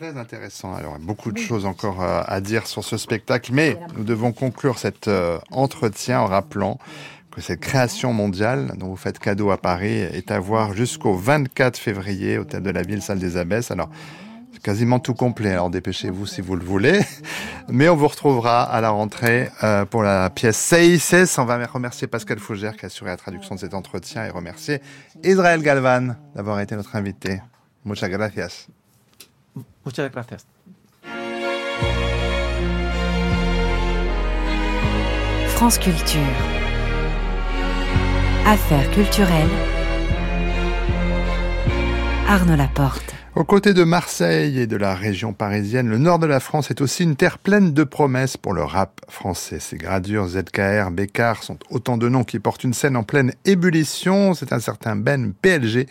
Euh, 0.00 0.12
très 0.12 0.18
intéressant. 0.18 0.74
Alors, 0.74 0.98
beaucoup 0.98 1.32
de 1.32 1.38
choses 1.38 1.66
encore 1.66 2.02
euh, 2.02 2.22
à 2.26 2.40
dire 2.40 2.66
sur 2.66 2.84
ce 2.84 2.96
spectacle, 2.96 3.52
mais 3.52 3.78
nous 3.96 4.04
devons 4.04 4.32
conclure 4.32 4.78
cet 4.78 5.10
entretien 5.50 6.20
en 6.20 6.26
rappelant 6.26 6.78
que 7.30 7.40
cette 7.40 7.60
création 7.60 8.12
mondiale 8.12 8.72
dont 8.76 8.88
vous 8.88 8.96
faites 8.96 9.18
cadeau 9.18 9.50
à 9.50 9.56
Paris 9.56 9.98
est 9.98 10.30
à 10.30 10.40
voir 10.40 10.74
jusqu'au 10.74 11.14
24 11.14 11.78
février 11.78 12.38
au 12.38 12.44
Théâtre 12.44 12.64
de 12.64 12.70
la 12.70 12.82
Ville, 12.82 13.02
salle 13.02 13.18
des 13.18 13.36
Abbesses. 13.36 13.70
Alors, 13.70 13.90
quasiment 14.62 14.98
tout 14.98 15.14
complet. 15.14 15.52
Alors 15.52 15.70
dépêchez-vous 15.70 16.26
si 16.26 16.40
vous 16.40 16.56
le 16.56 16.64
voulez. 16.64 17.00
Mais 17.68 17.88
on 17.88 17.96
vous 17.96 18.08
retrouvera 18.08 18.62
à 18.62 18.80
la 18.80 18.90
rentrée 18.90 19.50
euh, 19.62 19.84
pour 19.84 20.02
la 20.02 20.30
pièce 20.30 20.58
CICS. 20.58 21.38
On 21.38 21.44
va 21.44 21.64
remercier 21.66 22.06
Pascal 22.06 22.38
Fougère 22.38 22.76
qui 22.76 22.84
a 22.84 22.86
assuré 22.86 23.10
la 23.10 23.16
traduction 23.16 23.54
de 23.54 23.60
cet 23.60 23.74
entretien 23.74 24.24
et 24.24 24.30
remercier 24.30 24.80
Israël 25.24 25.62
Galvan 25.62 26.16
d'avoir 26.34 26.60
été 26.60 26.76
notre 26.76 26.96
invité. 26.96 27.40
Muchas 27.84 28.08
gracias. 28.08 28.68
Muchas 29.84 30.08
gracias. 30.10 30.46
France 35.48 35.78
Culture. 35.78 36.20
Affaires 38.46 38.90
culturelles. 38.92 39.48
Arnaud 42.26 42.56
Laporte. 42.56 43.14
Aux 43.36 43.44
côtés 43.44 43.74
de 43.74 43.84
Marseille 43.84 44.58
et 44.58 44.66
de 44.66 44.76
la 44.76 44.94
région 44.94 45.32
parisienne, 45.32 45.88
le 45.88 45.98
nord 45.98 46.18
de 46.18 46.26
la 46.26 46.40
France 46.40 46.70
est 46.70 46.80
aussi 46.80 47.04
une 47.04 47.14
terre 47.14 47.38
pleine 47.38 47.72
de 47.72 47.84
promesses 47.84 48.36
pour 48.36 48.52
le 48.52 48.64
rap 48.64 49.00
français. 49.08 49.60
Ces 49.60 49.76
gradures, 49.76 50.28
ZKR, 50.28 50.90
Bécard 50.90 51.42
sont 51.42 51.58
autant 51.70 51.96
de 51.96 52.08
noms 52.08 52.24
qui 52.24 52.38
portent 52.38 52.64
une 52.64 52.74
scène 52.74 52.96
en 52.96 53.02
pleine 53.02 53.32
ébullition. 53.44 54.34
C'est 54.34 54.52
un 54.52 54.60
certain 54.60 54.96
Ben 54.96 55.32
PLG 55.32 55.86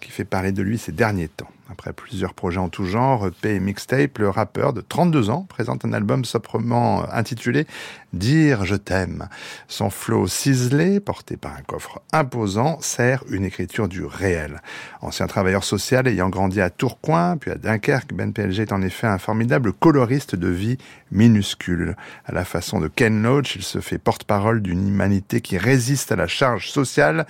qui 0.00 0.10
fait 0.10 0.24
parler 0.24 0.52
de 0.52 0.62
lui 0.62 0.78
ces 0.78 0.92
derniers 0.92 1.28
temps. 1.28 1.50
Après 1.70 1.92
plusieurs 1.92 2.34
projets 2.34 2.58
en 2.58 2.68
tout 2.68 2.84
genre, 2.84 3.28
EP 3.28 3.54
et 3.54 3.60
mixtape, 3.60 4.18
le 4.18 4.28
rappeur 4.28 4.72
de 4.72 4.80
32 4.80 5.30
ans 5.30 5.46
présente 5.48 5.84
un 5.84 5.92
album 5.92 6.24
sobrement 6.24 7.04
intitulé 7.12 7.66
Dire 8.12 8.64
je 8.64 8.74
t'aime. 8.74 9.28
Son 9.68 9.88
flow 9.88 10.26
ciselé, 10.26 10.98
porté 10.98 11.36
par 11.36 11.54
un 11.54 11.62
coffre 11.62 12.02
imposant, 12.12 12.80
sert 12.80 13.22
une 13.30 13.44
écriture 13.44 13.86
du 13.86 14.04
réel. 14.04 14.60
Ancien 15.00 15.28
travailleur 15.28 15.62
social 15.62 16.08
ayant 16.08 16.28
grandi 16.28 16.60
à 16.60 16.70
Tourcoing, 16.70 17.36
puis 17.36 17.52
à 17.52 17.54
Dunkerque, 17.54 18.12
Ben 18.12 18.32
PLG 18.32 18.62
est 18.62 18.72
en 18.72 18.82
effet 18.82 19.06
un 19.06 19.18
formidable 19.18 19.72
coloriste 19.72 20.34
de 20.34 20.48
vie 20.48 20.76
minuscule. 21.12 21.94
À 22.26 22.32
la 22.32 22.44
façon 22.44 22.80
de 22.80 22.88
Ken 22.88 23.22
Loach, 23.22 23.54
il 23.54 23.62
se 23.62 23.80
fait 23.80 23.98
porte-parole 23.98 24.60
d'une 24.60 24.88
humanité 24.88 25.40
qui 25.40 25.56
résiste 25.56 26.10
à 26.10 26.16
la 26.16 26.26
charge 26.26 26.68
sociale 26.68 27.26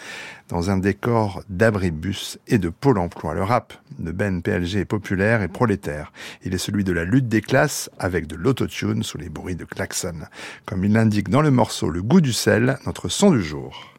dans 0.49 0.71
un 0.71 0.79
décor 0.79 1.43
d'abribus 1.49 2.39
et 2.49 2.59
de 2.59 2.71
pôle 2.71 2.99
emploi. 2.99 3.35
Le 3.35 3.45
rap 3.45 3.75
de 3.99 4.13
Ben 4.13 4.30
PLG 4.39 4.77
est 4.77 4.85
populaire 4.85 5.43
et 5.43 5.49
prolétaire. 5.49 6.13
Il 6.45 6.55
est 6.55 6.59
celui 6.59 6.85
de 6.85 6.93
la 6.93 7.05
lutte 7.05 7.29
des 7.29 7.41
classes 7.41 7.91
avec 7.99 8.27
de 8.27 8.37
l'autotune 8.37 9.03
sous 9.03 9.19
les 9.19 9.29
bruits 9.29 9.57
de 9.57 9.65
klaxon. 9.65 10.27
Comme 10.65 10.85
il 10.85 10.93
l'indique 10.93 11.29
dans 11.29 11.43
le 11.43 11.51
morceau 11.51 11.91
Le 11.91 12.03
goût 12.03 12.21
du 12.21 12.33
sel, 12.33 12.79
notre 12.87 13.09
son 13.09 13.31
du 13.33 13.43
jour. 13.43 13.95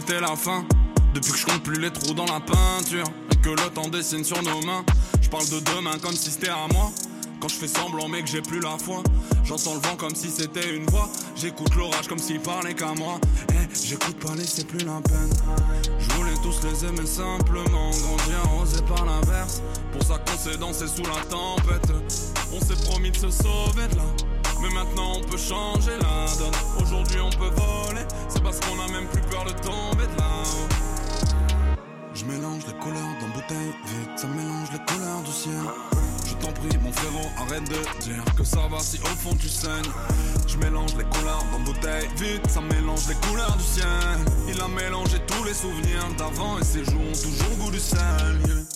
C'était 0.00 0.20
la 0.20 0.34
fin. 0.36 0.64
Depuis 1.14 1.32
que 1.32 1.38
je 1.38 1.44
compte 1.44 1.62
plus 1.62 1.78
les 1.78 1.90
trous 1.90 2.14
dans 2.14 2.24
la 2.24 2.40
peinture 2.40 3.04
et 3.32 3.36
que 3.36 3.50
le 3.50 3.70
temps 3.74 3.88
dessine 3.88 4.24
sur 4.24 4.42
nos 4.42 4.62
mains. 4.62 4.84
Je 5.20 5.28
parle 5.28 5.46
de 5.48 5.60
demain 5.60 5.98
comme 6.00 6.14
si 6.14 6.30
c'était 6.30 6.48
à 6.48 6.66
moi. 6.72 6.90
Quand 7.40 7.48
je 7.48 7.56
fais 7.56 7.68
semblant 7.68 8.08
mais 8.08 8.22
que 8.22 8.28
j'ai 8.28 8.40
plus 8.40 8.60
la 8.60 8.78
foi. 8.78 9.02
J'entends 9.44 9.74
le 9.74 9.80
vent 9.80 9.96
comme 9.96 10.14
si 10.14 10.30
c'était 10.30 10.74
une 10.74 10.86
voix. 10.86 11.08
J'écoute 11.36 11.74
l'orage 11.74 12.08
comme 12.08 12.18
s'il 12.18 12.40
parlait 12.40 12.74
qu'à 12.74 12.94
moi. 12.94 13.20
Eh 13.50 13.86
j'écoute 13.86 14.16
parler 14.24 14.44
c'est 14.44 14.66
plus 14.66 14.84
la 14.86 15.00
peine. 15.02 15.30
Je 15.98 16.14
voulais 16.14 16.36
tous 16.42 16.60
les 16.64 16.86
aimer 16.86 17.06
simplement. 17.06 17.90
Grandir 17.90 18.62
osé 18.62 18.80
par 18.82 19.04
l'inverse. 19.04 19.60
Pour 19.92 20.02
ça 20.02 20.18
qu'on 20.18 20.38
s'est 20.38 20.56
dansé 20.56 20.86
sous 20.86 21.02
la 21.02 21.22
tempête. 21.28 21.92
On 22.52 22.60
s'est 22.60 22.88
promis 22.88 23.10
de 23.10 23.16
se 23.16 23.30
sauver 23.30 23.86
de 23.90 23.96
là 23.96 24.29
mais 24.62 24.70
maintenant 24.70 25.12
on 25.16 25.20
peut 25.20 25.38
changer 25.38 25.92
la 25.92 26.26
donne. 26.38 26.54
Aujourd'hui 26.80 27.20
on 27.20 27.30
peut 27.30 27.50
voler, 27.50 28.06
c'est 28.28 28.42
parce 28.42 28.60
qu'on 28.60 28.78
a 28.80 28.88
même 28.88 29.06
plus 29.08 29.22
peur 29.22 29.44
de 29.44 29.52
tomber 29.52 30.06
de 30.06 30.18
là-haut. 30.18 30.68
Je 32.14 32.24
mélange 32.24 32.66
les 32.66 32.74
couleurs 32.74 33.14
dans 33.20 33.28
bouteille 33.28 33.72
vite, 33.86 34.18
ça 34.18 34.26
mélange 34.26 34.68
les 34.72 34.92
couleurs 34.92 35.22
du 35.22 35.32
ciel. 35.32 35.54
Je 36.26 36.34
t'en 36.34 36.52
prie, 36.52 36.78
mon 36.82 36.92
frérot, 36.92 37.30
arrête 37.38 37.64
de 37.64 38.02
dire 38.04 38.24
que 38.36 38.44
ça 38.44 38.60
va 38.70 38.78
si 38.80 38.98
au 38.98 39.06
fond 39.06 39.34
tu 39.36 39.48
saignes. 39.48 39.92
Je 40.46 40.56
mélange 40.58 40.94
les 40.96 41.04
couleurs 41.04 41.44
dans 41.52 41.60
bouteille 41.60 42.08
vite, 42.16 42.48
ça 42.48 42.60
mélange 42.60 43.08
les 43.08 43.14
couleurs 43.26 43.56
du 43.56 43.64
ciel. 43.64 43.86
Il 44.48 44.60
a 44.60 44.68
mélangé 44.68 45.18
tous 45.26 45.44
les 45.44 45.54
souvenirs 45.54 46.08
d'avant 46.18 46.58
et 46.58 46.64
ses 46.64 46.84
joues 46.84 47.00
ont 47.00 47.12
toujours 47.12 47.56
goût 47.58 47.70
du 47.70 47.80
sel. 47.80 48.66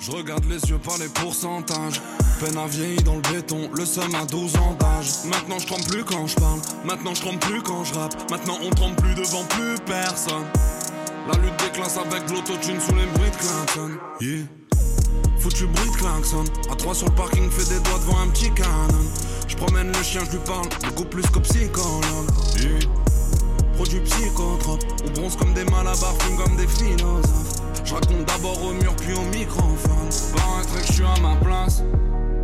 Je 0.00 0.10
regarde 0.10 0.44
les 0.46 0.60
yeux 0.70 0.78
par 0.78 0.96
les 0.98 1.08
pourcentages. 1.08 2.00
Peine 2.38 2.56
à 2.56 2.66
vieillir 2.66 3.02
dans 3.02 3.16
le 3.16 3.22
béton, 3.32 3.68
le 3.74 3.84
seum 3.84 4.14
à 4.14 4.24
12 4.24 4.56
ans 4.56 4.76
d'âge. 4.78 5.10
Maintenant 5.24 5.58
je 5.58 5.66
tremble 5.66 5.84
plus 5.84 6.04
quand 6.04 6.26
je 6.26 6.36
parle, 6.36 6.60
maintenant 6.84 7.14
je 7.14 7.20
tremble 7.20 7.38
plus 7.40 7.62
quand 7.62 7.84
je 7.84 7.94
rappe. 7.94 8.30
Maintenant 8.30 8.58
on 8.62 8.70
tremble 8.70 8.96
plus 8.96 9.14
devant 9.14 9.44
plus 9.44 9.76
personne. 9.86 10.44
La 11.26 11.34
lutte 11.38 11.58
des 11.58 11.70
classes 11.70 11.98
avec 11.98 12.30
l'autotune 12.30 12.80
sous 12.80 12.94
les 12.94 13.06
bruits 13.06 13.30
de 13.30 13.36
Clinton. 13.36 13.90
Yeah. 14.20 14.44
Foutu 15.40 15.66
bruit 15.66 15.90
de 15.90 15.96
klaxon. 15.96 16.44
À 16.70 16.76
3 16.76 16.94
sur 16.94 17.08
le 17.08 17.14
parking, 17.14 17.50
fait 17.50 17.74
des 17.74 17.80
doigts 17.80 17.98
devant 17.98 18.20
un 18.20 18.28
petit 18.28 18.50
canon. 18.54 19.04
Je 19.48 19.56
promène 19.56 19.88
le 19.88 20.02
chien, 20.02 20.22
je 20.24 20.36
lui 20.36 20.44
parle 20.44 20.68
beaucoup 20.84 21.04
plus 21.06 21.26
que 21.26 21.40
psychologue. 21.40 22.30
Produit 23.74 24.00
psychotrope, 24.00 24.84
on 25.06 25.10
bronze 25.10 25.36
comme 25.36 25.54
des 25.54 25.64
malabars, 25.64 26.14
fume 26.20 26.36
comme 26.36 26.56
des 26.56 26.68
philosophes. 26.68 27.62
Je 27.84 27.94
raconte 27.94 28.24
d'abord 28.26 28.62
au 28.62 28.72
mur 28.72 28.94
puis 28.96 29.14
au 29.14 29.22
microphone. 29.22 30.08
Paraîtrait 30.36 30.80
que 30.80 30.86
je 30.86 30.92
suis 30.92 31.04
à 31.04 31.20
ma 31.20 31.36
place. 31.36 31.82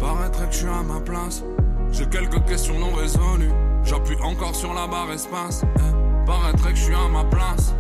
Paraîtrait 0.05 0.47
que 0.49 0.53
je 0.53 0.59
suis 0.59 0.69
à 0.69 0.83
ma 0.83 1.01
place. 1.01 1.43
J'ai 1.91 2.05
quelques 2.07 2.45
questions 2.45 2.79
non 2.79 2.93
résolues. 2.93 3.51
J'appuie 3.85 4.19
encore 4.23 4.55
sur 4.55 4.75
la 4.75 4.87
barre 4.87 5.11
espace. 5.13 5.63
Eh. 5.77 6.27
Paraîtrait 6.27 6.73
que 6.73 6.79
je 6.79 6.85
suis 6.85 6.95
à 6.95 7.09
ma 7.09 7.25
place. 7.25 7.75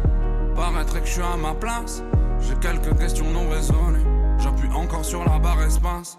Paraîtrait 0.56 1.00
que 1.00 1.06
je 1.06 1.12
suis 1.12 1.22
à 1.22 1.36
ma 1.36 1.52
place. 1.52 2.02
J'ai 2.40 2.54
quelques 2.56 2.98
questions 2.98 3.30
non 3.30 3.50
résolues. 3.50 4.06
J'appuie 4.38 4.70
encore 4.70 5.04
sur 5.04 5.22
la 5.22 5.38
barre 5.38 5.64
espace. 5.64 6.18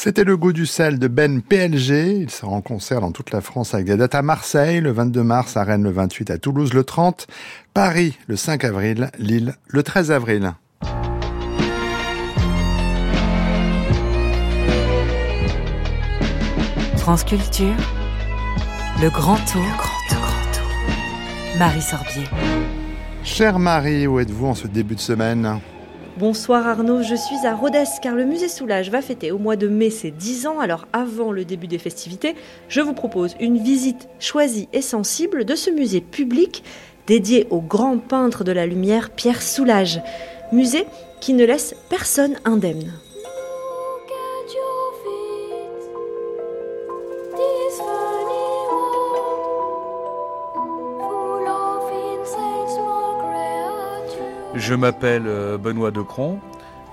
C'était 0.00 0.22
le 0.22 0.36
goût 0.36 0.52
du 0.52 0.64
sel 0.64 1.00
de 1.00 1.08
Ben 1.08 1.42
PLG. 1.42 2.20
Il 2.20 2.30
sera 2.30 2.52
en 2.52 2.60
concert 2.60 3.00
dans 3.00 3.10
toute 3.10 3.32
la 3.32 3.40
France 3.40 3.74
avec 3.74 3.86
des 3.86 3.96
dates 3.96 4.14
à 4.14 4.22
Marseille, 4.22 4.80
le 4.80 4.92
22 4.92 5.24
mars, 5.24 5.56
à 5.56 5.64
Rennes 5.64 5.82
le 5.82 5.90
28, 5.90 6.30
à 6.30 6.38
Toulouse 6.38 6.72
le 6.72 6.84
30, 6.84 7.26
Paris 7.74 8.16
le 8.28 8.36
5 8.36 8.62
avril, 8.62 9.10
Lille 9.18 9.56
le 9.66 9.82
13 9.82 10.12
avril. 10.12 10.54
France 16.98 17.24
Culture, 17.24 17.74
le 19.02 19.10
grand 19.10 19.34
tour. 19.46 19.64
Le 19.64 19.76
grand 19.76 20.08
tour, 20.08 20.20
grand 20.20 20.52
tour. 20.52 21.58
Marie 21.58 21.82
Sorbier. 21.82 22.28
Chère 23.24 23.58
Marie, 23.58 24.06
où 24.06 24.20
êtes-vous 24.20 24.46
en 24.46 24.54
ce 24.54 24.68
début 24.68 24.94
de 24.94 25.00
semaine? 25.00 25.58
Bonsoir 26.18 26.66
Arnaud, 26.66 27.04
je 27.04 27.14
suis 27.14 27.46
à 27.46 27.54
Rhodes 27.54 27.76
car 28.02 28.16
le 28.16 28.24
musée 28.24 28.48
Soulage 28.48 28.90
va 28.90 29.02
fêter 29.02 29.30
au 29.30 29.38
mois 29.38 29.54
de 29.54 29.68
mai 29.68 29.88
ses 29.88 30.10
10 30.10 30.48
ans. 30.48 30.58
Alors 30.58 30.88
avant 30.92 31.30
le 31.30 31.44
début 31.44 31.68
des 31.68 31.78
festivités, 31.78 32.34
je 32.68 32.80
vous 32.80 32.92
propose 32.92 33.36
une 33.38 33.56
visite 33.56 34.08
choisie 34.18 34.68
et 34.72 34.82
sensible 34.82 35.44
de 35.44 35.54
ce 35.54 35.70
musée 35.70 36.00
public 36.00 36.64
dédié 37.06 37.46
au 37.50 37.60
grand 37.60 37.98
peintre 37.98 38.42
de 38.42 38.50
la 38.50 38.66
lumière 38.66 39.10
Pierre 39.10 39.42
Soulage. 39.42 40.00
Musée 40.50 40.86
qui 41.20 41.34
ne 41.34 41.44
laisse 41.44 41.76
personne 41.88 42.34
indemne. 42.44 42.92
Je 54.58 54.74
m'appelle 54.74 55.22
euh, 55.26 55.56
Benoît 55.56 55.92
Decron. 55.92 56.40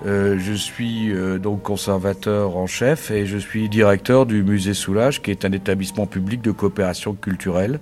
Euh, 0.04 0.38
je 0.38 0.52
suis 0.52 1.10
euh, 1.10 1.38
donc 1.38 1.62
conservateur 1.62 2.56
en 2.56 2.68
chef 2.68 3.10
et 3.10 3.26
je 3.26 3.38
suis 3.38 3.68
directeur 3.68 4.24
du 4.24 4.44
musée 4.44 4.72
Soulage, 4.72 5.20
qui 5.20 5.32
est 5.32 5.44
un 5.44 5.50
établissement 5.50 6.06
public 6.06 6.40
de 6.42 6.52
coopération 6.52 7.14
culturelle. 7.14 7.80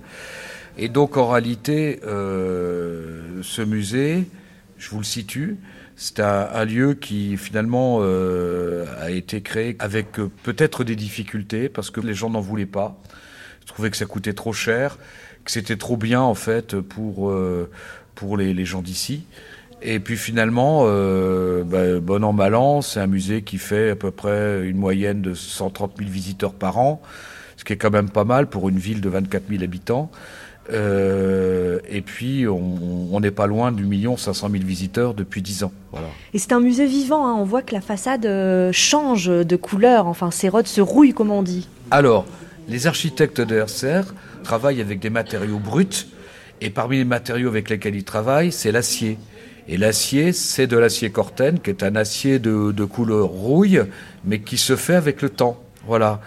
Et 0.79 0.89
donc 0.89 1.17
en 1.17 1.29
réalité, 1.29 1.99
ce 2.03 3.61
musée, 3.63 4.25
je 4.77 4.89
vous 4.89 4.97
le 4.97 5.03
situe, 5.05 5.57
c'est 5.95 6.19
un, 6.19 6.65
lieu 6.65 6.95
qui 6.95 7.37
finalement 7.37 8.01
a 8.01 9.09
été 9.09 9.39
créé 9.39 9.77
avec 9.79 10.17
peut-être 10.43 10.83
des 10.83 10.97
difficultés 10.97 11.69
parce 11.69 11.91
que 11.91 12.01
les 12.01 12.13
gens 12.13 12.29
n'en 12.29 12.41
voulaient 12.41 12.65
pas. 12.65 12.99
Je 13.61 13.67
trouvais 13.67 13.89
que 13.89 13.95
ça 13.95 14.05
coûtait 14.05 14.33
trop 14.33 14.51
cher, 14.51 14.97
que 15.45 15.51
c'était 15.51 15.77
trop 15.77 15.95
bien 15.95 16.19
en 16.19 16.35
fait 16.35 16.77
pour 16.77 17.33
pour 18.15 18.35
les, 18.35 18.53
les 18.53 18.65
gens 18.65 18.81
d'ici. 18.81 19.23
Et 19.87 19.99
puis 19.99 20.17
finalement, 20.17 20.85
euh, 20.85 21.63
bah, 21.63 21.99
bon 22.01 22.23
an, 22.23 22.33
mal 22.33 22.57
c'est 22.81 22.99
un 22.99 23.07
musée 23.07 23.43
qui 23.43 23.59
fait 23.59 23.91
à 23.91 23.95
peu 23.95 24.09
près 24.09 24.67
une 24.67 24.77
moyenne 24.77 25.21
de 25.21 25.35
130 25.35 25.93
000 25.99 26.09
visiteurs 26.09 26.53
par 26.53 26.79
an, 26.79 27.03
ce 27.55 27.63
qui 27.63 27.73
est 27.73 27.77
quand 27.77 27.91
même 27.91 28.09
pas 28.09 28.23
mal 28.23 28.47
pour 28.47 28.67
une 28.67 28.79
ville 28.79 28.99
de 28.99 29.09
24 29.09 29.43
000 29.47 29.63
habitants. 29.63 30.09
Euh, 30.71 31.77
et 31.87 32.01
puis, 32.01 32.47
on 32.47 33.19
n'est 33.19 33.29
pas 33.29 33.45
loin 33.45 33.71
du 33.71 33.85
million 33.85 34.17
500 34.17 34.49
000 34.49 34.63
visiteurs 34.63 35.13
depuis 35.13 35.43
10 35.43 35.65
ans. 35.65 35.71
Voilà. 35.91 36.07
Et 36.33 36.39
c'est 36.39 36.53
un 36.53 36.59
musée 36.59 36.87
vivant, 36.87 37.27
hein. 37.27 37.35
on 37.37 37.43
voit 37.43 37.61
que 37.61 37.75
la 37.75 37.81
façade 37.81 38.25
euh, 38.25 38.71
change 38.71 39.27
de 39.27 39.55
couleur, 39.55 40.07
enfin, 40.07 40.31
ces 40.31 40.49
rods 40.49 40.65
se 40.65 40.81
rouillent, 40.81 41.13
comme 41.13 41.29
on 41.29 41.43
dit. 41.43 41.69
Alors, 41.91 42.25
les 42.67 42.87
architectes 42.87 43.39
de 43.39 43.57
RCR 43.57 44.15
travaillent 44.43 44.81
avec 44.81 44.99
des 44.99 45.11
matériaux 45.11 45.59
bruts, 45.59 46.07
et 46.61 46.71
parmi 46.71 46.97
les 46.97 47.05
matériaux 47.05 47.49
avec 47.49 47.69
lesquels 47.69 47.95
ils 47.95 48.03
travaillent, 48.03 48.51
c'est 48.51 48.71
l'acier. 48.71 49.19
Et 49.67 49.77
l'acier, 49.77 50.31
c'est 50.31 50.67
de 50.67 50.77
l'acier 50.77 51.09
Corten, 51.09 51.59
qui 51.59 51.69
est 51.69 51.83
un 51.83 51.95
acier 51.95 52.39
de, 52.39 52.85
couleur 52.85 53.27
rouille, 53.27 53.81
mais 54.23 54.39
qui 54.39 54.57
se 54.57 54.75
fait 54.75 54.95
avec 54.95 55.21
le 55.21 55.29
temps. 55.29 55.61
Voilà. 55.87 56.21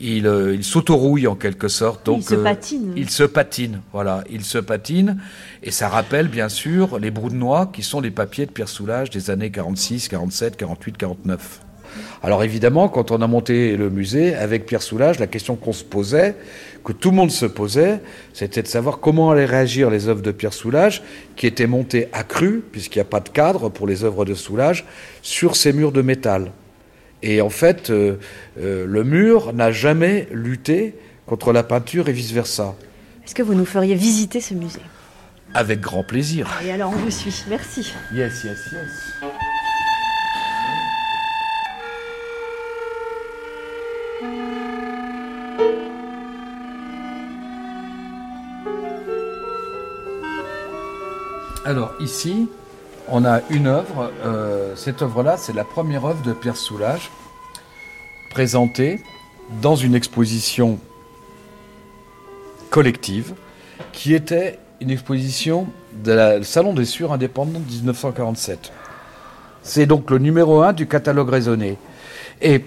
Il, 0.00 0.26
euh, 0.26 0.54
il 0.54 0.64
s'autorouille 0.64 1.26
en 1.28 1.36
quelque 1.36 1.68
sorte. 1.68 2.06
Donc, 2.06 2.22
il 2.22 2.24
se 2.24 2.34
euh, 2.34 2.42
patine. 2.42 2.92
il 2.96 3.10
se 3.10 3.22
patine, 3.22 3.80
voilà. 3.92 4.24
Il 4.28 4.44
se 4.44 4.58
patine. 4.58 5.20
Et 5.62 5.70
ça 5.70 5.88
rappelle 5.88 6.26
bien 6.26 6.48
sûr 6.48 6.98
les 6.98 7.12
brous 7.12 7.30
de 7.30 7.36
noix 7.36 7.70
qui 7.72 7.82
sont 7.82 8.00
les 8.00 8.10
papiers 8.10 8.46
de 8.46 8.50
Pierre 8.50 8.68
Soulages 8.68 9.10
des 9.10 9.30
années 9.30 9.50
46, 9.50 10.08
47, 10.08 10.56
48, 10.56 10.96
49. 10.96 11.60
Alors 12.22 12.42
évidemment, 12.42 12.88
quand 12.88 13.10
on 13.10 13.20
a 13.22 13.26
monté 13.26 13.76
le 13.76 13.90
musée 13.90 14.34
avec 14.34 14.66
Pierre 14.66 14.82
Soulages, 14.82 15.18
la 15.18 15.26
question 15.26 15.56
qu'on 15.56 15.72
se 15.72 15.84
posait, 15.84 16.34
que 16.84 16.92
tout 16.92 17.10
le 17.10 17.16
monde 17.16 17.30
se 17.30 17.46
posait, 17.46 18.00
c'était 18.32 18.62
de 18.62 18.68
savoir 18.68 19.00
comment 19.00 19.30
allaient 19.30 19.44
réagir 19.44 19.90
les 19.90 20.08
œuvres 20.08 20.22
de 20.22 20.32
Pierre 20.32 20.52
Soulages, 20.52 21.02
qui 21.36 21.46
étaient 21.46 21.66
montées 21.66 22.08
à 22.12 22.22
cru, 22.22 22.62
puisqu'il 22.72 22.98
n'y 22.98 23.02
a 23.02 23.06
pas 23.06 23.20
de 23.20 23.28
cadre 23.28 23.68
pour 23.68 23.86
les 23.86 24.04
œuvres 24.04 24.24
de 24.24 24.34
Soulages, 24.34 24.84
sur 25.22 25.56
ces 25.56 25.72
murs 25.72 25.92
de 25.92 26.02
métal. 26.02 26.52
Et 27.22 27.40
en 27.40 27.50
fait, 27.50 27.88
euh, 27.88 28.16
euh, 28.60 28.84
le 28.86 29.02
mur 29.02 29.54
n'a 29.54 29.72
jamais 29.72 30.28
lutté 30.30 30.94
contre 31.26 31.52
la 31.52 31.62
peinture 31.62 32.08
et 32.08 32.12
vice-versa. 32.12 32.74
Est-ce 33.24 33.34
que 33.34 33.42
vous 33.42 33.54
nous 33.54 33.64
feriez 33.64 33.94
visiter 33.94 34.42
ce 34.42 34.52
musée? 34.52 34.82
Avec 35.54 35.80
grand 35.80 36.04
plaisir. 36.04 36.48
Et 36.66 36.70
alors 36.72 36.92
on 36.94 36.98
vous 36.98 37.10
suit. 37.10 37.44
Merci. 37.48 37.94
Yes, 38.12 38.44
yes, 38.44 38.58
yes. 38.72 39.30
Alors 51.66 51.94
ici, 51.98 52.46
on 53.08 53.24
a 53.24 53.40
une 53.48 53.66
œuvre. 53.68 54.12
Euh, 54.22 54.76
cette 54.76 55.00
œuvre-là, 55.00 55.38
c'est 55.38 55.54
la 55.54 55.64
première 55.64 56.04
œuvre 56.04 56.22
de 56.22 56.34
Pierre 56.34 56.58
Soulages, 56.58 57.10
présentée 58.30 59.00
dans 59.62 59.74
une 59.74 59.94
exposition 59.94 60.78
collective, 62.68 63.32
qui 63.92 64.12
était 64.12 64.58
une 64.82 64.90
exposition 64.90 65.66
de 66.04 66.12
la 66.12 66.42
Salon 66.42 66.74
des 66.74 66.84
Sûrs 66.84 67.12
indépendants 67.12 67.60
de 67.60 67.72
1947. 67.72 68.70
C'est 69.62 69.86
donc 69.86 70.10
le 70.10 70.18
numéro 70.18 70.60
un 70.60 70.74
du 70.74 70.86
catalogue 70.86 71.30
raisonné. 71.30 71.78
Et 72.42 72.62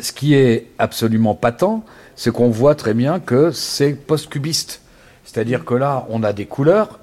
ce 0.00 0.12
qui 0.12 0.34
est 0.34 0.68
absolument 0.78 1.34
patent, 1.34 1.84
c'est 2.16 2.32
qu'on 2.32 2.48
voit 2.48 2.76
très 2.76 2.94
bien 2.94 3.20
que 3.20 3.50
c'est 3.50 3.92
post-cubiste. 3.92 4.80
C'est-à-dire 5.26 5.66
que 5.66 5.74
là, 5.74 6.06
on 6.08 6.22
a 6.22 6.32
des 6.32 6.46
couleurs 6.46 6.98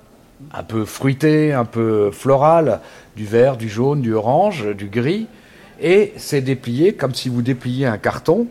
un 0.54 0.64
peu 0.64 0.86
fruité, 0.86 1.54
un 1.54 1.66
peu 1.66 2.12
floral, 2.12 2.82
du 3.16 3.26
vert, 3.26 3.58
du 3.58 3.70
jaune, 3.70 4.02
du 4.02 4.14
orange, 4.14 4.68
du 4.76 4.88
gris, 4.88 5.28
et 5.82 6.14
c'est 6.18 6.42
déplié 6.42 6.94
comme 6.94 7.14
si 7.14 7.30
vous 7.30 7.42
dépliez 7.42 7.86
un 7.86 7.98
carton. 7.98 8.48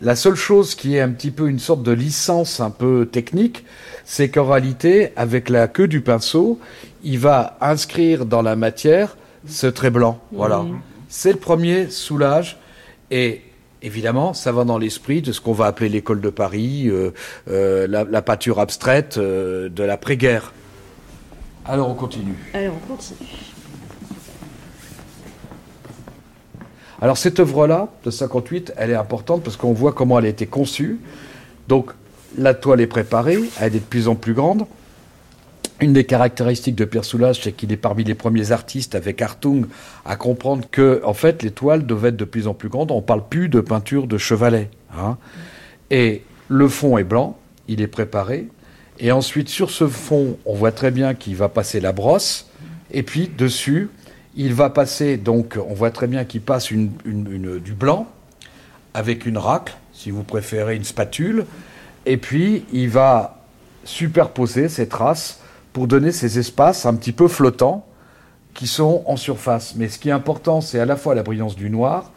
La 0.00 0.16
seule 0.16 0.34
chose 0.34 0.74
qui 0.74 0.96
est 0.96 1.00
un 1.00 1.10
petit 1.10 1.30
peu 1.30 1.48
une 1.48 1.58
sorte 1.58 1.82
de 1.82 1.92
licence 1.92 2.60
un 2.60 2.70
peu 2.70 3.08
technique, 3.10 3.64
c'est 4.04 4.30
qu'en 4.30 4.46
réalité, 4.46 5.12
avec 5.16 5.48
la 5.48 5.68
queue 5.68 5.86
du 5.86 6.00
pinceau, 6.00 6.58
il 7.04 7.18
va 7.18 7.56
inscrire 7.60 8.26
dans 8.26 8.42
la 8.42 8.56
matière 8.56 9.16
ce 9.46 9.66
trait 9.66 9.90
blanc. 9.90 10.20
Voilà. 10.32 10.58
Mmh. 10.58 10.80
C'est 11.08 11.32
le 11.32 11.38
premier 11.38 11.88
soulage 11.90 12.58
et 13.10 13.42
Évidemment, 13.82 14.32
ça 14.32 14.52
va 14.52 14.64
dans 14.64 14.78
l'esprit 14.78 15.22
de 15.22 15.32
ce 15.32 15.40
qu'on 15.40 15.52
va 15.52 15.66
appeler 15.66 15.88
l'école 15.88 16.20
de 16.20 16.30
Paris, 16.30 16.84
euh, 16.86 17.10
euh, 17.50 17.88
la, 17.88 18.22
peinture 18.22 18.60
abstraite 18.60 19.18
euh, 19.18 19.68
de 19.68 19.82
l'après-guerre. 19.82 20.52
Alors 21.64 21.88
on 21.88 21.94
continue. 21.94 22.34
Allez, 22.54 22.68
on 22.68 22.92
continue. 22.92 23.28
Alors 27.00 27.16
cette 27.16 27.40
œuvre-là, 27.40 27.88
de 28.04 28.10
58, 28.10 28.74
elle 28.76 28.90
est 28.90 28.94
importante 28.94 29.42
parce 29.42 29.56
qu'on 29.56 29.72
voit 29.72 29.92
comment 29.92 30.18
elle 30.18 30.26
a 30.26 30.28
été 30.28 30.46
conçue. 30.46 31.00
Donc 31.68 31.90
la 32.38 32.54
toile 32.54 32.80
est 32.80 32.86
préparée, 32.86 33.38
elle 33.60 33.76
est 33.76 33.80
de 33.80 33.84
plus 33.84 34.08
en 34.08 34.14
plus 34.14 34.34
grande. 34.34 34.66
Une 35.80 35.92
des 35.92 36.04
caractéristiques 36.04 36.76
de 36.76 36.84
Pierre 36.84 37.04
Soulages, 37.04 37.40
c'est 37.42 37.50
qu'il 37.50 37.72
est 37.72 37.76
parmi 37.76 38.04
les 38.04 38.14
premiers 38.14 38.52
artistes 38.52 38.94
avec 38.94 39.20
Hartung 39.20 39.66
à 40.04 40.14
comprendre 40.14 40.64
que, 40.70 41.02
en 41.04 41.12
fait, 41.12 41.42
les 41.42 41.50
toiles 41.50 41.86
devaient 41.86 42.10
être 42.10 42.16
de 42.16 42.24
plus 42.24 42.46
en 42.46 42.54
plus 42.54 42.68
grandes. 42.68 42.92
On 42.92 42.96
ne 42.96 43.00
parle 43.00 43.24
plus 43.28 43.48
de 43.48 43.60
peinture 43.60 44.06
de 44.06 44.16
chevalet. 44.16 44.70
Hein. 44.96 45.16
Et 45.90 46.22
le 46.46 46.68
fond 46.68 46.98
est 46.98 47.04
blanc, 47.04 47.36
il 47.66 47.80
est 47.80 47.88
préparé. 47.88 48.46
Et 49.04 49.10
ensuite, 49.10 49.48
sur 49.48 49.70
ce 49.70 49.88
fond, 49.88 50.38
on 50.46 50.54
voit 50.54 50.70
très 50.70 50.92
bien 50.92 51.14
qu'il 51.14 51.34
va 51.34 51.48
passer 51.48 51.80
la 51.80 51.90
brosse. 51.90 52.46
Et 52.92 53.02
puis, 53.02 53.28
dessus, 53.36 53.90
il 54.36 54.54
va 54.54 54.70
passer, 54.70 55.16
donc, 55.16 55.58
on 55.68 55.74
voit 55.74 55.90
très 55.90 56.06
bien 56.06 56.24
qu'il 56.24 56.40
passe 56.40 56.68
du 56.72 57.74
blanc 57.74 58.06
avec 58.94 59.26
une 59.26 59.38
racle, 59.38 59.74
si 59.92 60.12
vous 60.12 60.22
préférez 60.22 60.76
une 60.76 60.84
spatule. 60.84 61.46
Et 62.06 62.16
puis, 62.16 62.64
il 62.72 62.90
va 62.90 63.40
superposer 63.82 64.68
ces 64.68 64.86
traces 64.86 65.40
pour 65.72 65.88
donner 65.88 66.12
ces 66.12 66.38
espaces 66.38 66.86
un 66.86 66.94
petit 66.94 67.10
peu 67.10 67.26
flottants 67.26 67.84
qui 68.54 68.68
sont 68.68 69.02
en 69.06 69.16
surface. 69.16 69.74
Mais 69.74 69.88
ce 69.88 69.98
qui 69.98 70.10
est 70.10 70.12
important, 70.12 70.60
c'est 70.60 70.78
à 70.78 70.86
la 70.86 70.94
fois 70.94 71.16
la 71.16 71.24
brillance 71.24 71.56
du 71.56 71.70
noir, 71.70 72.12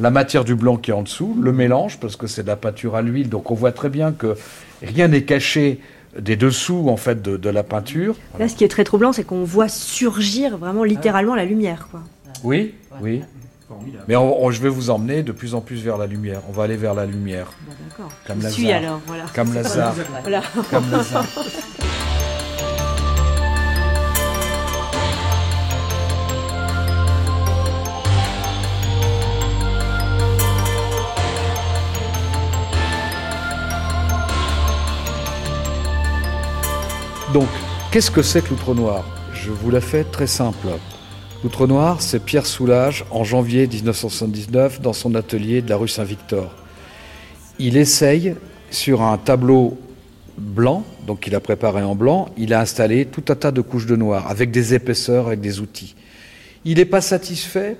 la 0.00 0.10
matière 0.10 0.44
du 0.44 0.54
blanc 0.54 0.76
qui 0.76 0.90
est 0.90 0.94
en 0.94 1.02
dessous, 1.02 1.34
le 1.40 1.52
mélange, 1.52 1.98
parce 1.98 2.16
que 2.16 2.26
c'est 2.26 2.42
de 2.42 2.48
la 2.48 2.56
peinture 2.56 2.94
à 2.94 3.00
l'huile, 3.00 3.30
donc 3.30 3.50
on 3.50 3.54
voit 3.54 3.72
très 3.72 3.88
bien 3.88 4.12
que 4.12 4.36
rien 4.82 5.08
n'est 5.08 5.22
caché 5.22 5.80
des 6.20 6.36
dessous 6.36 6.88
en 6.88 6.96
fait 6.96 7.22
de, 7.22 7.50
la 7.50 7.62
peinture. 7.62 8.16
Là, 8.38 8.48
ce 8.48 8.54
qui 8.54 8.64
est 8.64 8.68
très 8.68 8.84
troublant, 8.84 9.12
c'est 9.12 9.24
qu'on 9.24 9.44
voit 9.44 9.68
surgir 9.68 10.58
vraiment 10.58 10.84
littéralement 10.84 11.34
la 11.34 11.44
lumière. 11.44 11.88
Quoi. 11.90 12.00
Oui, 12.44 12.74
oui. 13.00 13.22
Mais 14.08 14.14
je 14.14 14.62
vais 14.62 14.68
vous 14.68 14.90
emmener 14.90 15.22
de 15.22 15.32
plus 15.32 15.54
en 15.54 15.60
plus 15.60 15.82
vers 15.82 15.98
la 15.98 16.06
lumière. 16.06 16.40
On 16.48 16.52
va 16.52 16.64
aller 16.64 16.76
vers 16.76 16.94
la 16.94 17.06
lumière. 17.06 17.52
D'accord. 17.88 18.12
Comme 18.26 18.38
Lazare. 18.38 18.52
Suis 18.52 18.72
alors, 18.72 19.00
voilà. 19.06 19.24
Comme 19.34 19.54
Lazare. 19.54 19.94
Voilà. 20.22 20.42
Comme 20.70 20.90
Lazare. 20.90 21.26
Donc, 37.36 37.48
qu'est-ce 37.92 38.10
que 38.10 38.22
c'est 38.22 38.42
que 38.42 38.48
l'outre 38.48 38.72
noir? 38.72 39.04
Je 39.34 39.50
vous 39.50 39.70
la 39.70 39.82
fais 39.82 40.04
très 40.04 40.26
simple. 40.26 40.68
L'outre 41.44 41.66
noir, 41.66 42.00
c'est 42.00 42.18
Pierre 42.18 42.46
Soulages 42.46 43.04
en 43.10 43.24
janvier 43.24 43.66
1979 43.66 44.80
dans 44.80 44.94
son 44.94 45.14
atelier 45.14 45.60
de 45.60 45.68
la 45.68 45.76
rue 45.76 45.86
Saint-Victor. 45.86 46.50
Il 47.58 47.76
essaye 47.76 48.36
sur 48.70 49.02
un 49.02 49.18
tableau 49.18 49.76
blanc, 50.38 50.82
donc 51.06 51.20
qu'il 51.20 51.34
a 51.34 51.40
préparé 51.40 51.82
en 51.82 51.94
blanc, 51.94 52.30
il 52.38 52.54
a 52.54 52.60
installé 52.60 53.04
tout 53.04 53.24
un 53.28 53.34
tas 53.34 53.50
de 53.50 53.60
couches 53.60 53.84
de 53.84 53.96
noir 53.96 54.30
avec 54.30 54.50
des 54.50 54.72
épaisseurs, 54.72 55.26
avec 55.26 55.42
des 55.42 55.60
outils. 55.60 55.94
Il 56.64 56.78
n'est 56.78 56.86
pas 56.86 57.02
satisfait 57.02 57.76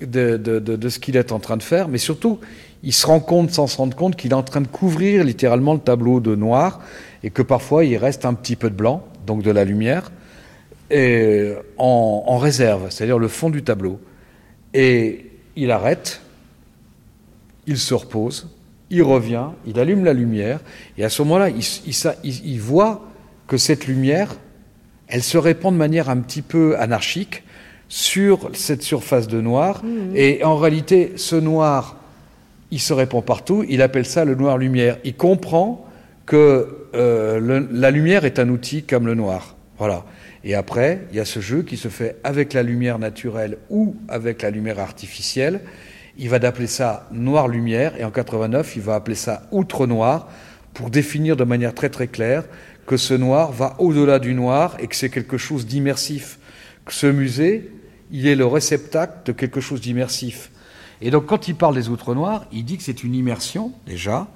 de, 0.00 0.36
de 0.36 0.88
ce 0.88 1.00
qu'il 1.00 1.16
est 1.16 1.32
en 1.32 1.40
train 1.40 1.56
de 1.56 1.64
faire, 1.64 1.88
mais 1.88 1.98
surtout, 1.98 2.38
il 2.84 2.92
se 2.92 3.08
rend 3.08 3.18
compte, 3.18 3.50
sans 3.50 3.66
se 3.66 3.76
rendre 3.76 3.96
compte, 3.96 4.14
qu'il 4.14 4.30
est 4.30 4.34
en 4.34 4.44
train 4.44 4.60
de 4.60 4.68
couvrir 4.68 5.24
littéralement 5.24 5.74
le 5.74 5.80
tableau 5.80 6.20
de 6.20 6.36
noir 6.36 6.80
et 7.24 7.30
que 7.30 7.42
parfois 7.42 7.84
il 7.84 7.96
reste 7.96 8.24
un 8.24 8.34
petit 8.34 8.56
peu 8.56 8.70
de 8.70 8.74
blanc, 8.74 9.04
donc 9.26 9.42
de 9.42 9.50
la 9.50 9.64
lumière, 9.64 10.10
et 10.90 11.52
en, 11.78 12.36
réserve, 12.36 12.90
c'est-à-dire 12.90 13.18
le 13.18 13.28
fond 13.28 13.48
du 13.48 13.62
tableau. 13.62 13.98
Et 14.74 15.30
il 15.56 15.70
arrête, 15.70 16.20
il 17.66 17.78
se 17.78 17.94
repose, 17.94 18.50
il 18.90 19.02
revient, 19.02 19.46
il 19.66 19.78
allume 19.78 20.04
la 20.04 20.12
lumière, 20.12 20.60
et 20.98 21.04
à 21.04 21.08
ce 21.08 21.22
moment-là, 21.22 21.48
il, 21.50 22.60
voit 22.60 23.08
que 23.46 23.56
cette 23.56 23.86
lumière, 23.86 24.36
elle 25.08 25.22
se 25.22 25.38
répand 25.38 25.72
de 25.72 25.78
manière 25.78 26.10
un 26.10 26.18
petit 26.18 26.42
peu 26.42 26.78
anarchique 26.78 27.42
sur 27.88 28.50
cette 28.52 28.82
surface 28.82 29.28
de 29.28 29.40
noir, 29.40 29.82
mmh. 29.84 30.16
et 30.16 30.44
en 30.44 30.56
réalité, 30.56 31.12
ce 31.16 31.36
noir, 31.36 31.96
il 32.70 32.80
se 32.80 32.92
répand 32.92 33.24
partout, 33.24 33.64
il 33.68 33.80
appelle 33.82 34.06
ça 34.06 34.24
le 34.24 34.34
noir 34.34 34.58
lumière. 34.58 34.98
Il 35.04 35.14
comprend 35.14 35.86
que 36.32 36.86
euh, 36.94 37.66
la 37.70 37.90
lumière 37.90 38.24
est 38.24 38.38
un 38.38 38.48
outil 38.48 38.84
comme 38.84 39.06
le 39.06 39.14
noir. 39.14 39.54
Voilà. 39.76 40.06
Et 40.44 40.54
après, 40.54 41.02
il 41.10 41.16
y 41.18 41.20
a 41.20 41.26
ce 41.26 41.40
jeu 41.40 41.60
qui 41.60 41.76
se 41.76 41.88
fait 41.88 42.16
avec 42.24 42.54
la 42.54 42.62
lumière 42.62 42.98
naturelle 42.98 43.58
ou 43.68 43.96
avec 44.08 44.40
la 44.40 44.48
lumière 44.48 44.78
artificielle. 44.78 45.60
Il 46.16 46.30
va 46.30 46.38
d'appeler 46.38 46.68
ça 46.68 47.06
noir 47.12 47.48
lumière 47.48 48.00
et 48.00 48.04
en 48.04 48.10
89, 48.10 48.76
il 48.76 48.80
va 48.80 48.94
appeler 48.94 49.14
ça 49.14 49.42
outre 49.52 49.86
noir 49.86 50.30
pour 50.72 50.88
définir 50.88 51.36
de 51.36 51.44
manière 51.44 51.74
très 51.74 51.90
très 51.90 52.06
claire 52.08 52.44
que 52.86 52.96
ce 52.96 53.12
noir 53.12 53.52
va 53.52 53.76
au-delà 53.78 54.18
du 54.18 54.32
noir 54.32 54.78
et 54.80 54.86
que 54.86 54.96
c'est 54.96 55.10
quelque 55.10 55.36
chose 55.36 55.66
d'immersif. 55.66 56.38
Ce 56.88 57.06
musée, 57.06 57.70
il 58.10 58.26
est 58.26 58.36
le 58.36 58.46
réceptacle 58.46 59.18
de 59.26 59.32
quelque 59.32 59.60
chose 59.60 59.82
d'immersif. 59.82 60.50
Et 61.02 61.10
donc 61.10 61.26
quand 61.26 61.46
il 61.46 61.56
parle 61.56 61.74
des 61.74 61.90
outres 61.90 62.14
noirs, 62.14 62.46
il 62.52 62.64
dit 62.64 62.78
que 62.78 62.84
c'est 62.84 63.04
une 63.04 63.14
immersion 63.14 63.72
déjà, 63.86 64.28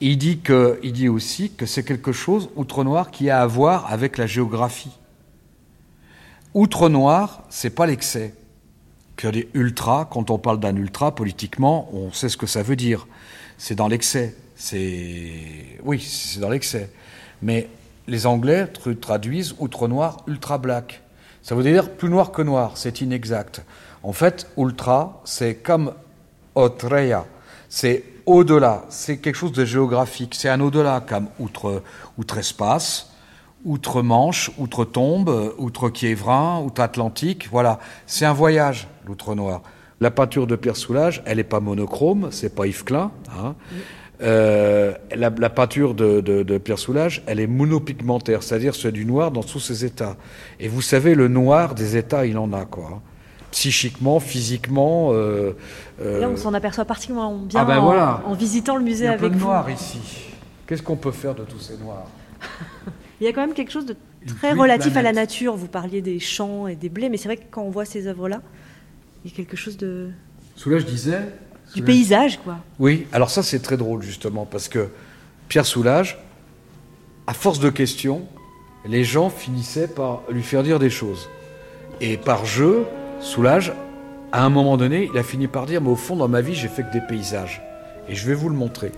il 0.00 0.16
dit, 0.16 0.40
que, 0.40 0.78
il 0.82 0.92
dit 0.92 1.08
aussi 1.08 1.50
que 1.50 1.66
c'est 1.66 1.82
quelque 1.82 2.12
chose, 2.12 2.48
outre 2.56 2.84
noir, 2.84 3.10
qui 3.10 3.30
a 3.30 3.42
à 3.42 3.46
voir 3.46 3.92
avec 3.92 4.18
la 4.18 4.26
géographie. 4.26 4.92
Outre 6.54 6.88
noir, 6.88 7.44
c'est 7.50 7.70
pas 7.70 7.86
l'excès. 7.86 8.34
Ultra, 9.52 10.08
quand 10.10 10.30
on 10.30 10.38
parle 10.38 10.60
d'un 10.60 10.74
ultra, 10.76 11.14
politiquement, 11.14 11.90
on 11.92 12.10
sait 12.10 12.30
ce 12.30 12.38
que 12.38 12.46
ça 12.46 12.62
veut 12.62 12.76
dire. 12.76 13.06
C'est 13.58 13.74
dans 13.74 13.88
l'excès. 13.88 14.34
C'est. 14.56 15.78
Oui, 15.84 16.00
c'est 16.00 16.40
dans 16.40 16.48
l'excès. 16.48 16.90
Mais 17.42 17.68
les 18.06 18.26
Anglais 18.26 18.66
traduisent 19.00 19.54
outre 19.58 19.88
noir, 19.88 20.24
ultra 20.26 20.56
black. 20.56 21.02
Ça 21.42 21.54
veut 21.54 21.62
dire 21.62 21.90
plus 21.90 22.08
noir 22.08 22.32
que 22.32 22.42
noir, 22.42 22.72
c'est 22.76 23.02
inexact. 23.02 23.62
En 24.02 24.12
fait, 24.12 24.46
ultra, 24.56 25.20
c'est 25.24 25.56
comme 25.56 25.92
otreya. 26.54 27.26
C'est 27.68 28.04
au-delà, 28.26 28.84
c'est 28.88 29.18
quelque 29.18 29.36
chose 29.36 29.52
de 29.52 29.64
géographique, 29.64 30.34
c'est 30.34 30.48
un 30.48 30.60
au-delà 30.60 31.00
comme 31.00 31.28
outre, 31.38 31.82
outre-espace, 32.18 33.10
outre-Manche, 33.64 34.50
outre-Tombe, 34.58 35.54
outre-Kiévrin, 35.58 36.60
outre-Atlantique, 36.60 37.48
voilà, 37.50 37.78
c'est 38.06 38.24
un 38.24 38.32
voyage, 38.32 38.88
l'outre-noir. 39.06 39.62
La 40.00 40.10
peinture 40.10 40.46
de 40.46 40.56
Pierre 40.56 40.76
Soulages, 40.76 41.22
elle 41.26 41.36
n'est 41.36 41.44
pas 41.44 41.60
monochrome, 41.60 42.28
c'est 42.30 42.54
pas 42.54 42.66
Yves 42.66 42.84
Klein. 42.84 43.10
Hein. 43.38 43.54
Euh, 44.22 44.94
la, 45.14 45.30
peinture 45.50 45.94
de, 45.94 46.58
Pierre 46.58 46.78
Soulages, 46.78 47.22
elle 47.26 47.40
est 47.40 47.46
monopigmentaire, 47.46 48.42
c'est-à-dire 48.42 48.74
c'est 48.74 48.92
du 48.92 49.04
noir 49.04 49.30
dans 49.30 49.42
tous 49.42 49.60
ses 49.60 49.84
états. 49.84 50.16
Et 50.58 50.68
vous 50.68 50.82
savez, 50.82 51.14
le 51.14 51.28
noir 51.28 51.74
des 51.74 51.96
états, 51.96 52.26
il 52.26 52.38
en 52.38 52.52
a 52.52 52.64
quoi 52.64 53.02
psychiquement, 53.50 54.20
physiquement. 54.20 55.10
Euh, 55.12 55.52
là, 55.98 56.28
on 56.28 56.32
euh, 56.32 56.36
s'en 56.36 56.54
aperçoit 56.54 56.84
particulièrement 56.84 57.36
bien 57.38 57.60
ah 57.60 57.64
ben 57.64 57.78
en, 57.78 58.34
visitant 58.34 58.76
le 58.76 58.84
musée 58.84 59.08
avec 59.08 59.20
vous. 59.20 59.26
Il 59.26 59.30
y 59.30 59.34
a 59.34 59.38
de 59.38 59.42
noir 59.42 59.70
ici. 59.70 60.00
Qu'est-ce 60.66 60.82
qu'on 60.82 60.96
peut 60.96 61.12
faire 61.12 61.34
de 61.34 61.44
tous 61.44 61.58
ces 61.58 61.76
noirs 61.76 62.06
Il 63.20 63.24
y 63.24 63.26
a 63.28 63.32
quand 63.32 63.40
même 63.40 63.54
quelque 63.54 63.72
chose 63.72 63.86
de 63.86 63.96
très 64.38 64.52
relatif 64.52 64.96
à 64.96 65.02
la 65.02 65.12
nature. 65.12 65.56
Vous 65.56 65.66
parliez 65.66 66.00
des 66.00 66.20
champs 66.20 66.66
et 66.66 66.76
des 66.76 66.88
blés, 66.88 67.08
mais 67.08 67.16
c'est 67.16 67.28
vrai 67.28 67.36
que 67.36 67.44
quand 67.50 67.62
on 67.62 67.70
voit 67.70 67.84
ces 67.84 68.06
œuvres-là, 68.06 68.40
il 69.24 69.30
y 69.30 69.34
a 69.34 69.36
quelque 69.36 69.56
chose 69.56 69.76
de. 69.76 70.10
Soulage 70.56 70.86
disait. 70.86 71.20
Du 71.74 71.82
paysage, 71.82 72.40
quoi. 72.42 72.56
Oui, 72.80 73.06
alors 73.12 73.30
ça, 73.30 73.44
c'est 73.44 73.60
très 73.60 73.76
drôle, 73.76 74.02
justement, 74.02 74.44
parce 74.44 74.68
que 74.68 74.88
Pierre 75.48 75.66
Soulage, 75.66 76.18
à 77.28 77.32
force 77.32 77.60
de 77.60 77.70
questions, 77.70 78.26
les 78.84 79.04
gens 79.04 79.30
finissaient 79.30 79.86
par 79.86 80.22
lui 80.30 80.42
faire 80.42 80.64
dire 80.64 80.80
des 80.80 80.90
choses. 80.90 81.28
Et 82.00 82.16
par 82.16 82.44
jeu, 82.44 82.86
Soulage, 83.20 83.74
à 84.32 84.44
un 84.44 84.48
moment 84.48 84.78
donné, 84.78 85.10
il 85.12 85.18
a 85.18 85.22
fini 85.22 85.46
par 85.46 85.66
dire, 85.66 85.82
mais 85.82 85.90
au 85.90 85.96
fond, 85.96 86.16
dans 86.16 86.26
ma 86.26 86.40
vie, 86.40 86.54
j'ai 86.54 86.68
fait 86.68 86.82
que 86.82 86.92
des 86.92 87.02
paysages. 87.02 87.60
Et 88.08 88.14
je 88.14 88.26
vais 88.26 88.34
vous 88.34 88.48
le 88.48 88.54
montrer. 88.54 88.92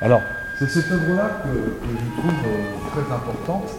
Alors, 0.00 0.22
c'est 0.58 0.68
cette 0.68 0.90
œuvre-là 0.90 1.42
que, 1.44 1.48
je 1.48 2.20
trouve 2.20 2.32
euh, 2.44 3.02
très 3.02 3.14
importante. 3.14 3.70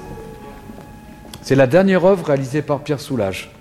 C'est 1.41 1.55
la 1.55 1.67
dernière 1.67 2.05
œuvre 2.05 2.25
réalisée 2.27 2.61
par 2.61 2.79
Pierre 2.79 2.99
Soulage. 3.01 3.51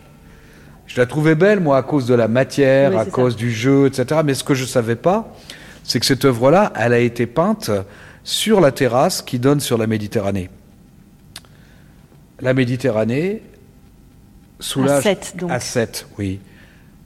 Je 0.87 1.01
la 1.01 1.07
trouvais 1.07 1.35
belle, 1.35 1.61
moi, 1.61 1.79
à 1.79 1.83
cause 1.83 2.07
de 2.07 2.15
la 2.15 2.29
matière, 2.29 2.97
à 2.97 3.05
cause 3.05 3.37
du 3.37 3.51
jeu, 3.51 3.87
etc. 3.87 4.21
Mais 4.25 4.35
ce 4.35 4.45
que 4.45 4.55
je 4.55 4.63
ne 4.63 4.69
savais 4.69 4.97
pas, 4.97 5.35
c'est 5.83 6.01
que 6.01 6.07
cette 6.07 6.25
œuvre-là, 6.25 6.73
elle 6.77 6.93
a 6.93 6.99
été 6.99 7.27
peinte 7.27 7.71
sur 8.25 8.61
la 8.61 8.73
terrasse 8.73 9.23
qui 9.23 9.39
donne 9.39 9.61
sur 9.61 9.79
la 9.79 9.87
Méditerranée. 9.87 10.51
La 12.41 12.55
Méditerranée, 12.55 13.43
soulage. 14.61 14.99
À 14.99 15.15
7, 15.15 15.35
donc. 15.37 15.51
À 15.51 15.61
7, 15.61 16.07
oui. 16.19 16.41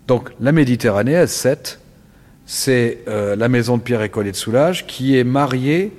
Donc 0.07 0.31
la 0.41 0.53
Méditerranée, 0.53 1.17
à 1.17 1.27
7, 1.27 1.79
c'est 2.47 2.99
euh, 3.07 3.37
la 3.37 3.49
maison 3.49 3.77
de 3.77 3.83
Pierre 3.83 4.03
Écolier 4.03 4.33
de 4.33 4.37
Soulage 4.37 4.87
qui 4.87 5.17
est 5.17 5.25
mariée 5.25 5.93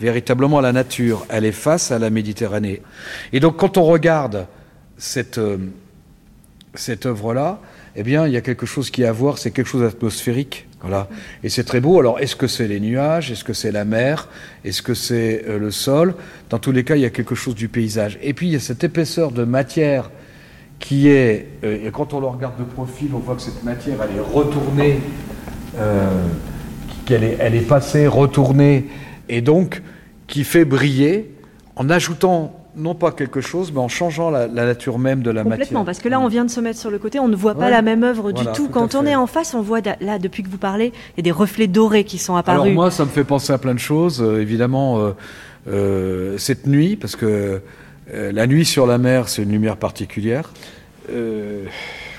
véritablement 0.00 0.58
à 0.58 0.62
la 0.62 0.72
nature. 0.72 1.26
Elle 1.28 1.44
est 1.44 1.52
face 1.52 1.90
à 1.90 1.98
la 1.98 2.08
Méditerranée. 2.08 2.80
Et 3.32 3.40
donc 3.40 3.58
quand 3.58 3.76
on 3.76 3.84
regarde 3.84 4.46
cette, 4.96 5.38
euh, 5.38 5.58
cette 6.78 7.06
œuvre-là, 7.06 7.60
eh 7.96 8.02
bien, 8.02 8.26
il 8.26 8.32
y 8.32 8.36
a 8.36 8.40
quelque 8.40 8.66
chose 8.66 8.90
qui 8.90 9.02
est 9.02 9.06
à 9.06 9.12
voir, 9.12 9.38
c'est 9.38 9.50
quelque 9.50 9.66
chose 9.66 9.82
d'atmosphérique. 9.82 10.66
Voilà. 10.80 11.08
Et 11.42 11.48
c'est 11.48 11.64
très 11.64 11.80
beau. 11.80 11.98
Alors, 11.98 12.20
est-ce 12.20 12.36
que 12.36 12.46
c'est 12.46 12.68
les 12.68 12.78
nuages? 12.78 13.32
Est-ce 13.32 13.42
que 13.42 13.52
c'est 13.52 13.72
la 13.72 13.84
mer? 13.84 14.28
Est-ce 14.64 14.82
que 14.82 14.94
c'est 14.94 15.44
euh, 15.48 15.58
le 15.58 15.70
sol? 15.72 16.14
Dans 16.50 16.58
tous 16.58 16.70
les 16.70 16.84
cas, 16.84 16.94
il 16.94 17.02
y 17.02 17.04
a 17.04 17.10
quelque 17.10 17.34
chose 17.34 17.56
du 17.56 17.68
paysage. 17.68 18.18
Et 18.22 18.32
puis, 18.34 18.46
il 18.46 18.52
y 18.52 18.56
a 18.56 18.60
cette 18.60 18.84
épaisseur 18.84 19.32
de 19.32 19.44
matière 19.44 20.10
qui 20.78 21.08
est, 21.08 21.48
euh, 21.64 21.86
et 21.86 21.90
quand 21.90 22.14
on 22.14 22.20
le 22.20 22.28
regarde 22.28 22.56
de 22.58 22.64
profil, 22.64 23.08
on 23.12 23.18
voit 23.18 23.34
que 23.34 23.42
cette 23.42 23.64
matière, 23.64 23.96
elle 24.08 24.16
est 24.16 24.20
retournée, 24.20 25.00
qu'elle 27.04 27.24
est, 27.24 27.36
elle 27.40 27.54
est 27.54 27.66
passée, 27.66 28.06
retournée, 28.06 28.86
et 29.28 29.40
donc 29.40 29.82
qui 30.26 30.44
fait 30.44 30.64
briller 30.64 31.34
en 31.76 31.90
ajoutant 31.90 32.57
non 32.78 32.94
pas 32.94 33.12
quelque 33.12 33.40
chose, 33.40 33.72
mais 33.72 33.80
en 33.80 33.88
changeant 33.88 34.30
la, 34.30 34.48
nature 34.48 34.98
même 34.98 35.22
de 35.22 35.30
la 35.30 35.44
matière. 35.44 35.58
Complètement, 35.58 35.84
parce 35.84 35.98
que 35.98 36.08
là, 36.08 36.20
on 36.20 36.28
vient 36.28 36.44
de 36.44 36.50
se 36.50 36.60
mettre 36.60 36.78
sur 36.78 36.90
le 36.90 36.98
côté, 36.98 37.18
on 37.18 37.28
ne 37.28 37.36
voit 37.36 37.54
pas 37.54 37.70
la 37.70 37.82
même 37.82 38.04
œuvre 38.04 38.32
du 38.32 38.44
tout. 38.54 38.68
Quand 38.68 38.94
on 38.94 39.04
est 39.04 39.16
en 39.16 39.26
face, 39.26 39.54
on 39.54 39.62
voit, 39.62 39.80
là, 40.00 40.18
depuis 40.18 40.42
que 40.42 40.48
vous 40.48 40.58
parlez, 40.58 40.92
il 41.16 41.18
y 41.18 41.20
a 41.20 41.22
des 41.22 41.32
reflets 41.32 41.66
dorés 41.66 42.04
qui 42.04 42.18
sont 42.18 42.36
apparus. 42.36 42.62
Alors 42.62 42.74
moi, 42.74 42.90
ça 42.90 43.04
me 43.04 43.10
fait 43.10 43.24
penser 43.24 43.52
à 43.52 43.58
plein 43.58 43.74
de 43.74 43.80
choses. 43.80 44.22
Euh, 44.22 44.40
évidemment, 44.40 44.98
euh, 44.98 45.10
euh, 45.68 46.38
cette 46.38 46.66
nuit, 46.66 46.96
parce 46.96 47.16
que 47.16 47.60
la 48.12 48.46
nuit 48.46 48.64
sur 48.64 48.86
la 48.86 48.96
mer, 48.96 49.28
c'est 49.28 49.42
une 49.42 49.52
lumière 49.52 49.76
particulière. 49.76 50.50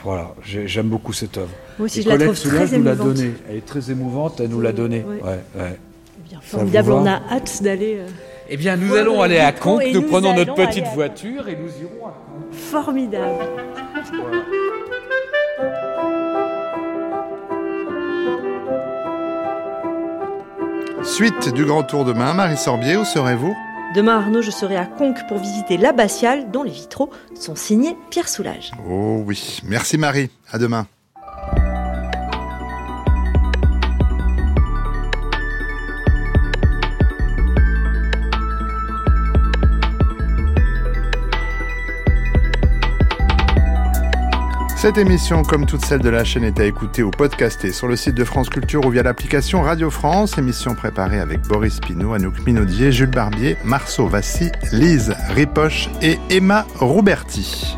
voilà, 0.03 0.35
j'aime 0.43 0.87
beaucoup 0.87 1.13
cette 1.13 1.37
œuvre. 1.37 1.49
Moi 1.79 1.85
aussi, 1.85 2.01
je 2.01 2.09
la 2.09 2.17
trouve 2.17 2.39
très 2.39 2.75
émouvante. 2.75 3.17
Elle 3.49 3.57
est 3.57 3.65
très 3.65 3.91
émouvante, 3.91 4.39
elle 4.39 4.49
nous 4.49 4.61
l'a 4.61 4.73
donnée. 4.73 5.03
Ouais. 5.07 5.39
Ouais, 5.55 5.79
Bien, 6.29 6.39
formidable, 6.41 6.91
on 6.91 7.05
a 7.07 7.21
hâte 7.31 7.63
d'aller... 7.63 7.99
Eh 8.51 8.57
bien, 8.57 8.77
nous 8.77 8.95
allons 8.95 9.21
aller 9.21 9.37
à 9.39 9.51
Conques, 9.51 9.83
nous, 9.93 10.01
prenons 10.01 10.33
notre 10.33 10.55
petite 10.55 10.87
voiture 10.87 11.47
et 11.47 11.55
nous 11.55 11.69
irons 11.83 12.07
à 12.07 12.11
Conques. 12.11 12.53
Formidable. 12.53 13.45
Suite 21.03 21.53
du 21.53 21.63
grand 21.65 21.83
tour 21.83 22.05
demain, 22.05 22.33
Marie 22.33 22.57
Sorbier, 22.57 22.97
où 22.97 23.05
serez-vous? 23.05 23.55
Demain, 23.95 24.17
Arnaud, 24.17 24.41
je 24.41 24.51
serai 24.51 24.77
à 24.77 24.85
Conques 24.85 25.27
pour 25.27 25.37
visiter 25.37 25.77
l'abbatiale 25.77 26.49
dont 26.49 26.63
les 26.63 26.71
vitraux 26.71 27.11
sont 27.35 27.55
signés 27.55 27.95
Pierre 28.09 28.29
Soulages. 28.29 28.71
Oh 28.89 29.21
oui, 29.25 29.59
merci 29.63 29.99
Marie, 29.99 30.31
à 30.51 30.57
demain. 30.57 30.87
Cette 44.89 45.05
émission, 45.05 45.43
comme 45.43 45.67
toutes 45.67 45.85
celles 45.85 46.01
de 46.01 46.09
la 46.09 46.23
chaîne, 46.23 46.43
est 46.43 46.59
à 46.59 46.65
écouter 46.65 47.03
ou 47.03 47.11
podcaster 47.11 47.71
sur 47.71 47.87
le 47.87 47.95
site 47.95 48.15
de 48.15 48.23
France 48.23 48.49
Culture 48.49 48.83
ou 48.83 48.89
via 48.89 49.03
l'application 49.03 49.61
Radio 49.61 49.91
France. 49.91 50.39
Émission 50.39 50.73
préparée 50.73 51.19
avec 51.19 51.41
Boris 51.41 51.79
Pinault, 51.79 52.15
Anouk 52.15 52.43
Minaudier, 52.43 52.91
Jules 52.91 53.11
Barbier, 53.11 53.55
Marceau 53.63 54.07
Vassy, 54.07 54.51
Lise 54.71 55.13
Ripoche 55.29 55.89
et 56.01 56.17
Emma 56.31 56.65
Rouberti. 56.79 57.77